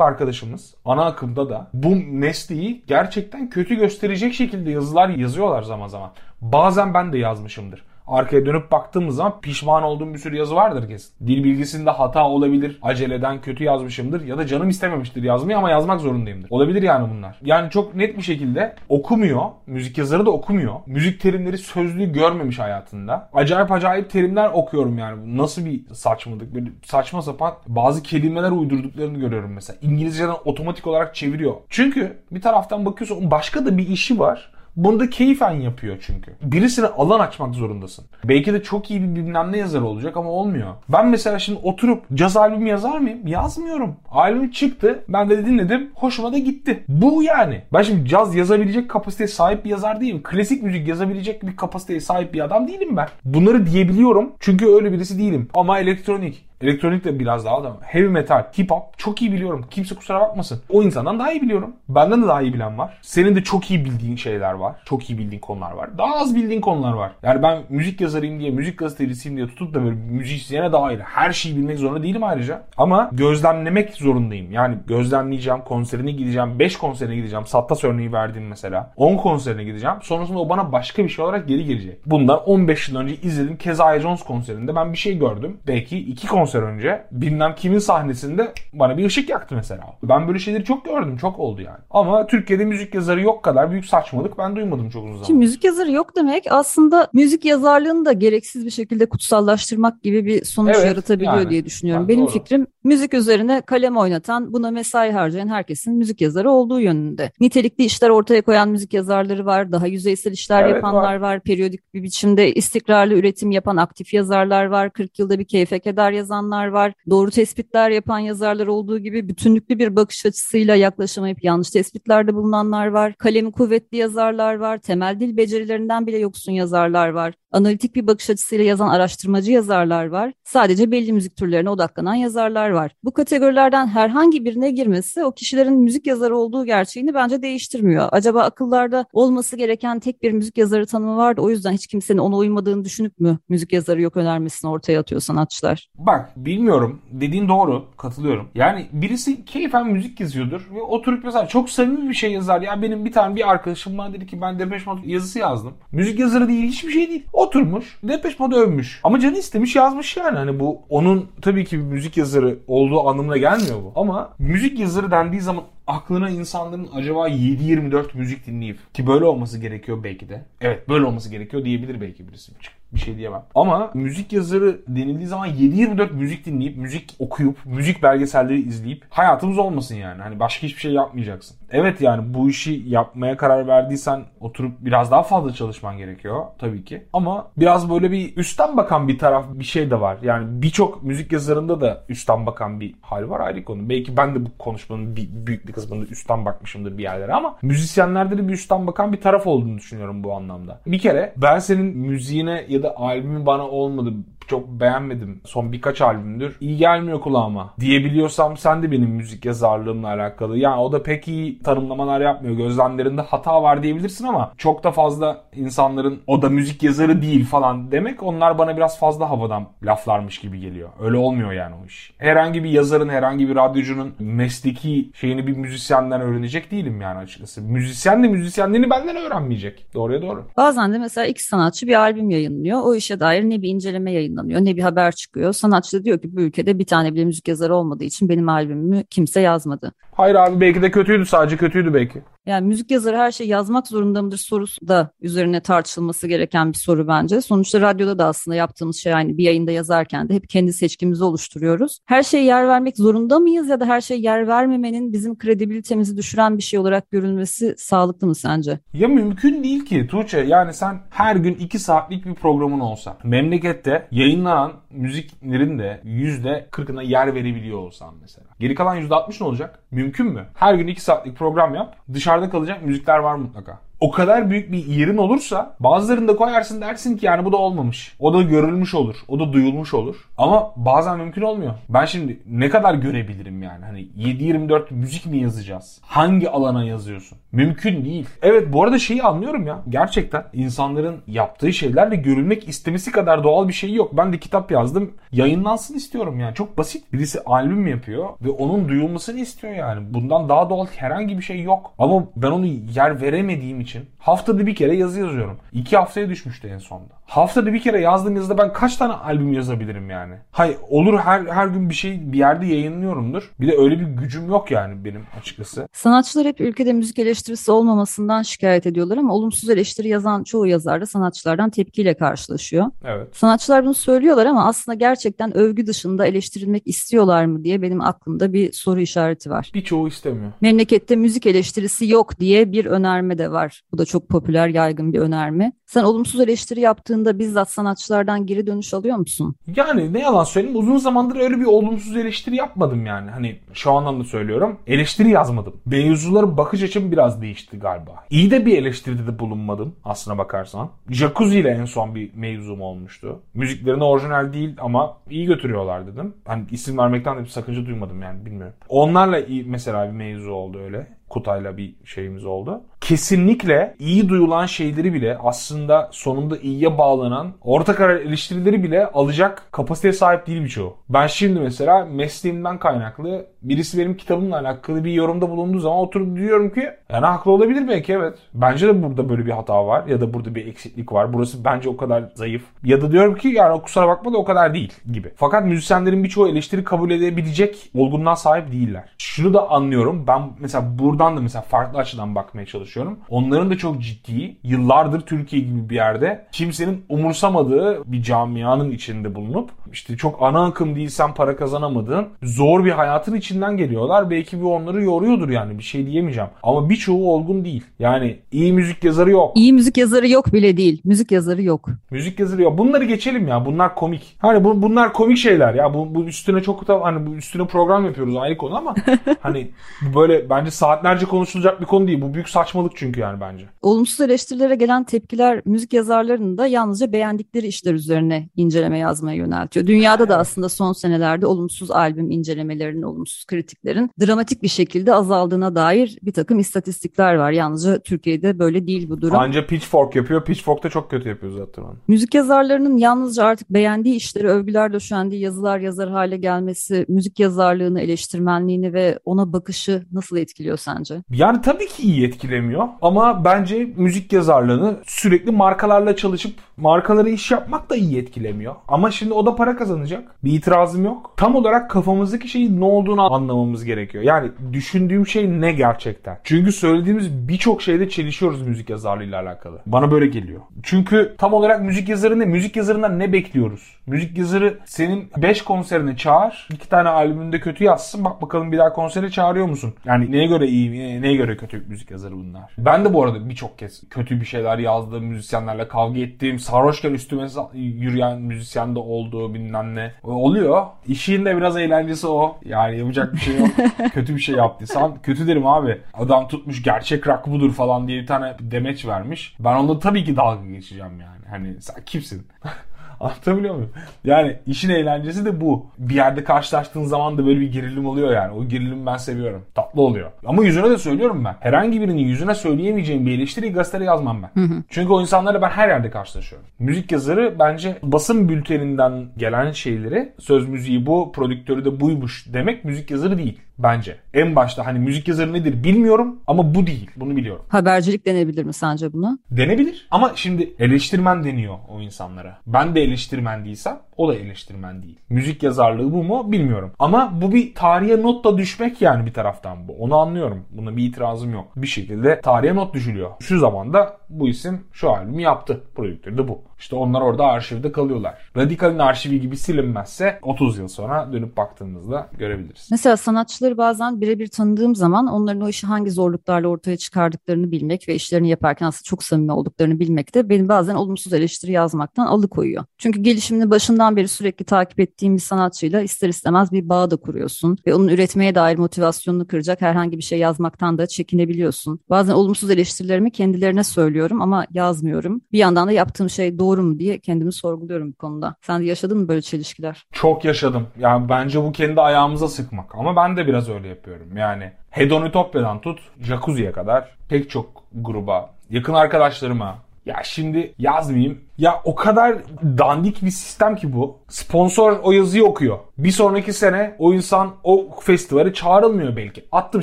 arkadaşımız 0.00 0.74
ana 0.84 1.04
akımda 1.04 1.50
da 1.50 1.70
bu 1.72 1.96
mesleği 1.96 2.84
gerçekten 2.86 3.50
kötü 3.50 3.74
gösterecek 3.74 4.34
şekilde 4.34 4.70
yazılar 4.70 5.08
yazıyorlar 5.08 5.62
zaman 5.62 5.88
zaman. 5.88 6.10
Bazen 6.40 6.94
ben 6.94 7.12
de 7.12 7.18
yazmışımdır 7.18 7.84
arkaya 8.06 8.46
dönüp 8.46 8.72
baktığımız 8.72 9.16
zaman 9.16 9.40
pişman 9.40 9.82
olduğum 9.82 10.14
bir 10.14 10.18
sürü 10.18 10.36
yazı 10.36 10.54
vardır 10.54 10.88
kesin. 10.88 11.26
Dil 11.26 11.44
bilgisinde 11.44 11.90
hata 11.90 12.28
olabilir. 12.28 12.78
Aceleden 12.82 13.40
kötü 13.40 13.64
yazmışımdır 13.64 14.24
ya 14.24 14.38
da 14.38 14.46
canım 14.46 14.68
istememiştir 14.68 15.22
yazmayı 15.22 15.58
ama 15.58 15.70
yazmak 15.70 16.00
zorundayımdır. 16.00 16.50
Olabilir 16.50 16.82
yani 16.82 17.10
bunlar. 17.10 17.36
Yani 17.42 17.70
çok 17.70 17.94
net 17.94 18.16
bir 18.16 18.22
şekilde 18.22 18.74
okumuyor. 18.88 19.42
Müzik 19.66 19.98
yazarı 19.98 20.26
da 20.26 20.30
okumuyor. 20.30 20.74
Müzik 20.86 21.20
terimleri 21.20 21.58
sözlüğü 21.58 22.12
görmemiş 22.12 22.58
hayatında. 22.58 23.28
Acayip 23.32 23.72
acayip 23.72 24.10
terimler 24.10 24.50
okuyorum 24.52 24.98
yani. 24.98 25.38
Nasıl 25.38 25.64
bir 25.64 25.94
saçmalık. 25.94 26.54
Böyle 26.54 26.70
saçma 26.84 27.22
sapan 27.22 27.54
bazı 27.66 28.02
kelimeler 28.02 28.50
uydurduklarını 28.50 29.18
görüyorum 29.18 29.52
mesela. 29.52 29.78
İngilizceden 29.82 30.34
otomatik 30.44 30.86
olarak 30.86 31.14
çeviriyor. 31.14 31.54
Çünkü 31.68 32.18
bir 32.30 32.40
taraftan 32.40 32.84
bakıyorsun 32.84 33.30
başka 33.30 33.66
da 33.66 33.78
bir 33.78 33.88
işi 33.88 34.18
var. 34.18 34.55
Bunu 34.76 35.00
da 35.00 35.10
keyfen 35.10 35.50
yapıyor 35.50 35.96
çünkü. 36.06 36.32
Birisine 36.42 36.86
alan 36.86 37.20
açmak 37.20 37.54
zorundasın. 37.54 38.04
Belki 38.24 38.52
de 38.52 38.62
çok 38.62 38.90
iyi 38.90 39.02
bir 39.02 39.16
bilmem 39.16 39.52
ne 39.52 39.58
yazar 39.58 39.80
olacak 39.80 40.16
ama 40.16 40.30
olmuyor. 40.30 40.74
Ben 40.88 41.08
mesela 41.08 41.38
şimdi 41.38 41.60
oturup 41.62 42.04
caz 42.14 42.36
albümü 42.36 42.68
yazar 42.68 42.98
mıyım? 42.98 43.26
Yazmıyorum. 43.26 43.96
Albüm 44.10 44.50
çıktı. 44.50 45.04
Ben 45.08 45.30
de 45.30 45.46
dinledim. 45.46 45.90
Hoşuma 45.94 46.32
da 46.32 46.38
gitti. 46.38 46.84
Bu 46.88 47.22
yani. 47.22 47.62
Ben 47.72 47.82
şimdi 47.82 48.08
caz 48.08 48.34
yazabilecek 48.34 48.90
kapasiteye 48.90 49.28
sahip 49.28 49.64
bir 49.64 49.70
yazar 49.70 50.00
değilim. 50.00 50.20
Klasik 50.22 50.62
müzik 50.62 50.88
yazabilecek 50.88 51.46
bir 51.46 51.56
kapasiteye 51.56 52.00
sahip 52.00 52.34
bir 52.34 52.44
adam 52.44 52.68
değilim 52.68 52.96
ben. 52.96 53.08
Bunları 53.24 53.66
diyebiliyorum. 53.66 54.32
Çünkü 54.40 54.66
öyle 54.66 54.92
birisi 54.92 55.18
değilim. 55.18 55.48
Ama 55.54 55.78
elektronik, 55.78 56.45
Elektronik 56.60 57.04
de 57.04 57.18
biraz 57.18 57.44
daha 57.44 57.64
da 57.64 57.76
heavy 57.82 58.08
metal, 58.08 58.44
hip 58.58 58.70
hop 58.70 58.98
çok 58.98 59.22
iyi 59.22 59.32
biliyorum. 59.32 59.66
Kimse 59.70 59.94
kusura 59.94 60.20
bakmasın. 60.20 60.62
O 60.68 60.82
insandan 60.82 61.18
daha 61.18 61.32
iyi 61.32 61.42
biliyorum. 61.42 61.76
Benden 61.88 62.22
de 62.22 62.26
daha 62.26 62.42
iyi 62.42 62.54
bilen 62.54 62.78
var. 62.78 62.98
Senin 63.02 63.36
de 63.36 63.44
çok 63.44 63.70
iyi 63.70 63.84
bildiğin 63.84 64.16
şeyler 64.16 64.52
var. 64.52 64.76
Çok 64.84 65.10
iyi 65.10 65.18
bildiğin 65.18 65.40
konular 65.40 65.72
var. 65.72 65.98
Daha 65.98 66.16
az 66.16 66.34
bildiğin 66.34 66.60
konular 66.60 66.92
var. 66.92 67.12
Yani 67.22 67.42
ben 67.42 67.62
müzik 67.68 68.00
yazarıyım 68.00 68.40
diye, 68.40 68.50
müzik 68.50 68.78
gazetecisiyim 68.78 69.36
diye 69.36 69.46
tutup 69.46 69.74
da 69.74 69.84
böyle 69.84 69.96
müzisyene 69.96 70.72
dair 70.72 70.98
her 70.98 71.32
şeyi 71.32 71.56
bilmek 71.56 71.78
zorunda 71.78 72.02
değilim 72.02 72.24
ayrıca. 72.24 72.62
Ama 72.76 73.10
gözlemlemek 73.12 73.94
zorundayım. 73.94 74.52
Yani 74.52 74.76
gözlemleyeceğim, 74.86 75.60
konserine 75.60 76.12
gideceğim, 76.12 76.58
5 76.58 76.76
konserine 76.76 77.16
gideceğim. 77.16 77.46
Sattas 77.46 77.84
örneği 77.84 78.12
verdiğim 78.12 78.48
mesela. 78.48 78.92
10 78.96 79.16
konserine 79.16 79.64
gideceğim. 79.64 79.96
Sonrasında 80.02 80.38
o 80.38 80.48
bana 80.48 80.72
başka 80.72 81.04
bir 81.04 81.08
şey 81.08 81.24
olarak 81.24 81.48
geri 81.48 81.64
gelecek. 81.64 82.06
Bundan 82.06 82.44
15 82.44 82.88
yıl 82.88 82.96
önce 82.96 83.16
izledim 83.16 83.56
Kezaya 83.56 84.00
Jones 84.00 84.22
konserinde 84.22 84.74
ben 84.76 84.92
bir 84.92 84.98
şey 84.98 85.18
gördüm. 85.18 85.58
Belki 85.66 85.98
2 85.98 86.26
konser 86.26 86.45
konser 86.46 86.62
önce 86.62 87.04
bilmem 87.12 87.54
kimin 87.54 87.78
sahnesinde 87.78 88.52
bana 88.72 88.98
bir 88.98 89.06
ışık 89.06 89.28
yaktı 89.28 89.54
mesela. 89.54 89.82
Ben 90.02 90.28
böyle 90.28 90.38
şeyleri 90.38 90.64
çok 90.64 90.84
gördüm. 90.84 91.16
Çok 91.16 91.38
oldu 91.38 91.62
yani. 91.62 91.78
Ama 91.90 92.26
Türkiye'de 92.26 92.64
müzik 92.64 92.94
yazarı 92.94 93.20
yok 93.20 93.42
kadar 93.42 93.70
büyük 93.70 93.86
saçmalık 93.86 94.38
ben 94.38 94.56
duymadım 94.56 94.90
çok 94.90 95.02
uzun 95.02 95.12
zaman. 95.12 95.26
Şimdi 95.26 95.38
müzik 95.38 95.64
yazarı 95.64 95.90
yok 95.90 96.16
demek 96.16 96.44
aslında 96.50 97.08
müzik 97.12 97.44
yazarlığını 97.44 98.04
da 98.04 98.12
gereksiz 98.12 98.66
bir 98.66 98.70
şekilde 98.70 99.06
kutsallaştırmak 99.06 100.02
gibi 100.02 100.26
bir 100.26 100.44
sonuç 100.44 100.76
evet, 100.76 100.86
yaratabiliyor 100.86 101.36
yani, 101.36 101.50
diye 101.50 101.64
düşünüyorum. 101.64 102.02
Yani 102.02 102.08
Benim 102.08 102.24
doğru. 102.24 102.32
fikrim 102.32 102.66
müzik 102.84 103.14
üzerine 103.14 103.60
kalem 103.60 103.96
oynatan, 103.96 104.52
buna 104.52 104.70
mesai 104.70 105.12
harcayan 105.12 105.48
herkesin 105.48 105.94
müzik 105.94 106.20
yazarı 106.20 106.50
olduğu 106.50 106.80
yönünde. 106.80 107.32
Nitelikli 107.40 107.84
işler 107.84 108.10
ortaya 108.10 108.42
koyan 108.42 108.68
müzik 108.68 108.94
yazarları 108.94 109.46
var, 109.46 109.72
daha 109.72 109.86
yüzeysel 109.86 110.32
işler 110.32 110.62
evet, 110.62 110.74
yapanlar 110.74 111.02
var. 111.02 111.16
var, 111.16 111.40
periyodik 111.40 111.94
bir 111.94 112.02
biçimde 112.02 112.54
istikrarlı 112.54 113.14
üretim 113.14 113.50
yapan 113.50 113.76
aktif 113.76 114.14
yazarlar 114.14 114.64
var, 114.64 114.90
40 114.90 115.18
yılda 115.18 115.38
bir 115.38 115.44
keyfe 115.44 115.78
keder 115.78 116.12
yazanlar 116.36 116.66
var, 116.66 116.92
doğru 117.10 117.30
tespitler 117.30 117.90
yapan 117.90 118.18
yazarlar 118.18 118.66
olduğu 118.66 118.98
gibi 118.98 119.28
bütünlüklü 119.28 119.78
bir 119.78 119.96
bakış 119.96 120.26
açısıyla 120.26 120.74
yaklaşamayıp 120.74 121.44
yanlış 121.44 121.70
tespitlerde 121.70 122.34
bulunanlar 122.34 122.86
var, 122.86 123.14
kalemi 123.14 123.52
kuvvetli 123.52 123.96
yazarlar 123.96 124.54
var, 124.54 124.78
temel 124.78 125.20
dil 125.20 125.36
becerilerinden 125.36 126.06
bile 126.06 126.18
yoksun 126.18 126.52
yazarlar 126.52 127.08
var 127.08 127.34
analitik 127.56 127.96
bir 127.96 128.06
bakış 128.06 128.30
açısıyla 128.30 128.64
yazan 128.64 128.88
araştırmacı 128.88 129.52
yazarlar 129.52 130.06
var. 130.06 130.32
Sadece 130.44 130.90
belli 130.90 131.12
müzik 131.12 131.36
türlerine 131.36 131.70
odaklanan 131.70 132.14
yazarlar 132.14 132.70
var. 132.70 132.92
Bu 133.04 133.12
kategorilerden 133.12 133.86
herhangi 133.86 134.44
birine 134.44 134.70
girmesi 134.70 135.24
o 135.24 135.32
kişilerin 135.32 135.78
müzik 135.78 136.06
yazarı 136.06 136.36
olduğu 136.36 136.64
gerçeğini 136.64 137.14
bence 137.14 137.42
değiştirmiyor. 137.42 138.08
Acaba 138.12 138.42
akıllarda 138.42 139.06
olması 139.12 139.56
gereken 139.56 140.00
tek 140.00 140.22
bir 140.22 140.32
müzik 140.32 140.58
yazarı 140.58 140.86
tanımı 140.86 141.16
vardı. 141.16 141.40
O 141.40 141.50
yüzden 141.50 141.72
hiç 141.72 141.86
kimsenin 141.86 142.18
ona 142.18 142.36
uymadığını 142.36 142.84
düşünüp 142.84 143.20
mü 143.20 143.38
müzik 143.48 143.72
yazarı 143.72 144.02
yok 144.02 144.16
önermesini 144.16 144.70
ortaya 144.70 145.00
atıyor 145.00 145.20
sanatçılar? 145.20 145.90
Bak 145.94 146.25
bilmiyorum. 146.36 147.00
Dediğin 147.10 147.48
doğru. 147.48 147.84
Katılıyorum. 147.96 148.48
Yani 148.54 148.86
birisi 148.92 149.44
keyfen 149.44 149.86
müzik 149.86 150.20
yazıyordur 150.20 150.68
ve 150.74 150.82
oturup 150.82 151.24
mesela 151.24 151.46
çok 151.46 151.70
samimi 151.70 152.08
bir 152.08 152.14
şey 152.14 152.32
yazar. 152.32 152.60
Ya 152.62 152.82
benim 152.82 153.04
bir 153.04 153.12
tane 153.12 153.36
bir 153.36 153.50
arkadaşım 153.50 153.98
bana 153.98 154.12
dedi 154.12 154.26
ki 154.26 154.40
ben 154.40 154.58
Depeche 154.58 154.84
Mode 154.86 155.00
yazısı 155.04 155.38
yazdım. 155.38 155.74
Müzik 155.92 156.18
yazarı 156.18 156.48
değil 156.48 156.64
hiçbir 156.64 156.92
şey 156.92 157.08
değil. 157.08 157.26
Oturmuş 157.32 157.98
Depeche 158.02 158.36
Mode 158.38 158.56
övmüş. 158.56 159.00
Ama 159.04 159.20
canı 159.20 159.38
istemiş 159.38 159.76
yazmış 159.76 160.16
yani. 160.16 160.38
Hani 160.38 160.60
bu 160.60 160.80
onun 160.88 161.28
tabii 161.42 161.64
ki 161.64 161.78
bir 161.78 161.84
müzik 161.84 162.16
yazarı 162.16 162.58
olduğu 162.66 163.08
anlamına 163.08 163.36
gelmiyor 163.36 163.76
bu. 163.84 164.00
Ama 164.00 164.34
müzik 164.38 164.78
yazarı 164.78 165.10
dendiği 165.10 165.40
zaman 165.40 165.64
aklına 165.86 166.30
insanların 166.30 166.88
acaba 166.94 167.28
7-24 167.28 168.16
müzik 168.16 168.46
dinleyip 168.46 168.94
ki 168.94 169.06
böyle 169.06 169.24
olması 169.24 169.58
gerekiyor 169.58 170.04
belki 170.04 170.28
de. 170.28 170.44
Evet 170.60 170.88
böyle 170.88 171.04
olması 171.04 171.30
gerekiyor 171.30 171.64
diyebilir 171.64 172.00
belki 172.00 172.28
birisi 172.28 172.52
bir 172.92 173.00
şey 173.00 173.16
diyemem. 173.16 173.42
Ama 173.54 173.90
müzik 173.94 174.32
yazarı 174.32 174.80
denildiği 174.88 175.26
zaman 175.26 175.48
7-24 175.48 176.12
müzik 176.12 176.46
dinleyip, 176.46 176.76
müzik 176.76 177.14
okuyup, 177.18 177.56
müzik 177.64 178.02
belgeselleri 178.02 178.60
izleyip 178.60 179.04
hayatımız 179.10 179.58
olmasın 179.58 179.94
yani. 179.94 180.22
Hani 180.22 180.40
başka 180.40 180.66
hiçbir 180.66 180.80
şey 180.80 180.92
yapmayacaksın. 180.92 181.56
Evet 181.70 182.00
yani 182.00 182.34
bu 182.34 182.50
işi 182.50 182.82
yapmaya 182.86 183.36
karar 183.36 183.66
verdiysen 183.66 184.24
oturup 184.40 184.72
biraz 184.80 185.10
daha 185.10 185.22
fazla 185.22 185.52
çalışman 185.52 185.98
gerekiyor 185.98 186.44
tabii 186.58 186.84
ki. 186.84 187.02
Ama 187.12 187.48
biraz 187.56 187.90
böyle 187.90 188.10
bir 188.10 188.36
üstten 188.36 188.76
bakan 188.76 189.08
bir 189.08 189.18
taraf 189.18 189.44
bir 189.52 189.64
şey 189.64 189.90
de 189.90 190.00
var. 190.00 190.18
Yani 190.22 190.62
birçok 190.62 191.02
müzik 191.02 191.32
yazarında 191.32 191.80
da 191.80 192.04
üstten 192.08 192.46
bakan 192.46 192.80
bir 192.80 192.94
hal 193.00 193.28
var 193.28 193.40
ayrı 193.40 193.64
konu. 193.64 193.88
Belki 193.88 194.16
ben 194.16 194.34
de 194.34 194.46
bu 194.46 194.48
konuşmanın 194.58 195.16
bir 195.16 195.28
büyük 195.32 195.68
bir 195.68 195.72
kısmında 195.76 196.06
üstten 196.06 196.44
bakmışımdır 196.44 196.98
bir 196.98 197.02
yerlere 197.02 197.32
ama 197.32 197.56
müzisyenlerde 197.62 198.38
de 198.38 198.48
bir 198.48 198.52
üstten 198.52 198.86
bakan 198.86 199.12
bir 199.12 199.20
taraf 199.20 199.46
olduğunu 199.46 199.78
düşünüyorum 199.78 200.24
bu 200.24 200.32
anlamda. 200.32 200.80
Bir 200.86 200.98
kere 200.98 201.32
ben 201.36 201.58
senin 201.58 201.96
müziğine 201.96 202.64
ya 202.68 202.82
da 202.82 202.96
albümün 202.96 203.46
bana 203.46 203.68
olmadı 203.68 204.12
çok 204.48 204.68
beğenmedim. 204.68 205.40
Son 205.44 205.72
birkaç 205.72 206.00
albümdür. 206.00 206.56
İyi 206.60 206.76
gelmiyor 206.76 207.20
kulağıma 207.20 207.74
diyebiliyorsam 207.80 208.56
sen 208.56 208.82
de 208.82 208.90
benim 208.90 209.10
müzik 209.10 209.44
yazarlığımla 209.44 210.08
alakalı. 210.08 210.58
Yani 210.58 210.80
o 210.80 210.92
da 210.92 211.02
pek 211.02 211.28
iyi 211.28 211.58
tanımlamalar 211.62 212.20
yapmıyor. 212.20 212.56
Gözlemlerinde 212.56 213.20
hata 213.22 213.62
var 213.62 213.82
diyebilirsin 213.82 214.26
ama 214.26 214.52
çok 214.56 214.84
da 214.84 214.90
fazla 214.90 215.44
insanların 215.54 216.22
o 216.26 216.42
da 216.42 216.48
müzik 216.48 216.82
yazarı 216.82 217.22
değil 217.22 217.44
falan 217.44 217.92
demek 217.92 218.22
onlar 218.22 218.58
bana 218.58 218.76
biraz 218.76 218.98
fazla 219.00 219.30
havadan 219.30 219.68
laflarmış 219.82 220.38
gibi 220.38 220.60
geliyor. 220.60 220.88
Öyle 221.00 221.16
olmuyor 221.16 221.52
yani 221.52 221.74
o 221.82 221.86
iş. 221.86 222.12
Herhangi 222.18 222.64
bir 222.64 222.70
yazarın, 222.70 223.08
herhangi 223.08 223.48
bir 223.48 223.56
radyocunun 223.56 224.14
mesleki 224.18 225.10
şeyini 225.14 225.46
bir 225.46 225.56
müzisyenden 225.56 226.20
öğrenecek 226.20 226.70
değilim 226.70 227.00
yani 227.00 227.18
açıkçası. 227.18 227.62
Müzisyen 227.62 228.22
de 228.22 228.28
müzisyenliğini 228.28 228.90
benden 228.90 229.16
öğrenmeyecek. 229.16 229.86
Doğruya 229.94 230.22
doğru. 230.22 230.44
Bazen 230.56 230.92
de 230.92 230.98
mesela 230.98 231.26
iki 231.26 231.42
sanatçı 231.42 231.86
bir 231.86 231.94
albüm 231.94 232.30
yayınlıyor. 232.30 232.80
O 232.84 232.94
işe 232.94 233.20
dair 233.20 233.44
ne 233.44 233.62
bir 233.62 233.68
inceleme 233.68 234.12
yayınlıyor 234.12 234.35
yayınlanıyor 234.36 234.64
ne 234.64 234.76
bir 234.76 234.82
haber 234.82 235.12
çıkıyor. 235.12 235.52
Sanatçı 235.52 236.00
da 236.00 236.04
diyor 236.04 236.20
ki 236.20 236.36
bu 236.36 236.40
ülkede 236.40 236.78
bir 236.78 236.86
tane 236.86 237.14
bile 237.14 237.24
müzik 237.24 237.48
yazarı 237.48 237.74
olmadığı 237.74 238.04
için 238.04 238.28
benim 238.28 238.48
albümümü 238.48 239.04
kimse 239.10 239.40
yazmadı. 239.40 239.92
Hayır 240.12 240.34
abi 240.34 240.60
belki 240.60 240.82
de 240.82 240.90
kötüydü 240.90 241.26
sadece 241.26 241.56
kötüydü 241.56 241.94
belki. 241.94 242.22
Yani 242.46 242.66
müzik 242.66 242.90
yazarı 242.90 243.16
her 243.16 243.32
şey 243.32 243.48
yazmak 243.48 243.86
zorunda 243.88 244.22
mıdır 244.22 244.36
sorusu 244.36 244.88
da 244.88 245.10
üzerine 245.20 245.60
tartışılması 245.60 246.28
gereken 246.28 246.72
bir 246.72 246.78
soru 246.78 247.08
bence. 247.08 247.40
Sonuçta 247.40 247.80
radyoda 247.80 248.18
da 248.18 248.26
aslında 248.26 248.54
yaptığımız 248.54 248.96
şey 248.96 249.14
aynı 249.14 249.38
bir 249.38 249.44
yayında 249.44 249.72
yazarken 249.72 250.28
de 250.28 250.34
hep 250.34 250.48
kendi 250.48 250.72
seçkimizi 250.72 251.24
oluşturuyoruz. 251.24 251.98
Her 252.06 252.22
şeye 252.22 252.44
yer 252.44 252.68
vermek 252.68 252.96
zorunda 252.96 253.38
mıyız 253.38 253.68
ya 253.68 253.80
da 253.80 253.86
her 253.86 254.00
şeye 254.00 254.20
yer 254.20 254.48
vermemenin 254.48 255.12
bizim 255.12 255.38
kredibilitemizi 255.38 256.16
düşüren 256.16 256.58
bir 256.58 256.62
şey 256.62 256.78
olarak 256.78 257.10
görülmesi 257.10 257.74
sağlıklı 257.78 258.26
mı 258.26 258.34
sence? 258.34 258.80
Ya 258.92 259.08
mümkün 259.08 259.64
değil 259.64 259.84
ki 259.84 260.06
Tuğçe. 260.06 260.38
Yani 260.38 260.74
sen 260.74 261.00
her 261.10 261.36
gün 261.36 261.54
iki 261.54 261.78
saatlik 261.78 262.26
bir 262.26 262.34
programın 262.34 262.80
olsa 262.80 263.18
memlekette 263.24 264.08
yayınlanan 264.10 264.72
müziklerin 264.90 265.78
de 265.78 266.00
%40'ına 266.04 267.04
yer 267.04 267.34
verebiliyor 267.34 267.78
olsan 267.78 268.14
mesela. 268.20 268.46
Geri 268.58 268.74
kalan 268.74 268.98
%60 269.00 269.40
ne 269.40 269.46
olacak? 269.46 269.78
Mümkün 269.90 270.26
mü? 270.26 270.46
Her 270.54 270.74
gün 270.74 270.86
2 270.86 271.00
saatlik 271.00 271.38
program 271.38 271.74
yap. 271.74 271.96
Dışarıda 272.12 272.50
kalacak 272.50 272.82
müzikler 272.82 273.18
var 273.18 273.34
mutlaka 273.34 273.85
o 274.00 274.10
kadar 274.10 274.50
büyük 274.50 274.72
bir 274.72 274.86
yerin 274.86 275.16
olursa 275.16 275.76
bazılarını 275.80 276.28
da 276.28 276.36
koyarsın 276.36 276.80
dersin 276.80 277.16
ki 277.16 277.26
yani 277.26 277.44
bu 277.44 277.52
da 277.52 277.56
olmamış. 277.56 278.16
O 278.18 278.34
da 278.34 278.42
görülmüş 278.42 278.94
olur. 278.94 279.16
O 279.28 279.40
da 279.40 279.52
duyulmuş 279.52 279.94
olur. 279.94 280.16
Ama 280.38 280.72
bazen 280.76 281.18
mümkün 281.18 281.42
olmuyor. 281.42 281.74
Ben 281.88 282.04
şimdi 282.04 282.40
ne 282.46 282.68
kadar 282.68 282.94
görebilirim 282.94 283.62
yani? 283.62 283.84
Hani 283.84 284.00
7-24 284.00 284.82
müzik 284.90 285.26
mi 285.26 285.38
yazacağız? 285.38 285.98
Hangi 286.02 286.50
alana 286.50 286.84
yazıyorsun? 286.84 287.38
Mümkün 287.52 288.04
değil. 288.04 288.26
Evet 288.42 288.72
bu 288.72 288.84
arada 288.84 288.98
şeyi 288.98 289.22
anlıyorum 289.22 289.66
ya. 289.66 289.82
Gerçekten 289.88 290.44
insanların 290.52 291.22
yaptığı 291.26 291.72
şeylerle 291.72 292.16
görülmek 292.16 292.68
istemesi 292.68 293.12
kadar 293.12 293.44
doğal 293.44 293.68
bir 293.68 293.72
şey 293.72 293.94
yok. 293.94 294.16
Ben 294.16 294.32
de 294.32 294.38
kitap 294.38 294.70
yazdım. 294.70 295.10
Yayınlansın 295.32 295.94
istiyorum 295.94 296.40
yani. 296.40 296.54
Çok 296.54 296.78
basit. 296.78 297.12
Birisi 297.12 297.40
albüm 297.46 297.86
yapıyor 297.86 298.28
ve 298.40 298.50
onun 298.50 298.88
duyulmasını 298.88 299.40
istiyor 299.40 299.74
yani. 299.74 300.14
Bundan 300.14 300.48
daha 300.48 300.70
doğal 300.70 300.86
herhangi 300.86 301.38
bir 301.38 301.42
şey 301.42 301.62
yok. 301.62 301.92
Ama 301.98 302.24
ben 302.36 302.50
onu 302.50 302.66
yer 302.66 303.20
veremediğim 303.20 303.85
için 303.86 304.06
haftada 304.26 304.66
bir 304.66 304.74
kere 304.74 304.96
yazı 304.96 305.20
yazıyorum. 305.20 305.56
İki 305.72 305.96
haftaya 305.96 306.28
düşmüştü 306.28 306.68
en 306.68 306.78
sonunda. 306.78 307.14
Haftada 307.26 307.72
bir 307.72 307.80
kere 307.80 308.00
yazdığım 308.00 308.36
yazıda 308.36 308.58
ben 308.58 308.72
kaç 308.72 308.96
tane 308.96 309.12
albüm 309.12 309.52
yazabilirim 309.52 310.10
yani? 310.10 310.34
Hay 310.50 310.76
olur 310.88 311.18
her 311.18 311.46
her 311.46 311.66
gün 311.66 311.90
bir 311.90 311.94
şey 311.94 312.32
bir 312.32 312.38
yerde 312.38 312.66
yayınlıyorumdur. 312.66 313.50
Bir 313.60 313.68
de 313.68 313.76
öyle 313.78 314.00
bir 314.00 314.04
gücüm 314.04 314.48
yok 314.48 314.70
yani 314.70 315.04
benim 315.04 315.26
açıkçası. 315.40 315.88
Sanatçılar 315.92 316.46
hep 316.46 316.60
ülkede 316.60 316.92
müzik 316.92 317.18
eleştirisi 317.18 317.70
olmamasından 317.70 318.42
şikayet 318.42 318.86
ediyorlar 318.86 319.16
ama 319.16 319.34
olumsuz 319.34 319.70
eleştiri 319.70 320.08
yazan 320.08 320.44
çoğu 320.44 320.66
yazar 320.66 321.00
da 321.00 321.06
sanatçılardan 321.06 321.70
tepkiyle 321.70 322.14
karşılaşıyor. 322.14 322.86
Evet. 323.04 323.36
Sanatçılar 323.36 323.84
bunu 323.84 323.94
söylüyorlar 323.94 324.46
ama 324.46 324.68
aslında 324.68 324.94
gerçekten 324.94 325.56
övgü 325.56 325.86
dışında 325.86 326.26
eleştirilmek 326.26 326.82
istiyorlar 326.86 327.44
mı 327.44 327.64
diye 327.64 327.82
benim 327.82 328.00
aklımda 328.00 328.52
bir 328.52 328.72
soru 328.72 329.00
işareti 329.00 329.50
var. 329.50 329.70
Birçoğu 329.74 330.08
istemiyor. 330.08 330.52
Memlekette 330.60 331.16
müzik 331.16 331.46
eleştirisi 331.46 332.08
yok 332.08 332.40
diye 332.40 332.72
bir 332.72 332.86
önerme 332.86 333.38
de 333.38 333.52
var. 333.52 333.82
Bu 333.92 333.98
da 333.98 334.04
çok 334.04 334.15
popüler, 334.20 334.68
yaygın 334.68 335.12
bir 335.12 335.18
önerme. 335.18 335.72
Sen 335.86 336.02
olumsuz 336.04 336.40
eleştiri 336.40 336.80
yaptığında 336.80 337.38
bizzat 337.38 337.70
sanatçılardan 337.70 338.46
geri 338.46 338.66
dönüş 338.66 338.94
alıyor 338.94 339.16
musun? 339.16 339.56
Yani 339.76 340.12
ne 340.12 340.20
yalan 340.20 340.44
söyleyeyim 340.44 340.78
uzun 340.78 340.96
zamandır 340.96 341.36
öyle 341.36 341.60
bir 341.60 341.64
olumsuz 341.64 342.16
eleştiri 342.16 342.56
yapmadım 342.56 343.06
yani. 343.06 343.30
Hani 343.30 343.58
şu 343.72 343.92
anlamda 343.92 344.24
söylüyorum. 344.24 344.78
Eleştiri 344.86 345.30
yazmadım. 345.30 345.74
Mevzuların 345.86 346.56
bakış 346.56 346.82
açım 346.82 347.12
biraz 347.12 347.42
değişti 347.42 347.78
galiba. 347.78 348.12
İyi 348.30 348.50
de 348.50 348.66
bir 348.66 348.78
eleştiride 348.78 349.26
de 349.26 349.38
bulunmadım 349.38 349.94
aslına 350.04 350.38
bakarsan. 350.38 350.90
Jacuzzi 351.10 351.58
ile 351.58 351.70
en 351.70 351.84
son 351.84 352.14
bir 352.14 352.34
mevzum 352.34 352.80
olmuştu. 352.80 353.40
Müziklerini 353.54 354.04
orijinal 354.04 354.52
değil 354.52 354.76
ama 354.80 355.16
iyi 355.30 355.46
götürüyorlar 355.46 356.06
dedim. 356.06 356.34
Hani 356.44 356.64
isim 356.70 356.98
vermekten 356.98 357.38
de 357.38 357.40
bir 357.40 357.46
sakınca 357.48 357.86
duymadım 357.86 358.22
yani 358.22 358.46
bilmiyorum. 358.46 358.74
Onlarla 358.88 359.40
iyi 359.40 359.64
mesela 359.64 360.06
bir 360.06 360.12
mevzu 360.12 360.50
oldu 360.50 360.78
öyle. 360.78 361.16
Kutay'la 361.28 361.76
bir 361.76 361.94
şeyimiz 362.04 362.44
oldu. 362.44 362.80
Kesinlikle 363.06 363.94
iyi 363.98 364.28
duyulan 364.28 364.66
şeyleri 364.66 365.14
bile 365.14 365.38
aslında 365.42 366.08
sonunda 366.12 366.56
iyiye 366.56 366.98
bağlanan 366.98 367.52
orta 367.60 367.94
karar 367.94 368.16
eleştirileri 368.16 368.82
bile 368.82 369.06
alacak 369.06 369.62
kapasiteye 369.72 370.12
sahip 370.12 370.46
değil 370.46 370.62
birçoğu. 370.62 370.96
Ben 371.08 371.26
şimdi 371.26 371.60
mesela 371.60 372.04
mesleğimden 372.04 372.78
kaynaklı 372.78 373.46
birisi 373.62 373.98
benim 373.98 374.16
kitabımla 374.16 374.58
alakalı 374.58 375.04
bir 375.04 375.12
yorumda 375.12 375.50
bulunduğu 375.50 375.78
zaman 375.78 375.98
oturup 375.98 376.36
diyorum 376.36 376.70
ki 376.70 376.90
yani 377.12 377.26
haklı 377.26 377.50
olabilir 377.50 377.88
belki 377.88 378.12
evet. 378.12 378.38
Bence 378.54 378.88
de 378.88 379.02
burada 379.02 379.28
böyle 379.28 379.46
bir 379.46 379.50
hata 379.50 379.86
var 379.86 380.06
ya 380.06 380.20
da 380.20 380.34
burada 380.34 380.54
bir 380.54 380.66
eksiklik 380.66 381.12
var. 381.12 381.32
Burası 381.32 381.64
bence 381.64 381.88
o 381.88 381.96
kadar 381.96 382.24
zayıf. 382.34 382.62
Ya 382.84 383.02
da 383.02 383.12
diyorum 383.12 383.34
ki 383.34 383.48
yani 383.48 383.82
kusura 383.82 384.08
bakma 384.08 384.32
da 384.32 384.38
o 384.38 384.44
kadar 384.44 384.74
değil 384.74 384.92
gibi. 385.12 385.32
Fakat 385.36 385.64
müzisyenlerin 385.64 386.24
birçoğu 386.24 386.48
eleştiri 386.48 386.84
kabul 386.84 387.10
edebilecek 387.10 387.90
olgunluğa 387.94 388.36
sahip 388.36 388.72
değiller. 388.72 389.04
Şunu 389.18 389.54
da 389.54 389.70
anlıyorum. 389.70 390.24
Ben 390.26 390.42
mesela 390.60 390.98
buradan 390.98 391.36
da 391.36 391.40
mesela 391.40 391.62
farklı 391.62 391.98
açıdan 391.98 392.34
bakmaya 392.34 392.66
çalışıyorum. 392.66 392.95
Onların 393.28 393.70
da 393.70 393.78
çok 393.78 394.02
ciddi 394.02 394.56
yıllardır 394.62 395.20
Türkiye 395.20 395.62
gibi 395.62 395.90
bir 395.90 395.94
yerde 395.94 396.46
kimsenin 396.52 397.04
umursamadığı 397.08 398.12
bir 398.12 398.22
camianın 398.22 398.90
içinde 398.90 399.34
bulunup 399.34 399.70
işte 399.92 400.16
çok 400.16 400.42
ana 400.42 400.64
akım 400.64 400.96
değilsen 400.96 401.34
para 401.34 401.56
kazanamadığın 401.56 402.28
zor 402.42 402.84
bir 402.84 402.90
hayatın 402.90 403.34
içinden 403.34 403.76
geliyorlar. 403.76 404.30
Belki 404.30 404.60
bir 404.60 404.64
onları 404.64 405.02
yoruyordur 405.02 405.48
yani 405.48 405.78
bir 405.78 405.82
şey 405.82 406.06
diyemeyeceğim. 406.06 406.50
Ama 406.62 406.90
birçoğu 406.90 407.32
olgun 407.32 407.64
değil. 407.64 407.84
Yani 407.98 408.38
iyi 408.52 408.72
müzik 408.72 409.04
yazarı 409.04 409.30
yok. 409.30 409.52
İyi 409.56 409.72
müzik 409.72 409.96
yazarı 409.96 410.28
yok 410.28 410.52
bile 410.52 410.76
değil. 410.76 411.00
Müzik 411.04 411.32
yazarı 411.32 411.62
yok. 411.62 411.88
Müzik 412.10 412.40
yazarı 412.40 412.62
yok. 412.62 412.78
Bunları 412.78 413.04
geçelim 413.04 413.48
ya. 413.48 413.66
Bunlar 413.66 413.94
komik. 413.94 414.36
Hani 414.38 414.64
bu, 414.64 414.82
bunlar 414.82 415.12
komik 415.12 415.38
şeyler 415.38 415.74
ya. 415.74 415.94
Bu, 415.94 416.14
bu 416.14 416.24
üstüne 416.24 416.62
çok 416.62 416.88
da 416.88 417.00
hani 417.02 417.26
bu 417.26 417.34
üstüne 417.34 417.66
program 417.66 418.04
yapıyoruz 418.04 418.36
ayrı 418.36 418.56
konu 418.56 418.76
ama 418.76 418.94
hani 419.40 419.70
bu 420.02 420.20
böyle 420.20 420.50
bence 420.50 420.70
saatlerce 420.70 421.26
konuşulacak 421.26 421.80
bir 421.80 421.86
konu 421.86 422.06
değil. 422.06 422.20
Bu 422.20 422.34
büyük 422.34 422.48
saçmalık 422.48 422.85
çünkü 422.94 423.20
yani 423.20 423.40
bence. 423.40 423.64
Olumsuz 423.82 424.20
eleştirilere 424.20 424.74
gelen 424.74 425.04
tepkiler 425.04 425.62
müzik 425.64 425.92
yazarlarının 425.92 426.58
da 426.58 426.66
yalnızca 426.66 427.12
beğendikleri 427.12 427.66
işler 427.66 427.94
üzerine 427.94 428.48
inceleme 428.56 428.98
yazmaya 428.98 429.36
yöneltiyor. 429.36 429.86
Dünyada 429.86 430.28
da 430.28 430.38
aslında 430.38 430.68
son 430.68 430.92
senelerde 430.92 431.46
olumsuz 431.46 431.90
albüm 431.90 432.30
incelemelerinin, 432.30 433.02
olumsuz 433.02 433.44
kritiklerin 433.44 434.10
dramatik 434.20 434.62
bir 434.62 434.68
şekilde 434.68 435.14
azaldığına 435.14 435.74
dair 435.74 436.18
bir 436.22 436.32
takım 436.32 436.58
istatistikler 436.58 437.34
var. 437.34 437.52
Yalnızca 437.52 437.98
Türkiye'de 437.98 438.58
böyle 438.58 438.86
değil 438.86 439.08
bu 439.10 439.20
durum. 439.20 439.36
Anca 439.36 439.66
Pitchfork 439.66 440.16
yapıyor. 440.16 440.44
Pitchfork 440.44 440.84
da 440.84 440.88
çok 440.88 441.10
kötü 441.10 441.28
yapıyor 441.28 441.52
zaten 441.52 441.82
onu. 441.82 441.96
Müzik 442.08 442.34
yazarlarının 442.34 442.96
yalnızca 442.96 443.44
artık 443.44 443.70
beğendiği 443.70 444.14
işleri 444.14 444.48
övgüler 444.48 444.92
döşendiği 444.92 445.40
yazılar 445.42 445.78
yazar 445.78 446.10
hale 446.10 446.36
gelmesi, 446.36 447.04
müzik 447.08 447.40
yazarlığını, 447.40 448.00
eleştirmenliğini 448.00 448.92
ve 448.92 449.18
ona 449.24 449.52
bakışı 449.52 450.06
nasıl 450.12 450.36
etkiliyor 450.36 450.76
sence? 450.76 451.22
Yani 451.30 451.60
tabii 451.60 451.86
ki 451.86 452.02
iyi 452.02 452.26
etkilemiyor 452.26 452.65
ama 453.02 453.44
bence 453.44 453.88
müzik 453.96 454.32
yazarlığını 454.32 454.96
sürekli 455.06 455.52
markalarla 455.52 456.16
çalışıp 456.16 456.54
markalara 456.76 457.28
iş 457.28 457.50
yapmak 457.50 457.90
da 457.90 457.96
iyi 457.96 458.18
etkilemiyor. 458.18 458.74
Ama 458.88 459.10
şimdi 459.10 459.32
o 459.32 459.46
da 459.46 459.56
para 459.56 459.76
kazanacak. 459.76 460.34
Bir 460.44 460.52
itirazım 460.52 461.04
yok. 461.04 461.34
Tam 461.36 461.56
olarak 461.56 461.90
kafamızdaki 461.90 462.48
şeyin 462.48 462.80
ne 462.80 462.84
olduğunu 462.84 463.34
anlamamız 463.34 463.84
gerekiyor. 463.84 464.24
Yani 464.24 464.50
düşündüğüm 464.72 465.26
şey 465.26 465.60
ne 465.60 465.72
gerçekten? 465.72 466.38
Çünkü 466.44 466.72
söylediğimiz 466.72 467.48
birçok 467.48 467.82
şeyde 467.82 468.08
çelişiyoruz 468.08 468.62
müzik 468.62 468.90
yazarlığıyla 468.90 469.42
alakalı. 469.42 469.78
Bana 469.86 470.10
böyle 470.10 470.26
geliyor. 470.26 470.60
Çünkü 470.82 471.34
tam 471.38 471.52
olarak 471.52 471.82
müzik 471.82 472.08
yazarı 472.08 472.38
ne? 472.38 472.44
Müzik 472.44 472.76
yazarından 472.76 473.18
ne 473.18 473.32
bekliyoruz? 473.32 473.96
Müzik 474.06 474.38
yazarı 474.38 474.78
senin 474.84 475.30
5 475.36 475.62
konserine 475.62 476.16
çağır. 476.16 476.68
2 476.72 476.88
tane 476.88 477.08
albümünde 477.08 477.60
kötü 477.60 477.84
yazsın. 477.84 478.24
Bak 478.24 478.42
bakalım 478.42 478.72
bir 478.72 478.78
daha 478.78 478.92
konsere 478.92 479.30
çağırıyor 479.30 479.66
musun? 479.66 479.94
Yani 480.04 480.32
neye 480.32 480.46
göre 480.46 480.66
iyi, 480.66 481.22
neye 481.22 481.36
göre 481.36 481.56
kötü 481.56 481.84
müzik 481.88 482.10
yazarı 482.10 482.34
bunlar? 482.36 482.55
Ben 482.78 483.04
de 483.04 483.14
bu 483.14 483.24
arada 483.24 483.48
birçok 483.48 483.78
kez 483.78 484.02
kötü 484.10 484.40
bir 484.40 484.46
şeyler 484.46 484.78
yazdığım 484.78 485.24
müzisyenlerle 485.24 485.88
kavga 485.88 486.20
ettiğim, 486.20 486.58
sarhoşken 486.58 487.12
üstüme 487.12 487.46
yürüyen 487.74 488.38
müzisyen 488.40 488.94
de 488.94 488.98
olduğu 488.98 489.54
bilmem 489.54 489.94
ne. 489.94 490.12
Oluyor. 490.22 490.86
İşin 491.06 491.44
de 491.44 491.56
biraz 491.56 491.76
eğlencesi 491.76 492.26
o. 492.26 492.58
Yani 492.64 492.98
yapacak 492.98 493.34
bir 493.34 493.38
şey 493.38 493.58
yok. 493.58 493.68
kötü 494.14 494.34
bir 494.34 494.40
şey 494.40 494.54
yaptıysan 494.54 495.18
kötü 495.22 495.46
derim 495.46 495.66
abi. 495.66 496.00
Adam 496.14 496.48
tutmuş 496.48 496.82
gerçek 496.82 497.26
rock 497.26 497.46
budur 497.46 497.72
falan 497.72 498.08
diye 498.08 498.22
bir 498.22 498.26
tane 498.26 498.56
demeç 498.60 499.06
vermiş. 499.06 499.56
Ben 499.58 499.76
onda 499.76 499.98
tabii 499.98 500.24
ki 500.24 500.36
dalga 500.36 500.66
geçeceğim 500.66 501.20
yani. 501.20 501.46
Hani 501.50 501.82
sen 501.82 501.96
kimsin? 502.06 502.46
Anlatabiliyor 503.20 503.74
muyum? 503.74 503.90
Yani 504.24 504.56
işin 504.66 504.90
eğlencesi 504.90 505.44
de 505.44 505.60
bu. 505.60 505.86
Bir 505.98 506.14
yerde 506.14 506.44
karşılaştığın 506.44 507.04
zaman 507.04 507.38
da 507.38 507.46
böyle 507.46 507.60
bir 507.60 507.72
gerilim 507.72 508.06
oluyor 508.06 508.32
yani. 508.32 508.52
O 508.52 508.68
gerilimi 508.68 509.06
ben 509.06 509.16
seviyorum. 509.16 509.64
Tatlı 509.74 510.02
oluyor. 510.02 510.30
Ama 510.46 510.64
yüzüne 510.64 510.90
de 510.90 510.98
söylüyorum 510.98 511.44
ben. 511.44 511.56
Herhangi 511.60 512.00
birinin 512.00 512.22
yüzüne 512.22 512.54
söyleyemeyeceğim 512.54 513.26
bir 513.26 513.38
eleştiriyi 513.38 513.72
gazetede 513.72 514.04
yazmam 514.04 514.42
ben. 514.42 514.62
Hı 514.62 514.66
hı. 514.66 514.82
Çünkü 514.88 515.12
o 515.12 515.20
insanlarla 515.20 515.62
ben 515.62 515.70
her 515.70 515.88
yerde 515.88 516.10
karşılaşıyorum. 516.10 516.68
Müzik 516.78 517.12
yazarı 517.12 517.58
bence 517.58 517.98
basın 518.02 518.48
bülteninden 518.48 519.26
gelen 519.36 519.72
şeyleri 519.72 520.32
söz 520.38 520.68
müziği 520.68 521.06
bu, 521.06 521.32
prodüktörü 521.32 521.84
de 521.84 522.00
buymuş 522.00 522.46
demek 522.52 522.84
müzik 522.84 523.10
yazarı 523.10 523.38
değil 523.38 523.60
bence. 523.78 524.16
En 524.34 524.56
başta 524.56 524.86
hani 524.86 524.98
müzik 524.98 525.28
yazarı 525.28 525.52
nedir 525.52 525.84
bilmiyorum 525.84 526.40
ama 526.46 526.74
bu 526.74 526.86
değil. 526.86 527.10
Bunu 527.16 527.36
biliyorum. 527.36 527.64
Habercilik 527.68 528.26
denebilir 528.26 528.64
mi 528.64 528.72
sence 528.72 529.12
buna? 529.12 529.38
Denebilir 529.50 530.08
ama 530.10 530.32
şimdi 530.34 530.74
eleştirmen 530.78 531.44
deniyor 531.44 531.74
o 531.88 532.00
insanlara. 532.00 532.58
Ben 532.66 532.94
de 532.94 533.02
eleştirmen 533.02 533.64
değilsem 533.64 533.98
o 534.16 534.28
da 534.28 534.34
eleştirmen 534.34 535.02
değil. 535.02 535.18
Müzik 535.28 535.62
yazarlığı 535.62 536.12
bu 536.12 536.24
mu 536.24 536.52
bilmiyorum. 536.52 536.92
Ama 536.98 537.32
bu 537.42 537.52
bir 537.52 537.74
tarihe 537.74 538.22
not 538.22 538.44
da 538.44 538.58
düşmek 538.58 539.02
yani 539.02 539.26
bir 539.26 539.32
taraftan 539.32 539.88
bu. 539.88 539.92
Onu 539.92 540.16
anlıyorum. 540.16 540.64
Buna 540.70 540.96
bir 540.96 541.04
itirazım 541.04 541.52
yok. 541.52 541.68
Bir 541.76 541.86
şekilde 541.86 542.40
tarihe 542.40 542.74
not 542.74 542.94
düşülüyor. 542.94 543.30
Şu 543.40 543.58
zamanda 543.58 544.16
bu 544.28 544.48
isim 544.48 544.84
şu 544.92 545.10
albümü 545.10 545.42
yaptı. 545.42 545.84
Prodüktörü 545.94 546.38
de 546.38 546.48
bu. 546.48 546.62
İşte 546.78 546.96
onlar 546.96 547.20
orada 547.20 547.44
arşivde 547.46 547.92
kalıyorlar. 547.92 548.34
Radikal'in 548.56 548.98
arşivi 548.98 549.40
gibi 549.40 549.56
silinmezse 549.56 550.38
30 550.42 550.78
yıl 550.78 550.88
sonra 550.88 551.32
dönüp 551.32 551.56
baktığımızda 551.56 552.28
görebiliriz. 552.38 552.88
Mesela 552.90 553.16
sanatçıları 553.16 553.78
bazen 553.78 554.20
birebir 554.20 554.46
tanıdığım 554.46 554.94
zaman 554.94 555.26
onların 555.26 555.60
o 555.60 555.68
işi 555.68 555.86
hangi 555.86 556.10
zorluklarla 556.10 556.68
ortaya 556.68 556.96
çıkardıklarını 556.96 557.70
bilmek 557.70 558.08
ve 558.08 558.14
işlerini 558.14 558.48
yaparken 558.48 558.86
aslında 558.86 559.02
çok 559.02 559.22
samimi 559.22 559.52
olduklarını 559.52 560.00
bilmek 560.00 560.34
de 560.34 560.48
beni 560.48 560.68
bazen 560.68 560.94
olumsuz 560.94 561.32
eleştiri 561.32 561.72
yazmaktan 561.72 562.26
alıkoyuyor. 562.26 562.84
Çünkü 562.98 563.22
gelişimini 563.22 563.70
başından 563.70 564.16
beri 564.16 564.28
sürekli 564.28 564.64
takip 564.64 565.00
ettiğim 565.00 565.34
bir 565.34 565.40
sanatçıyla 565.40 566.00
ister 566.00 566.28
istemez 566.28 566.72
bir 566.72 566.88
bağ 566.88 567.10
da 567.10 567.16
kuruyorsun 567.16 567.76
ve 567.86 567.94
onun 567.94 568.08
üretmeye 568.08 568.54
dair 568.54 568.78
motivasyonunu 568.78 569.46
kıracak 569.46 569.80
herhangi 569.80 570.18
bir 570.18 570.22
şey 570.22 570.38
yazmaktan 570.38 570.98
da 570.98 571.06
çekinebiliyorsun. 571.06 572.00
Bazen 572.10 572.32
olumsuz 572.32 572.70
eleştirilerimi 572.70 573.30
kendilerine 573.30 573.84
söylüyorum 573.84 574.42
ama 574.42 574.66
yazmıyorum. 574.70 575.40
Bir 575.52 575.58
yandan 575.58 575.88
da 575.88 575.92
yaptığım 575.92 576.30
şey 576.30 576.58
doğru 576.58 576.65
doğru 576.66 576.82
mu 576.82 576.98
diye 576.98 577.18
kendimi 577.18 577.52
sorguluyorum 577.52 578.12
bu 578.12 578.16
konuda. 578.16 578.56
Sen 578.60 578.80
de 578.80 578.84
yaşadın 578.84 579.18
mı 579.18 579.28
böyle 579.28 579.42
çelişkiler? 579.42 580.06
Çok 580.12 580.44
yaşadım. 580.44 580.86
Yani 580.98 581.28
bence 581.28 581.62
bu 581.62 581.72
kendi 581.72 582.00
ayağımıza 582.00 582.48
sıkmak. 582.48 582.94
Ama 582.94 583.16
ben 583.16 583.36
de 583.36 583.46
biraz 583.46 583.68
öyle 583.68 583.88
yapıyorum. 583.88 584.36
Yani 584.36 584.72
Hedonitopya'dan 584.90 585.80
tut 585.80 586.00
Jacuzzi'ye 586.20 586.72
kadar 586.72 587.16
pek 587.28 587.50
çok 587.50 587.82
gruba, 587.94 588.50
yakın 588.70 588.94
arkadaşlarıma, 588.94 589.78
ya 590.06 590.22
şimdi 590.24 590.74
yazmayayım. 590.78 591.40
Ya 591.58 591.80
o 591.84 591.94
kadar 591.94 592.36
dandik 592.78 593.22
bir 593.22 593.30
sistem 593.30 593.76
ki 593.76 593.92
bu. 593.92 594.18
Sponsor 594.28 594.98
o 595.02 595.12
yazıyı 595.12 595.44
okuyor. 595.44 595.78
Bir 595.98 596.10
sonraki 596.10 596.52
sene 596.52 596.96
o 596.98 597.14
insan 597.14 597.54
o 597.64 598.00
festivale 598.00 598.52
çağrılmıyor 598.52 599.16
belki. 599.16 599.44
Attım 599.52 599.82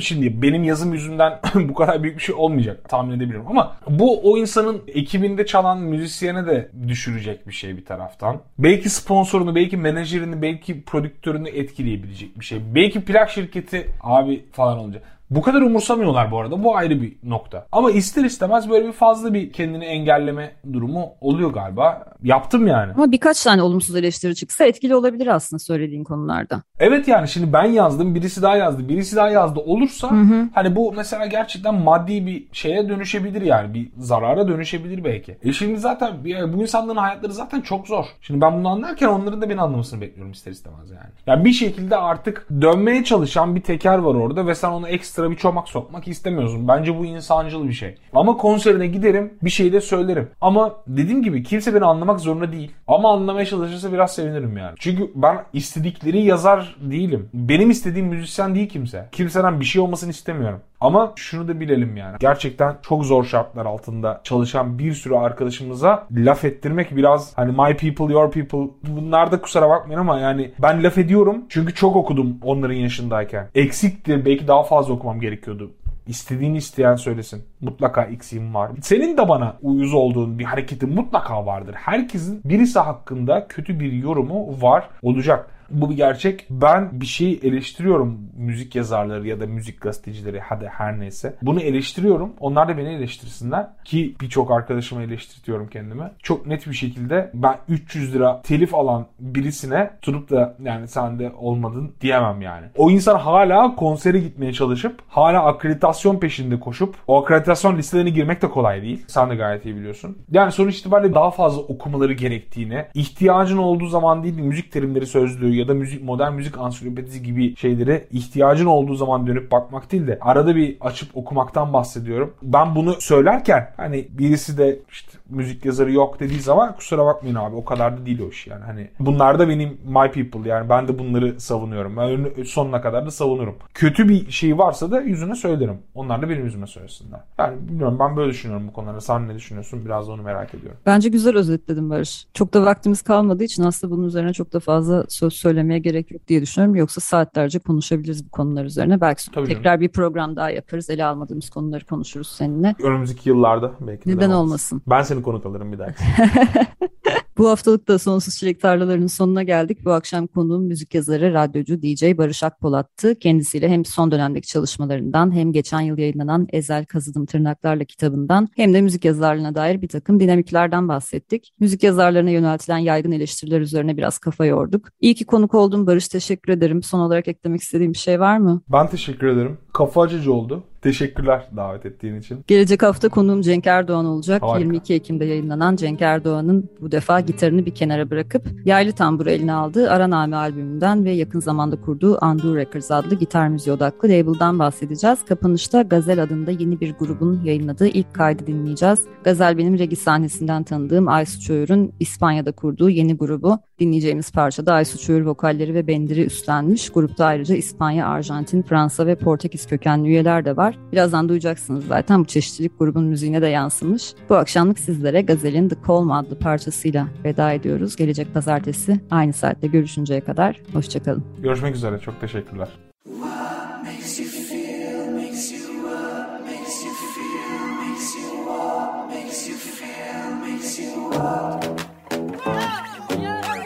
şimdi 0.00 0.42
benim 0.42 0.64
yazım 0.64 0.92
yüzünden 0.92 1.40
bu 1.54 1.74
kadar 1.74 2.02
büyük 2.02 2.18
bir 2.18 2.22
şey 2.22 2.34
olmayacak 2.34 2.88
tahmin 2.88 3.16
edebilirim 3.16 3.44
ama 3.48 3.76
bu 3.88 4.32
o 4.32 4.38
insanın 4.38 4.82
ekibinde 4.88 5.46
çalan 5.46 5.80
müzisyene 5.80 6.46
de 6.46 6.70
düşürecek 6.88 7.48
bir 7.48 7.52
şey 7.52 7.76
bir 7.76 7.84
taraftan. 7.84 8.40
Belki 8.58 8.90
sponsorunu, 8.90 9.54
belki 9.54 9.76
menajerini, 9.76 10.42
belki 10.42 10.82
prodüktörünü 10.82 11.48
etkileyebilecek 11.48 12.40
bir 12.40 12.44
şey. 12.44 12.60
Belki 12.74 13.04
plak 13.04 13.30
şirketi 13.30 13.90
abi 14.00 14.44
falan 14.52 14.78
olacak. 14.78 15.02
Bu 15.34 15.42
kadar 15.42 15.62
umursamıyorlar 15.62 16.30
bu 16.30 16.40
arada. 16.40 16.64
Bu 16.64 16.76
ayrı 16.76 17.02
bir 17.02 17.16
nokta. 17.22 17.66
Ama 17.72 17.90
ister 17.90 18.24
istemez 18.24 18.70
böyle 18.70 18.86
bir 18.86 18.92
fazla 18.92 19.34
bir 19.34 19.52
kendini 19.52 19.84
engelleme 19.84 20.52
durumu 20.72 21.12
oluyor 21.20 21.52
galiba. 21.52 22.04
Yaptım 22.22 22.66
yani. 22.66 22.92
Ama 22.92 23.12
birkaç 23.12 23.42
tane 23.42 23.62
olumsuz 23.62 23.96
eleştiri 23.96 24.34
çıksa 24.34 24.64
etkili 24.64 24.94
olabilir 24.94 25.26
aslında 25.26 25.60
söylediğin 25.60 26.04
konularda. 26.04 26.62
Evet 26.78 27.08
yani 27.08 27.28
şimdi 27.28 27.52
ben 27.52 27.64
yazdım, 27.64 28.14
birisi 28.14 28.42
daha 28.42 28.56
yazdı, 28.56 28.88
birisi 28.88 29.16
daha 29.16 29.28
yazdı 29.28 29.60
olursa 29.60 30.10
hı 30.10 30.20
hı. 30.20 30.48
hani 30.54 30.76
bu 30.76 30.92
mesela 30.96 31.26
gerçekten 31.26 31.74
maddi 31.74 32.26
bir 32.26 32.48
şeye 32.52 32.88
dönüşebilir 32.88 33.42
yani. 33.42 33.74
Bir 33.74 33.90
zarara 33.96 34.48
dönüşebilir 34.48 35.04
belki. 35.04 35.38
E 35.42 35.52
şimdi 35.52 35.80
zaten 35.80 36.12
bu 36.24 36.62
insanların 36.62 36.98
hayatları 36.98 37.32
zaten 37.32 37.60
çok 37.60 37.86
zor. 37.86 38.04
Şimdi 38.20 38.40
ben 38.40 38.58
bunu 38.58 38.68
anlarken 38.68 39.08
onların 39.08 39.42
da 39.42 39.50
beni 39.50 39.60
anlamasını 39.60 40.00
bekliyorum 40.00 40.32
ister 40.32 40.52
istemez 40.52 40.90
yani. 40.90 41.10
Yani 41.26 41.44
bir 41.44 41.52
şekilde 41.52 41.96
artık 41.96 42.46
dönmeye 42.60 43.04
çalışan 43.04 43.56
bir 43.56 43.60
teker 43.60 43.98
var 43.98 44.14
orada 44.14 44.46
ve 44.46 44.54
sen 44.54 44.70
onu 44.70 44.88
ekstra 44.88 45.23
ekstra 45.24 45.30
bir 45.30 45.36
çomak 45.36 45.68
sokmak 45.68 46.08
istemiyorsun. 46.08 46.68
Bence 46.68 46.98
bu 46.98 47.04
insancıl 47.04 47.68
bir 47.68 47.72
şey. 47.72 47.94
Ama 48.12 48.36
konserine 48.36 48.86
giderim 48.86 49.32
bir 49.42 49.50
şey 49.50 49.72
de 49.72 49.80
söylerim. 49.80 50.28
Ama 50.40 50.74
dediğim 50.86 51.22
gibi 51.22 51.42
kimse 51.42 51.74
beni 51.74 51.84
anlamak 51.84 52.20
zorunda 52.20 52.52
değil. 52.52 52.72
Ama 52.86 53.12
anlamaya 53.12 53.46
çalışırsa 53.46 53.92
biraz 53.92 54.14
sevinirim 54.14 54.56
yani. 54.56 54.74
Çünkü 54.78 55.10
ben 55.14 55.44
istedikleri 55.52 56.22
yazar 56.22 56.76
değilim. 56.80 57.28
Benim 57.34 57.70
istediğim 57.70 58.06
müzisyen 58.06 58.54
değil 58.54 58.68
kimse. 58.68 59.08
Kimseden 59.12 59.60
bir 59.60 59.64
şey 59.64 59.82
olmasını 59.82 60.10
istemiyorum. 60.10 60.60
Ama 60.84 61.12
şunu 61.16 61.48
da 61.48 61.60
bilelim 61.60 61.96
yani. 61.96 62.16
Gerçekten 62.20 62.76
çok 62.82 63.04
zor 63.04 63.24
şartlar 63.24 63.66
altında 63.66 64.20
çalışan 64.24 64.78
bir 64.78 64.92
sürü 64.92 65.14
arkadaşımıza 65.14 66.06
laf 66.10 66.44
ettirmek 66.44 66.96
biraz 66.96 67.38
hani 67.38 67.50
my 67.50 67.76
people 67.76 68.12
your 68.12 68.30
people 68.30 68.72
bunlar 68.82 69.32
da 69.32 69.40
kusura 69.40 69.68
bakmayın 69.68 70.00
ama 70.00 70.18
yani 70.18 70.52
ben 70.62 70.84
laf 70.84 70.98
ediyorum 70.98 71.44
çünkü 71.48 71.74
çok 71.74 71.96
okudum 71.96 72.38
onların 72.42 72.74
yaşındayken. 72.74 73.48
Eksiktir 73.54 74.24
belki 74.24 74.48
daha 74.48 74.62
fazla 74.62 74.94
okumam 74.94 75.20
gerekiyordu. 75.20 75.70
İstediğini 76.06 76.56
isteyen 76.56 76.94
söylesin. 76.96 77.44
Mutlaka 77.64 78.02
eksiğim 78.02 78.54
var. 78.54 78.70
Senin 78.82 79.16
de 79.16 79.28
bana 79.28 79.56
uyuz 79.62 79.94
olduğun 79.94 80.38
bir 80.38 80.44
hareketin 80.44 80.94
mutlaka 80.94 81.46
vardır. 81.46 81.74
Herkesin 81.74 82.40
birisi 82.44 82.78
hakkında 82.78 83.46
kötü 83.48 83.80
bir 83.80 83.92
yorumu 83.92 84.62
var 84.62 84.88
olacak. 85.02 85.50
Bu 85.70 85.90
bir 85.90 85.96
gerçek. 85.96 86.46
Ben 86.50 87.00
bir 87.00 87.06
şeyi 87.06 87.40
eleştiriyorum 87.42 88.18
müzik 88.36 88.74
yazarları 88.74 89.28
ya 89.28 89.40
da 89.40 89.46
müzik 89.46 89.80
gazetecileri 89.80 90.40
hadi 90.40 90.66
her 90.66 91.00
neyse. 91.00 91.36
Bunu 91.42 91.60
eleştiriyorum. 91.60 92.32
Onlar 92.40 92.68
da 92.68 92.78
beni 92.78 92.88
eleştirsinler. 92.88 93.66
Ki 93.84 94.14
birçok 94.20 94.50
arkadaşımı 94.50 95.02
eleştirtiyorum 95.02 95.68
kendime. 95.68 96.12
Çok 96.22 96.46
net 96.46 96.66
bir 96.66 96.74
şekilde 96.74 97.30
ben 97.34 97.56
300 97.68 98.14
lira 98.14 98.42
telif 98.42 98.74
alan 98.74 99.06
birisine 99.20 99.90
tutup 100.02 100.30
da 100.30 100.56
yani 100.64 100.88
sen 100.88 101.18
de 101.18 101.32
olmadın 101.38 101.94
diyemem 102.00 102.42
yani. 102.42 102.66
O 102.76 102.90
insan 102.90 103.18
hala 103.18 103.76
konsere 103.76 104.18
gitmeye 104.18 104.52
çalışıp 104.52 105.02
hala 105.08 105.44
akreditasyon 105.44 106.18
peşinde 106.18 106.60
koşup 106.60 106.94
o 107.06 107.22
akreditasyon 107.22 107.53
listelerine 107.78 108.10
girmek 108.10 108.42
de 108.42 108.50
kolay 108.50 108.82
değil. 108.82 109.04
Sen 109.06 109.30
de 109.30 109.34
gayet 109.34 109.64
iyi 109.64 109.76
biliyorsun. 109.76 110.18
Yani 110.30 110.52
sonuç 110.52 110.78
itibariyle 110.78 111.14
daha 111.14 111.30
fazla 111.30 111.62
okumaları 111.62 112.12
gerektiğini, 112.12 112.84
ihtiyacın 112.94 113.58
olduğu 113.58 113.86
zaman 113.86 114.22
değil 114.22 114.38
müzik 114.38 114.72
terimleri 114.72 115.06
sözlüğü 115.06 115.54
ya 115.54 115.68
da 115.68 115.74
müzik 115.74 116.02
modern 116.02 116.32
müzik 116.32 116.58
ansiklopedisi 116.58 117.22
gibi 117.22 117.56
şeylere 117.56 118.04
ihtiyacın 118.10 118.66
olduğu 118.66 118.94
zaman 118.94 119.26
dönüp 119.26 119.52
bakmak 119.52 119.92
değil 119.92 120.06
de 120.06 120.18
arada 120.20 120.56
bir 120.56 120.76
açıp 120.80 121.16
okumaktan 121.16 121.72
bahsediyorum. 121.72 122.34
Ben 122.42 122.74
bunu 122.74 122.94
söylerken 123.00 123.72
hani 123.76 124.08
birisi 124.10 124.58
de 124.58 124.78
işte 124.90 125.18
müzik 125.30 125.64
yazarı 125.64 125.92
yok 125.92 126.20
dediği 126.20 126.40
zaman 126.40 126.76
kusura 126.76 127.06
bakmayın 127.06 127.34
abi 127.36 127.56
o 127.56 127.64
kadar 127.64 128.00
da 128.00 128.06
değil 128.06 128.20
o 128.20 128.28
iş 128.28 128.46
yani. 128.46 128.64
Hani 128.64 128.88
bunlar 128.98 129.38
da 129.38 129.48
benim 129.48 129.68
my 129.84 130.10
people 130.10 130.48
yani 130.48 130.68
ben 130.68 130.88
de 130.88 130.98
bunları 130.98 131.40
savunuyorum. 131.40 131.96
Ben 131.96 132.44
sonuna 132.44 132.82
kadar 132.82 133.06
da 133.06 133.10
savunurum. 133.10 133.54
Kötü 133.74 134.08
bir 134.08 134.30
şey 134.30 134.58
varsa 134.58 134.90
da 134.90 135.00
yüzüne 135.00 135.34
söylerim. 135.34 135.78
Onlar 135.94 136.22
da 136.22 136.28
benim 136.28 136.44
yüzüme 136.44 136.66
söylesinler. 136.66 137.20
Yani 137.38 137.68
bilmiyorum 137.68 137.96
ben 138.00 138.16
böyle 138.16 138.30
düşünüyorum 138.30 138.68
bu 138.68 138.72
konularda. 138.72 139.00
Sen 139.00 139.28
ne 139.28 139.34
düşünüyorsun? 139.34 139.84
Biraz 139.84 140.08
da 140.08 140.12
onu 140.12 140.22
merak 140.22 140.54
ediyorum. 140.54 140.78
Bence 140.86 141.08
güzel 141.08 141.36
özetledin 141.36 141.90
Barış. 141.90 142.26
Çok 142.34 142.54
da 142.54 142.64
vaktimiz 142.64 143.02
kalmadığı 143.02 143.44
için 143.44 143.62
aslında 143.62 143.96
bunun 143.96 144.06
üzerine 144.06 144.32
çok 144.32 144.52
da 144.52 144.60
fazla 144.60 145.04
söz 145.08 145.32
söylemeye 145.32 145.78
gerek 145.78 146.10
yok 146.10 146.28
diye 146.28 146.42
düşünüyorum. 146.42 146.76
Yoksa 146.76 147.00
saatlerce 147.00 147.58
konuşabiliriz 147.58 148.26
bu 148.26 148.30
konular 148.30 148.64
üzerine. 148.64 149.00
Belki 149.00 149.30
Tabii 149.30 149.46
tekrar 149.46 149.64
canım. 149.64 149.80
bir 149.80 149.88
program 149.88 150.36
daha 150.36 150.50
yaparız. 150.50 150.90
Ele 150.90 151.04
almadığımız 151.04 151.50
konuları 151.50 151.84
konuşuruz 151.86 152.28
seninle. 152.28 152.74
Önümüzdeki 152.82 153.28
yıllarda 153.28 153.72
belki 153.80 154.08
Neden 154.10 154.30
olmasın? 154.30 154.82
Ben 154.86 155.02
seni 155.02 155.13
konuk 155.22 155.46
alırım 155.46 155.72
bir 155.72 155.78
dahaki. 155.78 156.04
Bu 157.38 157.48
haftalık 157.48 157.88
da 157.88 157.98
Sonsuz 157.98 158.36
Çilek 158.36 158.60
Tarlalarının 158.60 159.06
sonuna 159.06 159.42
geldik. 159.42 159.84
Bu 159.84 159.92
akşam 159.92 160.26
konuğum 160.26 160.64
müzik 160.64 160.94
yazarı, 160.94 161.34
radyocu, 161.34 161.82
DJ 161.82 162.02
Barış 162.18 162.42
Akpolat'tı. 162.42 163.18
Kendisiyle 163.18 163.68
hem 163.68 163.84
son 163.84 164.10
dönemdeki 164.10 164.48
çalışmalarından 164.48 165.34
hem 165.34 165.52
geçen 165.52 165.80
yıl 165.80 165.98
yayınlanan 165.98 166.48
Ezel 166.52 166.84
Kazıdım 166.84 167.26
Tırnaklarla 167.26 167.84
kitabından 167.84 168.48
hem 168.56 168.74
de 168.74 168.80
müzik 168.80 169.04
yazarlığına 169.04 169.54
dair 169.54 169.82
bir 169.82 169.88
takım 169.88 170.20
dinamiklerden 170.20 170.88
bahsettik. 170.88 171.52
Müzik 171.60 171.82
yazarlarına 171.82 172.30
yöneltilen 172.30 172.78
yaygın 172.78 173.12
eleştiriler 173.12 173.60
üzerine 173.60 173.96
biraz 173.96 174.18
kafa 174.18 174.44
yorduk. 174.44 174.88
İyi 175.00 175.14
ki 175.14 175.24
konuk 175.24 175.54
oldum 175.54 175.86
Barış 175.86 176.08
teşekkür 176.08 176.52
ederim. 176.52 176.82
Son 176.82 177.00
olarak 177.00 177.28
eklemek 177.28 177.60
istediğim 177.60 177.92
bir 177.92 177.98
şey 177.98 178.20
var 178.20 178.38
mı? 178.38 178.62
Ben 178.68 178.88
teşekkür 178.90 179.26
ederim. 179.26 179.58
Kafa 179.72 180.02
açıcı 180.02 180.32
oldu. 180.32 180.64
Teşekkürler 180.84 181.48
davet 181.56 181.86
ettiğin 181.86 182.16
için. 182.16 182.44
Gelecek 182.46 182.82
hafta 182.82 183.08
konuğum 183.08 183.40
Cenk 183.40 183.66
Erdoğan 183.66 184.06
olacak. 184.06 184.42
Harika. 184.42 184.58
22 184.58 184.94
Ekim'de 184.94 185.24
yayınlanan 185.24 185.76
Cenk 185.76 186.02
Erdoğan'ın 186.02 186.70
bu 186.80 186.92
defa 186.92 187.20
gitarını 187.26 187.66
bir 187.66 187.74
kenara 187.74 188.10
bırakıp 188.10 188.46
yaylı 188.64 188.92
tamburu 188.92 189.30
eline 189.30 189.52
aldığı 189.52 189.90
Araname 189.90 190.36
albümünden 190.36 191.04
ve 191.04 191.10
yakın 191.10 191.40
zamanda 191.40 191.80
kurduğu 191.80 192.18
Undo 192.22 192.56
Records 192.56 192.90
adlı 192.90 193.14
gitar 193.14 193.48
müziği 193.48 193.76
odaklı 193.76 194.08
label'dan 194.08 194.58
bahsedeceğiz. 194.58 195.24
Kapanışta 195.24 195.82
Gazel 195.82 196.22
adında 196.22 196.50
yeni 196.50 196.80
bir 196.80 196.92
grubun 196.92 197.40
yayınladığı 197.44 197.86
ilk 197.86 198.14
kaydı 198.14 198.46
dinleyeceğiz. 198.46 199.00
Gazel 199.24 199.58
benim 199.58 199.78
regi 199.78 199.96
sahnesinden 199.96 200.62
tanıdığım 200.62 201.08
Aysu 201.08 201.40
Çoğur'un 201.40 201.92
İspanya'da 202.00 202.52
kurduğu 202.52 202.90
yeni 202.90 203.16
grubu. 203.16 203.58
Dinleyeceğimiz 203.78 204.32
parçada 204.32 204.74
Aysu 204.74 204.98
Çoğur 204.98 205.20
vokalleri 205.20 205.74
ve 205.74 205.86
bendiri 205.86 206.24
üstlenmiş. 206.24 206.90
Grupta 206.90 207.24
ayrıca 207.24 207.54
İspanya, 207.54 208.08
Arjantin, 208.08 208.62
Fransa 208.62 209.06
ve 209.06 209.14
Portekiz 209.14 209.66
kökenli 209.66 210.08
üyeler 210.08 210.44
de 210.44 210.56
var. 210.56 210.78
Birazdan 210.92 211.28
duyacaksınız 211.28 211.86
zaten 211.86 212.20
bu 212.20 212.24
çeşitlilik 212.24 212.78
grubun 212.78 213.04
müziğine 213.04 213.42
de 213.42 213.46
yansımış. 213.46 214.14
Bu 214.28 214.34
akşamlık 214.34 214.78
sizlere 214.78 215.22
Gazel'in 215.22 215.68
The 215.68 215.76
Calm 215.88 216.10
adlı 216.10 216.38
parçasıyla 216.38 217.08
veda 217.24 217.52
ediyoruz. 217.52 217.96
Gelecek 217.96 218.34
pazartesi 218.34 219.00
aynı 219.10 219.32
saatte 219.32 219.66
görüşünceye 219.66 220.20
kadar 220.20 220.60
hoşçakalın. 220.72 221.24
Görüşmek 221.42 221.74
üzere 221.74 221.98
çok 221.98 222.20
teşekkürler. 222.20 222.68